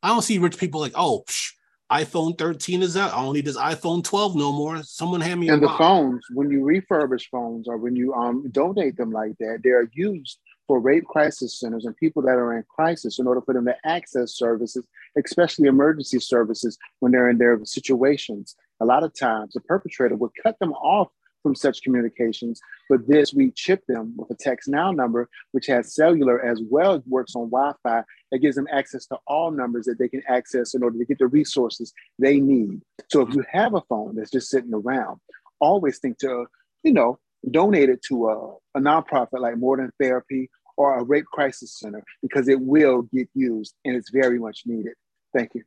[0.02, 1.52] I don't see rich people like, oh, psh,
[1.90, 3.14] iPhone 13 is out.
[3.14, 4.82] I don't need this iPhone 12 no more.
[4.82, 6.24] Someone hand me and the phones.
[6.32, 10.38] When you refurbish phones or when you um donate them like that, they are used
[10.66, 13.74] for rape crisis centers and people that are in crisis in order for them to
[13.84, 14.84] access services,
[15.16, 18.54] especially emergency services when they're in their situations.
[18.80, 21.08] A lot of times, the perpetrator would cut them off
[21.42, 22.60] from such communications.
[22.88, 27.02] But this, we chip them with a TextNow number, which has cellular as well as
[27.06, 30.74] works on Wi Fi that gives them access to all numbers that they can access
[30.74, 32.80] in order to get the resources they need.
[33.10, 35.20] So if you have a phone that's just sitting around,
[35.60, 36.46] always think to,
[36.82, 37.18] you know,
[37.50, 42.02] donate it to a, a nonprofit like More Than Therapy or a rape crisis center
[42.22, 44.94] because it will get used and it's very much needed.
[45.34, 45.64] Thank you.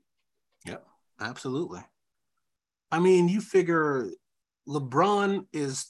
[0.66, 0.78] Yeah,
[1.20, 1.82] absolutely.
[2.92, 4.10] I mean, you figure
[4.68, 5.88] LeBron is,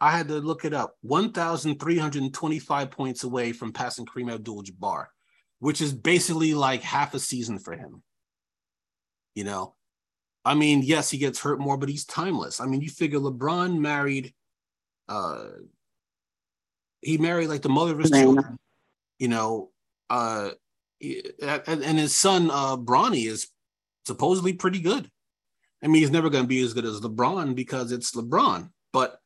[0.00, 5.06] I had to look it up, 1,325 points away from passing Kareem Abdul Jabbar,
[5.58, 8.02] which is basically like half a season for him.
[9.34, 9.74] You know,
[10.44, 12.60] I mean, yes, he gets hurt more, but he's timeless.
[12.60, 14.32] I mean, you figure LeBron married,
[15.08, 15.46] uh,
[17.00, 18.58] he married like the mother of his children,
[19.18, 19.70] you know,
[20.10, 20.50] uh,
[21.00, 23.48] and his son, uh, Bronny is
[24.06, 25.10] supposedly pretty good.
[25.84, 28.70] I mean, he's never going to be as good as LeBron because it's LeBron.
[28.92, 29.18] But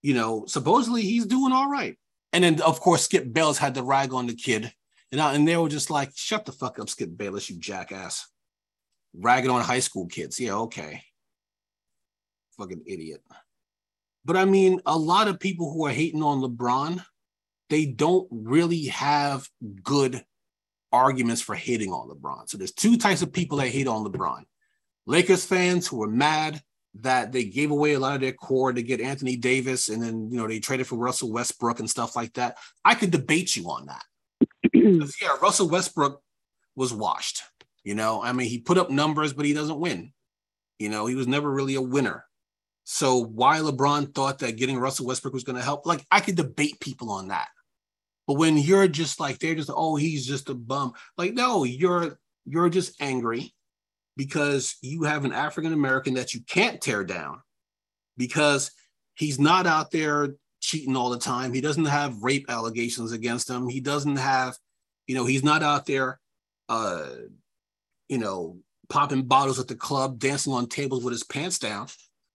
[0.00, 1.98] you know, supposedly he's doing all right.
[2.32, 4.72] And then of course Skip Bayless had to rag on the kid,
[5.10, 8.28] and I, and they were just like, "Shut the fuck up, Skip Bayless, you jackass."
[9.14, 10.38] Ragging on high school kids.
[10.38, 11.02] Yeah, okay.
[12.58, 13.22] Fucking idiot.
[14.24, 17.02] But I mean, a lot of people who are hating on LeBron,
[17.70, 19.48] they don't really have
[19.82, 20.22] good
[20.92, 22.48] arguments for hating on LeBron.
[22.48, 24.44] So there's two types of people that hate on LeBron.
[25.08, 26.62] Lakers fans who were mad
[27.00, 30.30] that they gave away a lot of their core to get Anthony Davis, and then
[30.30, 32.58] you know they traded for Russell Westbrook and stuff like that.
[32.84, 34.04] I could debate you on that.
[34.74, 36.20] yeah, Russell Westbrook
[36.76, 37.42] was washed.
[37.84, 40.12] You know, I mean, he put up numbers, but he doesn't win.
[40.78, 42.26] You know, he was never really a winner.
[42.84, 45.86] So why LeBron thought that getting Russell Westbrook was going to help?
[45.86, 47.48] Like I could debate people on that.
[48.26, 50.92] But when you're just like they're just oh he's just a bum.
[51.16, 53.54] Like no, you're you're just angry
[54.18, 57.40] because you have an African American that you can't tear down
[58.18, 58.72] because
[59.14, 61.54] he's not out there cheating all the time.
[61.54, 63.68] He doesn't have rape allegations against him.
[63.68, 64.56] He doesn't have,
[65.06, 66.18] you know, he's not out there,
[66.68, 67.06] uh,
[68.08, 68.58] you know,
[68.88, 71.86] popping bottles at the club, dancing on tables with his pants down.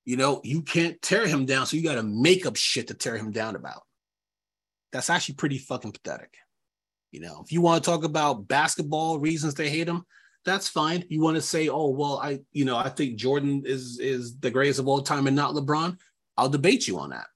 [0.06, 1.66] You know, you can't tear him down.
[1.66, 3.82] So you got to make up shit to tear him down about.
[4.94, 6.34] That's actually pretty fucking pathetic.
[7.12, 10.06] You know, if you want to talk about basketball reasons they hate him,
[10.46, 11.04] that's fine.
[11.10, 14.52] You want to say, oh well, I you know I think Jordan is is the
[14.52, 15.98] greatest of all time and not LeBron.
[16.38, 17.28] I'll debate you on that.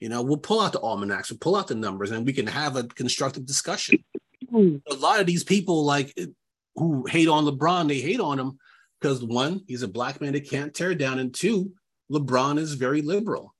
[0.00, 2.46] You know, we'll pull out the almanacs, we'll pull out the numbers, and we can
[2.46, 4.02] have a constructive discussion.
[4.52, 6.14] a lot of these people like
[6.74, 8.58] who hate on LeBron, they hate on him
[9.00, 11.72] because one, he's a black man that can't tear down, and two,
[12.10, 13.54] LeBron is very liberal.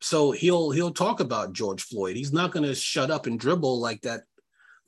[0.00, 2.16] So he'll he'll talk about George Floyd.
[2.16, 4.22] He's not going to shut up and dribble like that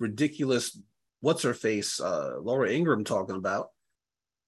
[0.00, 0.76] ridiculous
[1.24, 3.68] what's her face, uh, Laura Ingraham, talking about.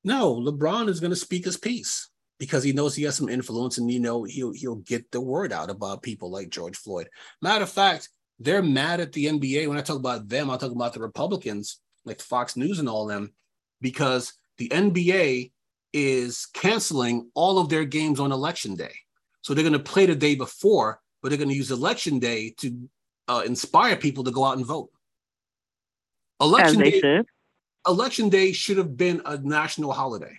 [0.05, 3.79] No, LeBron is going to speak his piece because he knows he has some influence
[3.79, 7.09] and you know he'll he'll get the word out about people like George Floyd.
[7.41, 9.67] Matter of fact, they're mad at the NBA.
[9.67, 13.07] When I talk about them, I talk about the Republicans, like Fox News and all
[13.07, 13.33] them,
[13.81, 15.53] because the NBA
[15.95, 18.95] is canceling all of their games on election day.
[19.41, 22.55] So they're going to play the day before, but they're going to use election day
[22.59, 22.89] to
[23.29, 24.91] uh, inspire people to go out and vote.
[26.41, 27.27] Election day, should.
[27.87, 30.39] election day should have been a national holiday.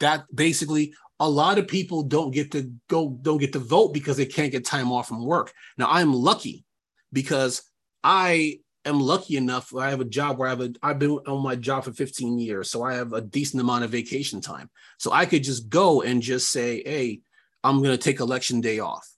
[0.00, 4.16] That basically a lot of people don't get to go, don't get to vote because
[4.16, 5.52] they can't get time off from work.
[5.78, 6.64] Now I'm lucky
[7.12, 7.62] because
[8.02, 9.74] I am lucky enough.
[9.74, 12.38] I have a job where I have a, I've been on my job for 15
[12.38, 14.68] years, so I have a decent amount of vacation time.
[14.98, 17.20] So I could just go and just say, "Hey,
[17.62, 19.08] I'm going to take election day off."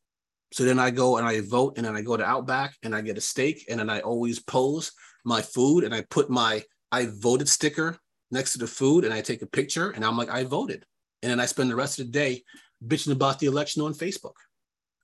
[0.57, 3.03] So then I go and I vote, and then I go to Outback and I
[3.03, 4.91] get a steak, and then I always pose
[5.23, 7.99] my food and I put my I voted sticker
[8.31, 10.87] next to the food, and I take a picture, and I'm like, I voted,
[11.23, 12.43] and then I spend the rest of the day
[12.83, 14.33] bitching about the election on Facebook.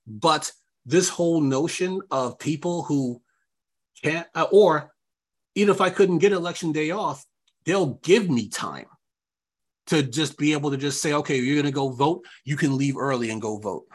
[0.07, 0.51] But
[0.87, 3.21] this whole notion of people who
[4.03, 4.91] can't, uh, or
[5.53, 7.23] even if I couldn't get election day off,
[7.65, 8.87] they'll give me time
[9.85, 12.25] to just be able to just say, okay, you're going to go vote.
[12.43, 13.85] You can leave early and go vote.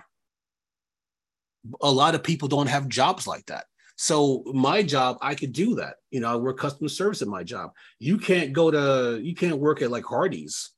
[1.81, 3.67] A lot of people don't have jobs like that.
[3.97, 5.97] So my job, I could do that.
[6.11, 7.73] You know, I work customer service at my job.
[7.99, 10.71] You can't go to, you can't work at like Hardee's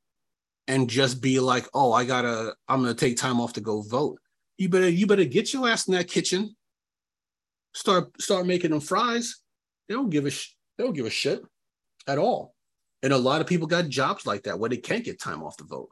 [0.66, 4.18] and just be like, oh, I gotta, I'm gonna take time off to go vote.
[4.56, 6.56] You better, you better get your ass in that kitchen.
[7.74, 9.36] Start, start making them fries.
[9.88, 11.42] They don't give a, sh- they don't give a shit
[12.06, 12.54] at all.
[13.02, 15.56] And a lot of people got jobs like that where they can't get time off
[15.58, 15.90] to vote.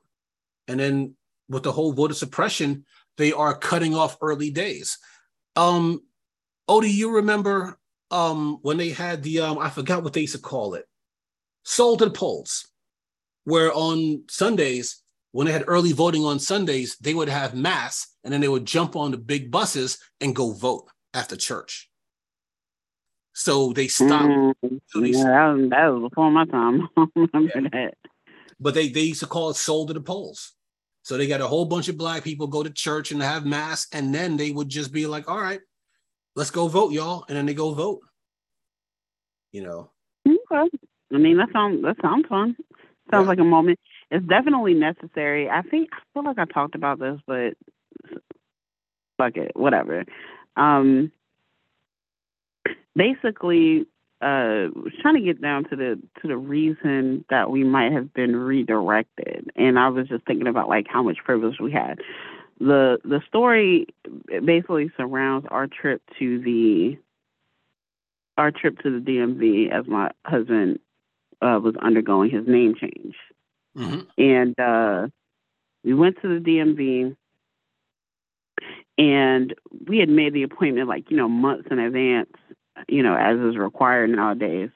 [0.66, 1.14] And then
[1.48, 2.84] with the whole voter suppression,
[3.18, 4.98] they are cutting off early days.
[5.56, 6.00] Um,
[6.68, 7.78] Odie, you remember
[8.10, 10.86] um when they had the um, I forgot what they used to call it,
[11.64, 12.68] souls to the polls
[13.48, 18.32] where on Sundays, when they had early voting on Sundays, they would have mass and
[18.32, 21.90] then they would jump on the big buses and go vote after church.
[23.32, 24.24] So they stopped.
[24.24, 24.76] Mm-hmm.
[24.88, 26.88] So they yeah, that was, that was before my time.
[27.16, 27.68] remember yeah.
[27.72, 27.94] that.
[28.60, 30.52] But they, they used to call it souls to the polls.
[31.08, 33.86] So they got a whole bunch of black people go to church and have mass,
[33.94, 35.60] and then they would just be like, all right,
[36.36, 37.24] let's go vote, y'all.
[37.28, 38.00] And then they go vote.
[39.50, 39.90] You know.
[40.28, 40.68] Okay.
[41.14, 42.56] I mean, that sounds that sounds fun.
[43.10, 43.28] Sounds yeah.
[43.28, 43.78] like a moment.
[44.10, 45.48] It's definitely necessary.
[45.48, 47.54] I think I feel like I talked about this, but
[49.16, 50.04] fuck it, whatever.
[50.58, 51.10] Um,
[52.94, 53.86] basically,
[54.20, 54.68] uh,
[55.00, 59.50] trying to get down to the to the reason that we might have been redirected,
[59.56, 62.00] and I was just thinking about like how much privilege we had.
[62.58, 63.86] the The story
[64.44, 66.98] basically surrounds our trip to the
[68.36, 70.78] our trip to the DMV as my husband
[71.42, 73.14] uh, was undergoing his name change.
[73.76, 74.00] Mm-hmm.
[74.16, 75.08] And uh,
[75.84, 77.16] we went to the DMV
[78.96, 79.54] and
[79.86, 82.30] we had made the appointment like, you know, months in advance,
[82.88, 84.70] you know, as is required nowadays.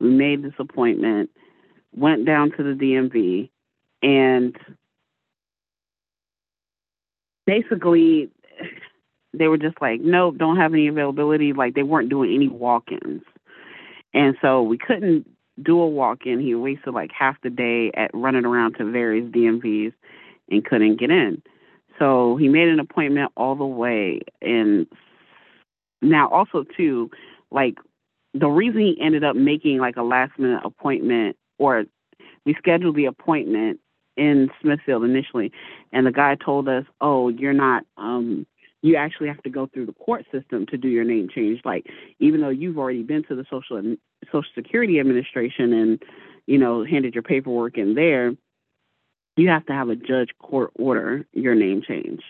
[0.00, 1.30] We made this appointment,
[1.94, 3.50] went down to the DMV,
[4.02, 4.56] and
[7.46, 8.30] basically
[9.32, 11.52] they were just like, nope, don't have any availability.
[11.52, 13.22] Like they weren't doing any walk ins.
[14.12, 15.26] And so we couldn't
[15.62, 16.40] do a walk in.
[16.40, 19.92] He wasted like half the day at running around to various DMVs
[20.50, 21.42] and couldn't get in.
[21.98, 24.20] So he made an appointment all the way.
[24.40, 24.86] And
[26.02, 27.10] now, also, too,
[27.50, 27.76] like
[28.34, 31.84] the reason he ended up making like a last minute appointment or
[32.44, 33.80] we scheduled the appointment
[34.16, 35.52] in Smithfield initially,
[35.92, 38.46] and the guy told us, "Oh, you're not um,
[38.82, 41.60] you actually have to go through the court system to do your name change.
[41.64, 41.86] Like
[42.18, 43.80] even though you've already been to the social
[44.26, 46.02] Social Security Administration and
[46.46, 48.32] you know handed your paperwork in there,
[49.36, 52.22] you have to have a judge court order your name change.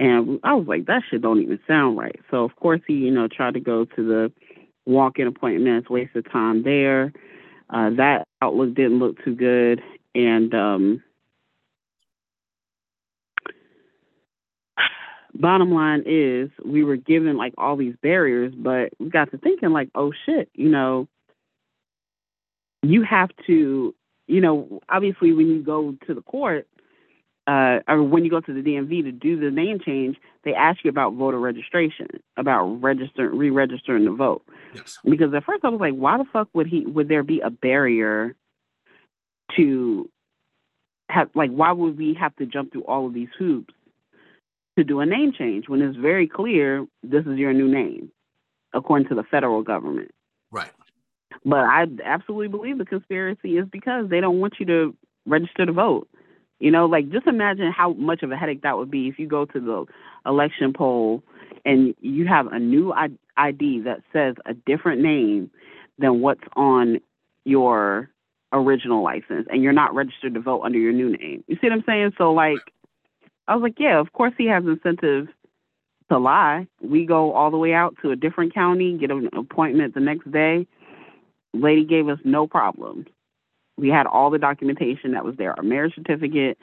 [0.00, 2.18] And I was like, that shit don't even sound right.
[2.30, 4.32] So of course he you know tried to go to the
[4.86, 7.12] walk-in appointments, wasted time there.
[7.68, 9.80] Uh, that outlook didn't look too good,
[10.14, 11.02] and um,
[15.34, 19.70] bottom line is we were given like all these barriers, but we got to thinking
[19.70, 21.08] like, oh shit, you know,
[22.82, 23.94] you have to,
[24.26, 26.66] you know, obviously when you go to the court,
[27.50, 30.84] uh, or when you go to the DMV to do the name change, they ask
[30.84, 32.06] you about voter registration,
[32.36, 34.42] about registering, re-registering to vote.
[34.74, 34.98] Yes.
[35.04, 36.86] Because at first I was like, why the fuck would he?
[36.86, 38.36] Would there be a barrier
[39.56, 40.08] to
[41.08, 41.30] have?
[41.34, 43.74] Like, why would we have to jump through all of these hoops
[44.78, 48.12] to do a name change when it's very clear this is your new name,
[48.72, 50.12] according to the federal government.
[50.52, 50.70] Right.
[51.44, 54.96] But I absolutely believe the conspiracy is because they don't want you to
[55.26, 56.08] register to vote.
[56.60, 59.26] You know, like just imagine how much of a headache that would be if you
[59.26, 59.86] go to the
[60.26, 61.22] election poll
[61.64, 62.92] and you have a new
[63.36, 65.50] ID that says a different name
[65.98, 67.00] than what's on
[67.44, 68.10] your
[68.52, 71.42] original license and you're not registered to vote under your new name.
[71.46, 72.12] You see what I'm saying?
[72.18, 72.58] So like
[73.48, 75.28] I was like, yeah, of course he has incentive
[76.10, 76.66] to lie.
[76.82, 80.30] We go all the way out to a different county, get an appointment the next
[80.30, 80.66] day.
[81.54, 83.06] Lady gave us no problems.
[83.80, 86.58] We had all the documentation that was there, our marriage certificate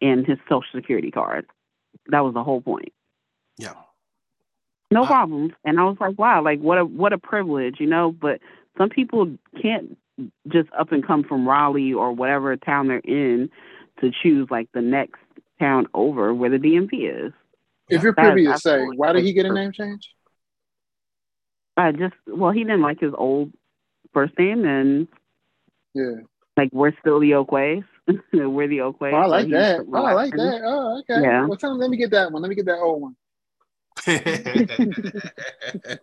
[0.00, 1.46] and his social security card.
[2.08, 2.92] That was the whole point.
[3.58, 3.74] Yeah.
[4.90, 5.52] No problems.
[5.64, 8.12] And I was like, wow, like what a what a privilege, you know.
[8.12, 8.40] But
[8.76, 9.96] some people can't
[10.48, 13.50] just up and come from Raleigh or whatever town they're in
[14.00, 15.20] to choose like the next
[15.60, 17.32] town over where the DMV is.
[17.88, 20.10] If you're privy to say, why did he get a name change?
[21.76, 23.52] I just well, he didn't like his old
[24.12, 25.08] first name, and
[25.94, 26.20] yeah,
[26.56, 27.84] like we're still the Oakways.
[28.32, 29.12] we're the Oakways.
[29.12, 29.80] Oh, I like so that.
[29.92, 30.62] Oh, I like that.
[30.64, 31.22] Oh, okay.
[31.22, 31.46] Yeah.
[31.46, 32.42] Well, tell him, let me get that one.
[32.42, 33.16] Let me get that old one.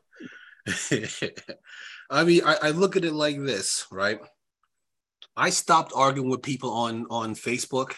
[2.12, 4.20] I mean, I, I look at it like this, right?
[5.36, 7.96] I stopped arguing with people on on Facebook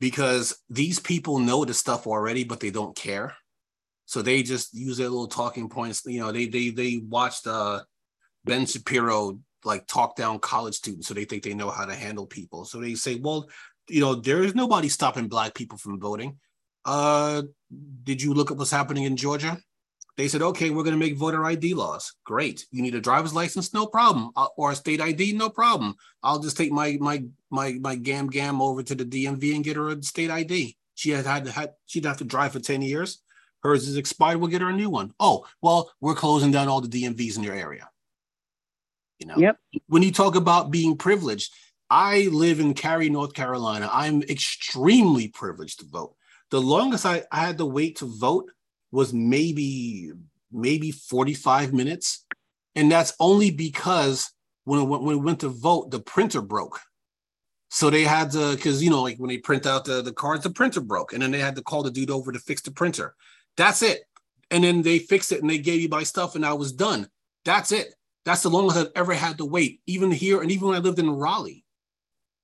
[0.00, 3.34] because these people know the stuff already, but they don't care.
[4.04, 6.02] So they just use their little talking points.
[6.06, 7.80] You know, they they they watched uh,
[8.44, 12.26] Ben Shapiro like talk down college students, so they think they know how to handle
[12.26, 12.64] people.
[12.64, 13.48] So they say, well,
[13.88, 16.38] you know, there is nobody stopping black people from voting.
[16.84, 17.42] Uh,
[18.04, 19.58] did you look at what's happening in Georgia?
[20.16, 22.14] They said, okay, we're going to make voter ID laws.
[22.24, 22.66] Great.
[22.70, 23.74] You need a driver's license?
[23.74, 24.30] No problem.
[24.34, 25.32] Uh, or a state ID?
[25.32, 25.94] No problem.
[26.22, 29.76] I'll just take my my my my gam gam over to the DMV and get
[29.76, 30.76] her a state ID.
[30.94, 33.22] She had had, had she'd have to drive for 10 years.
[33.62, 34.38] Hers is expired.
[34.38, 35.12] We'll get her a new one.
[35.20, 37.90] Oh, well, we're closing down all the DMVs in your area.
[39.18, 39.58] You know, yep.
[39.88, 41.52] when you talk about being privileged,
[41.88, 43.88] I live in Cary, North Carolina.
[43.92, 46.14] I'm extremely privileged to vote.
[46.50, 48.50] The longest I, I had to wait to vote
[48.92, 50.12] was maybe
[50.52, 52.24] maybe 45 minutes.
[52.74, 54.30] And that's only because
[54.64, 56.80] when when we went to vote the printer broke.
[57.70, 60.44] So they had to because you know like when they print out the, the cards
[60.44, 61.12] the printer broke.
[61.12, 63.14] And then they had to call the dude over to fix the printer.
[63.56, 64.02] That's it.
[64.50, 67.08] And then they fixed it and they gave you my stuff and i was done.
[67.44, 67.94] That's it
[68.26, 70.98] that's the longest i've ever had to wait even here and even when i lived
[70.98, 71.64] in raleigh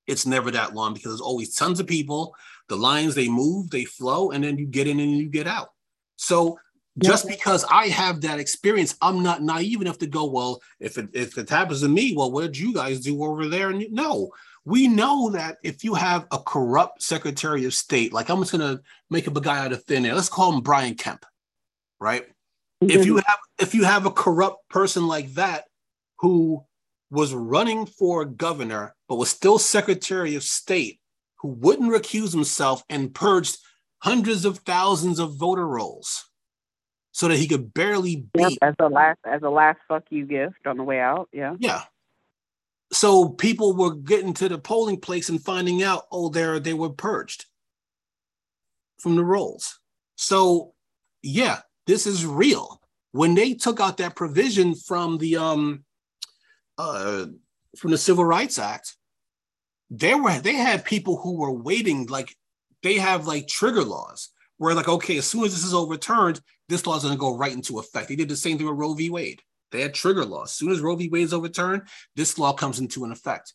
[0.06, 2.34] it's never that long because there's always tons of people
[2.70, 5.68] the lines they move they flow and then you get in and you get out
[6.16, 6.58] so
[6.98, 11.08] just because I have that experience, I'm not naive enough to go, well, if it
[11.12, 13.70] if it happens to me, well, what did you guys do over there?
[13.70, 14.30] And you, no,
[14.64, 18.80] we know that if you have a corrupt Secretary of State, like I'm just gonna
[19.10, 21.24] make up a guy out of thin air, let's call him Brian Kemp,
[21.98, 22.24] right?
[22.82, 22.90] Mm-hmm.
[22.90, 25.64] If you have if you have a corrupt person like that
[26.22, 26.64] who
[27.10, 30.98] was running for governor but was still Secretary of State,
[31.40, 33.58] who wouldn't recuse himself and purged
[33.98, 36.24] hundreds of thousands of voter rolls
[37.10, 40.24] so that he could barely beat yep, as a last as a last fuck you
[40.24, 41.28] gift on the way out.
[41.32, 41.56] Yeah.
[41.58, 41.82] Yeah.
[42.92, 46.90] So people were getting to the polling place and finding out, oh, there they were
[46.90, 47.46] purged
[48.98, 49.78] from the rolls.
[50.16, 50.72] So
[51.22, 52.80] yeah, this is real.
[53.10, 55.84] When they took out that provision from the um
[56.82, 57.26] uh
[57.78, 58.96] from the Civil Rights Act,
[59.90, 62.36] there were they had people who were waiting like
[62.82, 66.86] they have like trigger laws where like, okay, as soon as this is overturned, this
[66.86, 68.08] law is going to go right into effect.
[68.08, 69.10] They did the same thing with Roe v.
[69.10, 69.42] Wade.
[69.70, 70.50] They had trigger laws.
[70.50, 71.08] As soon as Roe v.
[71.08, 71.82] Wade is overturned,
[72.14, 73.54] this law comes into an effect.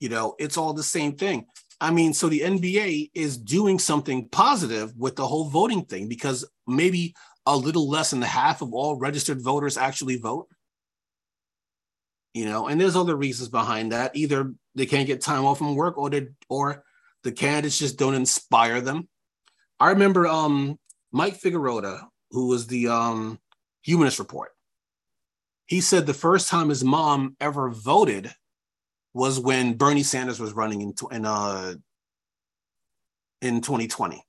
[0.00, 1.46] You know, it's all the same thing.
[1.80, 6.44] I mean, so the NBA is doing something positive with the whole voting thing because
[6.66, 7.14] maybe
[7.44, 10.48] a little less than half of all registered voters actually vote.
[12.36, 14.14] You know, and there's other reasons behind that.
[14.14, 16.84] Either they can't get time off from work, or they or
[17.22, 19.08] the candidates just don't inspire them.
[19.80, 20.78] I remember um,
[21.12, 23.38] Mike Figueroa, who was the um,
[23.84, 24.50] Humanist Report.
[25.64, 28.30] He said the first time his mom ever voted
[29.14, 31.72] was when Bernie Sanders was running in in uh
[33.40, 34.22] in 2020.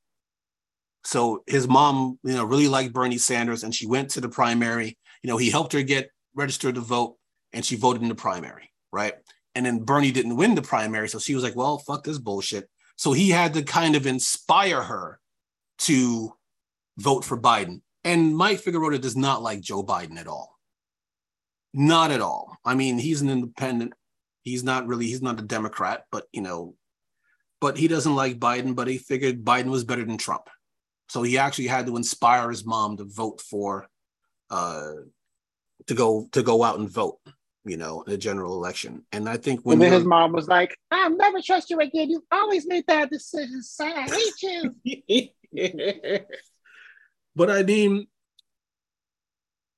[1.04, 4.98] So his mom, you know, really liked Bernie Sanders, and she went to the primary.
[5.24, 7.18] You know, he helped her get registered to vote,
[7.58, 9.16] and she voted in the primary, right?
[9.56, 12.70] And then Bernie didn't win the primary, so she was like, "Well, fuck this bullshit."
[12.98, 15.20] So he had to kind of inspire her
[15.80, 16.36] to
[16.98, 17.82] vote for Biden.
[18.04, 20.60] And Mike Figueroa does not like Joe Biden at all.
[21.74, 22.58] Not at all.
[22.64, 23.94] I mean, he's an independent.
[24.44, 26.76] He's not really, he's not a Democrat, but you know,
[27.60, 30.48] but he doesn't like Biden, but he figured Biden was better than Trump.
[31.10, 33.88] So he actually had to inspire his mom to vote for
[34.52, 34.92] uh
[35.88, 37.18] to go to go out and vote
[37.68, 39.04] you know, in the general election.
[39.12, 42.10] And I think when and then his mom was like, I'll never trust you again.
[42.10, 43.94] You always made bad decisions, son.
[43.96, 46.20] I hate you.
[47.36, 48.08] but I mean,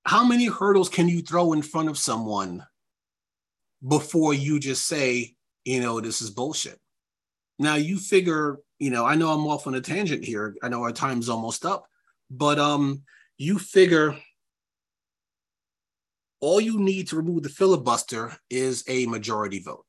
[0.06, 2.66] how many hurdles can you throw in front of someone
[3.88, 5.36] before you just say,
[5.66, 6.80] you know, this is bullshit?
[7.58, 10.56] Now you figure, you know, I know I'm off on a tangent here.
[10.64, 11.86] I know our time's almost up,
[12.32, 13.04] but um,
[13.38, 14.16] you figure
[16.42, 19.86] all you need to remove the filibuster is a majority vote.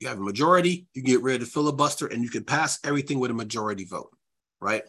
[0.00, 3.20] You have a majority, you get rid of the filibuster, and you can pass everything
[3.20, 4.10] with a majority vote,
[4.60, 4.82] right?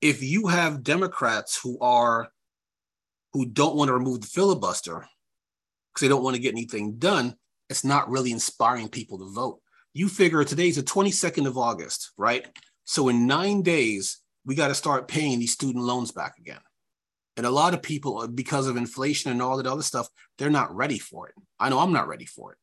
[0.00, 2.28] If you have Democrats who are
[3.32, 5.08] who don't want to remove the filibuster
[5.92, 7.34] because they don't want to get anything done,
[7.68, 9.60] it's not really inspiring people to vote.
[9.92, 12.46] You figure today's the 22nd of August, right?
[12.84, 16.60] So in nine days, we got to start paying these student loans back again.
[17.36, 20.08] And a lot of people, uh, because of inflation and all that other stuff,
[20.38, 21.34] they're not ready for it.
[21.58, 22.58] I know I'm not ready for it.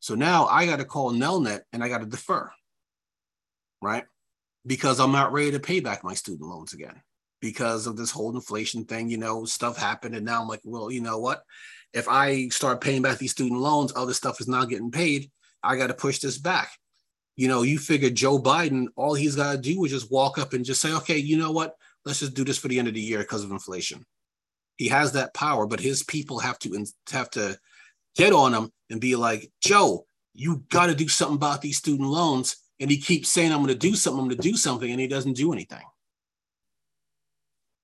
[0.00, 2.50] So now I got to call Nelnet and I got to defer,
[3.80, 4.04] right?
[4.66, 7.00] Because I'm not ready to pay back my student loans again
[7.40, 9.08] because of this whole inflation thing.
[9.08, 10.14] You know, stuff happened.
[10.14, 11.42] And now I'm like, well, you know what?
[11.92, 15.30] If I start paying back these student loans, other stuff is not getting paid.
[15.62, 16.70] I got to push this back.
[17.36, 20.52] You know, you figure Joe Biden, all he's got to do is just walk up
[20.52, 21.74] and just say, okay, you know what?
[22.06, 24.06] Let's just do this for the end of the year because of inflation.
[24.76, 27.58] He has that power, but his people have to have to
[28.14, 32.08] get on him and be like, Joe, you got to do something about these student
[32.08, 32.56] loans.
[32.78, 35.00] And he keeps saying, I'm going to do something, I'm going to do something, and
[35.00, 35.82] he doesn't do anything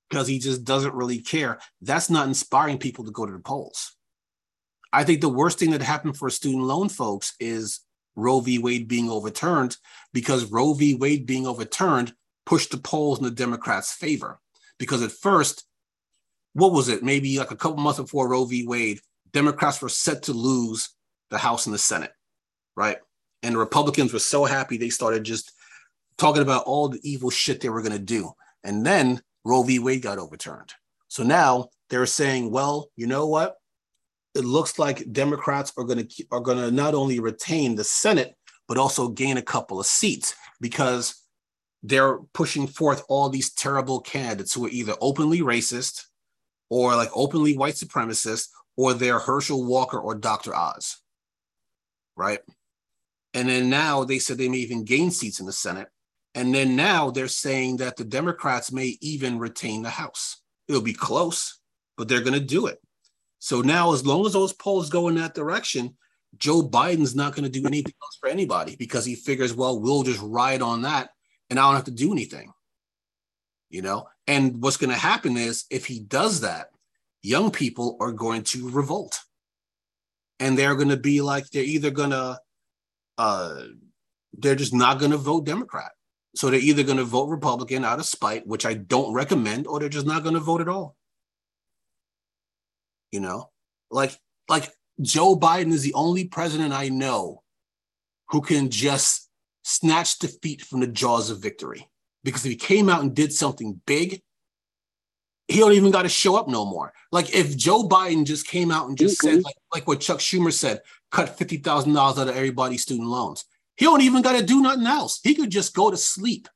[0.08, 1.58] because he just doesn't really care.
[1.80, 3.96] That's not inspiring people to go to the polls.
[4.92, 7.80] I think the worst thing that happened for student loan folks is
[8.14, 8.58] Roe v.
[8.58, 9.78] Wade being overturned
[10.12, 10.94] because Roe v.
[10.94, 12.12] Wade being overturned
[12.46, 14.40] pushed the polls in the Democrats' favor.
[14.78, 15.64] Because at first,
[16.54, 17.02] what was it?
[17.02, 18.66] Maybe like a couple months before Roe v.
[18.66, 19.00] Wade,
[19.32, 20.90] Democrats were set to lose
[21.30, 22.12] the House and the Senate,
[22.76, 22.98] right?
[23.42, 25.52] And the Republicans were so happy they started just
[26.18, 28.32] talking about all the evil shit they were going to do.
[28.64, 29.78] And then Roe v.
[29.78, 30.72] Wade got overturned.
[31.08, 33.56] So now they're saying, well, you know what?
[34.34, 38.34] It looks like Democrats are going to are going to not only retain the Senate
[38.66, 41.21] but also gain a couple of seats because
[41.82, 46.04] they're pushing forth all these terrible candidates who are either openly racist
[46.70, 50.54] or like openly white supremacist or they're Herschel Walker or Dr.
[50.54, 50.98] Oz.
[52.16, 52.40] Right.
[53.34, 55.88] And then now they said they may even gain seats in the Senate.
[56.34, 60.40] And then now they're saying that the Democrats may even retain the House.
[60.68, 61.60] It'll be close,
[61.96, 62.78] but they're going to do it.
[63.38, 65.96] So now, as long as those polls go in that direction,
[66.38, 70.04] Joe Biden's not going to do anything else for anybody because he figures, well, we'll
[70.04, 71.10] just ride on that
[71.52, 72.50] and I don't have to do anything.
[73.68, 76.68] You know, and what's going to happen is if he does that,
[77.22, 79.20] young people are going to revolt.
[80.40, 82.40] And they're going to be like, they're either going to,
[83.18, 83.62] uh,
[84.32, 85.92] they're just not going to vote Democrat.
[86.34, 89.78] So they're either going to vote Republican out of spite, which I don't recommend, or
[89.78, 90.96] they're just not going to vote at all.
[93.10, 93.50] You know,
[93.90, 94.18] like
[94.48, 94.72] like
[95.02, 97.42] Joe Biden is the only president I know
[98.30, 99.28] who can just
[99.62, 101.88] snatch defeat from the jaws of victory.
[102.24, 104.22] Because if he came out and did something big,
[105.48, 106.92] he don't even got to show up no more.
[107.10, 109.36] Like if Joe Biden just came out and just mm-hmm.
[109.36, 110.80] said, like, like what Chuck Schumer said,
[111.10, 113.44] cut fifty thousand dollars out of everybody's student loans.
[113.76, 115.20] He don't even got to do nothing else.
[115.22, 116.48] He could just go to sleep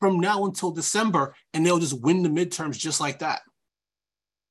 [0.00, 3.42] from now until December and they'll just win the midterms just like that.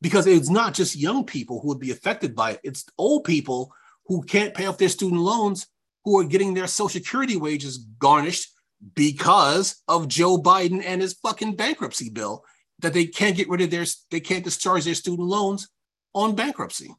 [0.02, 3.74] Because it's not just young people who would be affected by it, it's old people
[4.06, 5.68] who can't pay off their student loans
[6.04, 8.52] who are getting their social security wages garnished
[8.96, 12.44] because of Joe Biden and his fucking bankruptcy bill
[12.80, 15.70] that they can't get rid of their they can't discharge their student loans
[16.14, 16.94] on bankruptcy.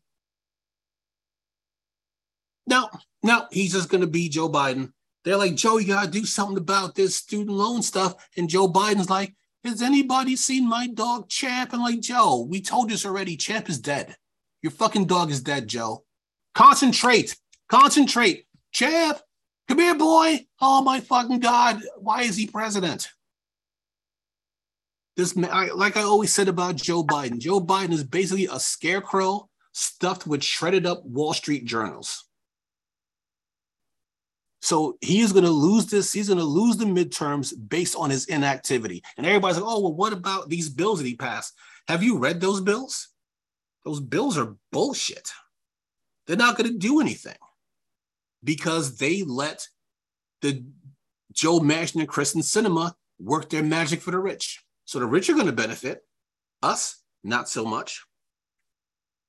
[2.67, 2.91] Now,
[3.23, 4.93] now he's just going to be Joe Biden
[5.25, 8.15] they're like, Joe, you got to do something about this student loan stuff.
[8.37, 9.35] And Joe Biden's like,
[9.65, 11.73] has anybody seen my dog Champ?
[11.73, 13.37] And like, Joe, we told you this already.
[13.37, 14.17] Champ is dead.
[14.63, 16.05] Your fucking dog is dead, Joe.
[16.55, 17.37] Concentrate.
[17.69, 18.47] Concentrate.
[18.73, 19.19] Champ,
[19.69, 20.47] come here, boy.
[20.61, 21.83] Oh my fucking God.
[21.99, 23.09] Why is he president?
[25.17, 27.39] This like I always said about Joe Biden.
[27.39, 32.25] Joe Biden is basically a scarecrow stuffed with shredded up Wall Street journals.
[34.63, 36.13] So he is going to lose this.
[36.13, 39.03] He's going to lose the midterms based on his inactivity.
[39.17, 41.53] And everybody's like, oh, well, what about these bills that he passed?
[41.89, 43.09] Have you read those bills?
[43.85, 45.31] Those bills are bullshit.
[46.27, 47.35] They're not going to do anything
[48.43, 49.67] because they let
[50.41, 50.65] the
[51.33, 54.63] Joe Manchin and Kyrsten Sinema work their magic for the rich.
[54.85, 56.01] So the rich are going to benefit.
[56.63, 58.05] Us, not so much.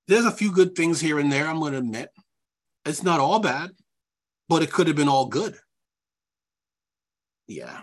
[0.08, 2.10] There's a few good things here and there, I'm going to admit.
[2.86, 3.72] It's not all bad
[4.50, 5.58] but it could have been all good.
[7.48, 7.82] Yeah.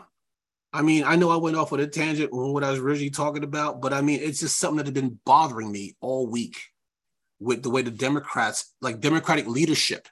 [0.73, 3.11] I mean, I know I went off on a tangent on what I was originally
[3.11, 6.57] talking about, but I mean, it's just something that had been bothering me all week
[7.41, 10.09] with the way the Democrats, like Democratic leadership,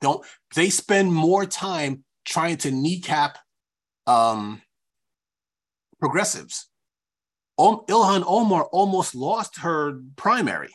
[0.00, 3.38] don't they spend more time trying to kneecap
[4.06, 4.62] um,
[6.00, 6.68] progressives.
[7.58, 10.70] Um, Ilhan Omar almost lost her primary.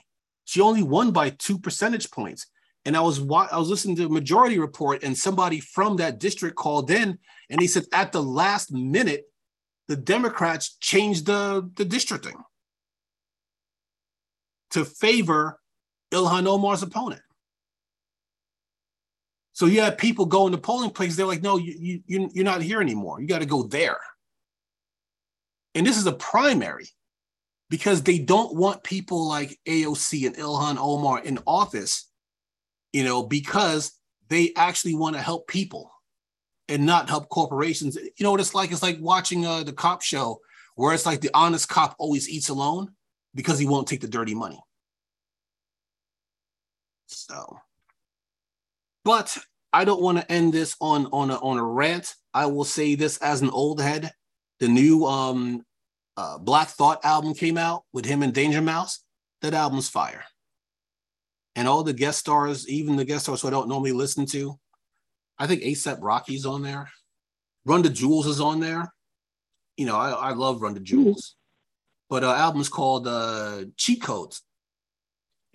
[0.45, 2.47] She only won by two percentage points.
[2.85, 6.55] And I was I was listening to the Majority Report, and somebody from that district
[6.55, 7.19] called in,
[7.49, 9.25] and he said at the last minute,
[9.89, 12.35] the Democrats changed the the districting.
[14.71, 15.59] to favor
[16.11, 17.21] Ilhan Omar's opponent.
[19.57, 21.17] So you have people go into polling places.
[21.17, 23.19] They're like, no, you, you, you're not here anymore.
[23.19, 23.97] You got to go there.
[25.73, 26.87] And this is a primary
[27.67, 32.07] because they don't want people like AOC and Ilhan Omar in office,
[32.93, 33.93] you know, because
[34.29, 35.89] they actually want to help people
[36.69, 37.95] and not help corporations.
[37.95, 38.71] You know what it's like?
[38.71, 40.39] It's like watching uh, the cop show
[40.75, 42.89] where it's like the honest cop always eats alone
[43.33, 44.59] because he won't take the dirty money.
[47.07, 47.57] So,
[49.07, 49.37] but
[49.71, 52.13] I don't want to end this on on a, on a rant.
[52.33, 54.11] I will say this as an old head.
[54.59, 55.63] The new um
[56.17, 58.99] uh, Black Thought album came out with him and Danger Mouse.
[59.41, 60.25] That album's fire.
[61.55, 64.59] And all the guest stars, even the guest stars who I don't normally listen to,
[65.39, 66.89] I think ASAP Rocky's on there.
[67.65, 68.93] Run the Jewels is on there.
[69.77, 71.35] You know, I, I love Run the Jewels.
[72.09, 74.41] But uh album's called uh Cheat Codes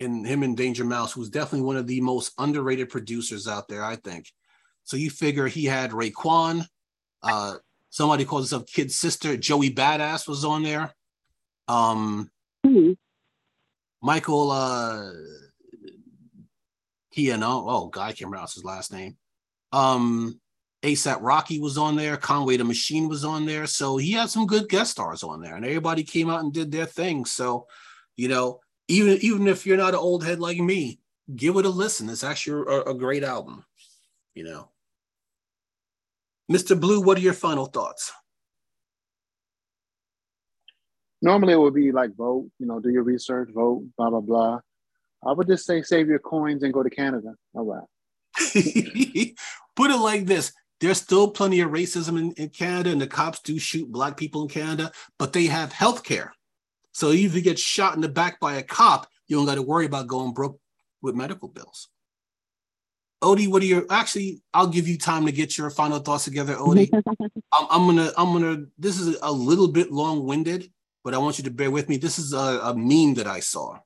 [0.03, 3.83] and him and Danger Mouse, who's definitely one of the most underrated producers out there,
[3.83, 4.31] I think.
[4.83, 6.65] So you figure he had Raekwon,
[7.21, 7.55] uh,
[7.89, 10.93] somebody calls himself Kid Sister, Joey Badass was on there.
[11.67, 12.29] Um,
[12.65, 12.93] mm-hmm.
[14.01, 15.11] Michael uh,
[17.15, 19.15] Kiano, oh God, I can't pronounce his last name.
[19.71, 20.39] Um,
[20.83, 23.65] ASAP Rocky was on there, Conway the Machine was on there.
[23.67, 26.71] So he had some good guest stars on there, and everybody came out and did
[26.71, 27.23] their thing.
[27.23, 27.67] So,
[28.17, 30.99] you know, even even if you're not an old head like me,
[31.35, 32.09] give it a listen.
[32.09, 33.65] It's actually a, a great album,
[34.35, 34.69] you know.
[36.51, 36.79] Mr.
[36.79, 38.11] Blue, what are your final thoughts?
[41.21, 44.59] Normally it would be like vote, you know, do your research, vote, blah blah blah.
[45.25, 47.35] I would just say save your coins and go to Canada.
[47.53, 47.83] All right.
[49.75, 50.51] Put it like this.
[50.81, 54.41] There's still plenty of racism in, in Canada, and the cops do shoot black people
[54.41, 56.33] in Canada, but they have health care
[56.93, 59.61] so if you get shot in the back by a cop, you don't got to
[59.61, 60.59] worry about going broke
[61.01, 61.89] with medical bills.
[63.21, 64.41] Odie, what are your actually?
[64.53, 66.89] I'll give you time to get your final thoughts together, Odie.
[67.53, 68.65] I'm, I'm, gonna, I'm gonna.
[68.77, 70.69] This is a little bit long-winded,
[71.03, 71.97] but I want you to bear with me.
[71.97, 73.79] This is a, a meme that I saw.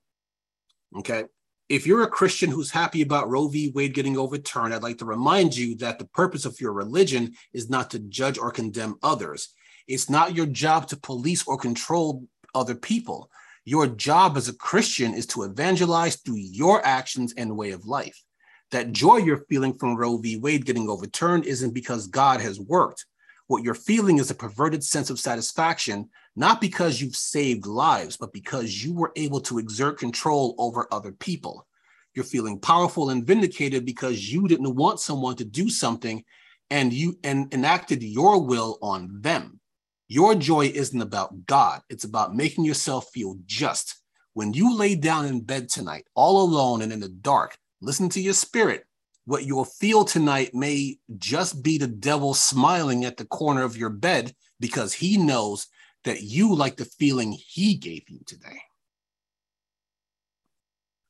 [0.98, 1.26] Okay,
[1.70, 3.72] if you're a Christian who's happy about Roe v.
[3.76, 7.70] Wade getting overturned, I'd like to remind you that the purpose of your religion is
[7.70, 9.50] not to judge or condemn others.
[9.88, 12.28] It's not your job to police or control
[12.58, 13.30] other people.
[13.64, 18.22] Your job as a Christian is to evangelize through your actions and way of life.
[18.72, 20.38] That joy you're feeling from Roe v.
[20.38, 23.06] Wade getting overturned isn't because God has worked.
[23.48, 28.34] What you're feeling is a perverted sense of satisfaction, not because you've saved lives, but
[28.34, 31.66] because you were able to exert control over other people.
[32.14, 36.24] You're feeling powerful and vindicated because you didn't want someone to do something
[36.70, 39.60] and you enacted your will on them.
[40.08, 44.02] Your joy isn't about God, it's about making yourself feel just.
[44.34, 48.22] When you lay down in bed tonight, all alone and in the dark, listen to
[48.22, 48.86] your spirit.
[49.26, 53.90] What you'll feel tonight may just be the devil smiling at the corner of your
[53.90, 55.68] bed because he knows
[56.06, 58.62] that you like the feeling he gave you today.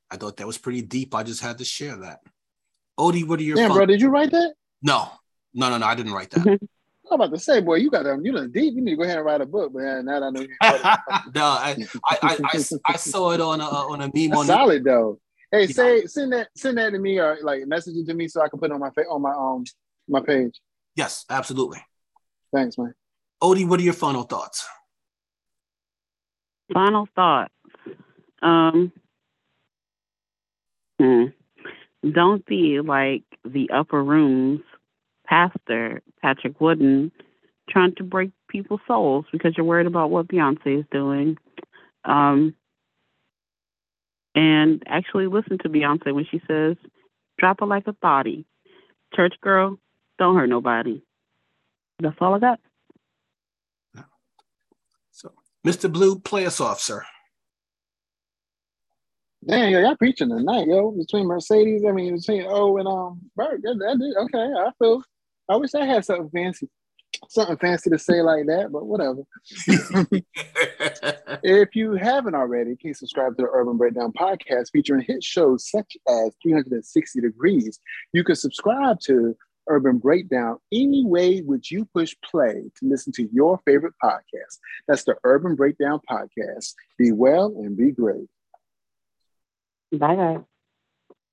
[0.10, 1.14] I thought that was pretty deep.
[1.14, 2.22] I just had to share that.
[2.98, 4.53] Odie, what are your Yeah, bro, did you write that?
[4.82, 5.10] No,
[5.53, 6.40] no, no, no, I didn't write that.
[6.40, 6.65] Mm-hmm.
[7.09, 8.25] I'm about to say, boy, you got them.
[8.25, 8.75] You done deep.
[8.75, 10.05] You need to go ahead and write a book, man.
[10.05, 10.49] Now that I know you.
[11.35, 11.75] no, I,
[12.05, 14.38] I, I, I, I, saw it on a on a meme.
[14.38, 15.19] On solid the, though.
[15.51, 15.67] Hey, yeah.
[15.67, 18.49] say send that send that to me or like message it to me so I
[18.49, 19.63] can put it on my fa- on my um
[20.07, 20.59] my page.
[20.95, 21.79] Yes, absolutely.
[22.53, 22.93] Thanks, man.
[23.41, 24.67] Odie, what are your final thoughts?
[26.73, 27.53] Final thoughts.
[28.41, 28.91] Um.
[30.99, 31.25] Hmm.
[32.11, 34.61] Don't be like the upper rooms
[35.28, 37.12] pastor, Patrick Wooden,
[37.70, 41.38] trying to break people's souls because you're worried about what Beyonce is doing.
[42.06, 42.56] Um,
[44.36, 46.78] and actually listen to Beyonce when she says,
[47.38, 48.45] drop it like a thotty.
[49.16, 49.78] Church girl,
[50.20, 51.02] don't hurt nobody.
[51.99, 52.60] That's all I got.
[55.12, 55.32] So,
[55.66, 55.91] Mr.
[55.91, 57.04] Blue, play us off, sir.
[59.48, 60.91] Damn, yo, y'all preaching tonight, yo.
[60.91, 63.62] Between Mercedes, I mean, between O and um, Berg.
[63.62, 65.02] That, that, okay, I feel
[65.49, 66.69] I wish I had something fancy,
[67.30, 69.24] something fancy to say like that, but whatever.
[71.44, 75.95] if you haven't already, please subscribe to the Urban Breakdown podcast featuring hit shows such
[76.07, 77.80] as 360 Degrees.
[78.14, 79.36] You can subscribe to
[79.68, 84.60] Urban Breakdown any way which you push play to listen to your favorite podcast.
[84.88, 86.74] That's the Urban Breakdown podcast.
[86.98, 88.28] Be well and be great.
[89.91, 90.40] Bye, guys.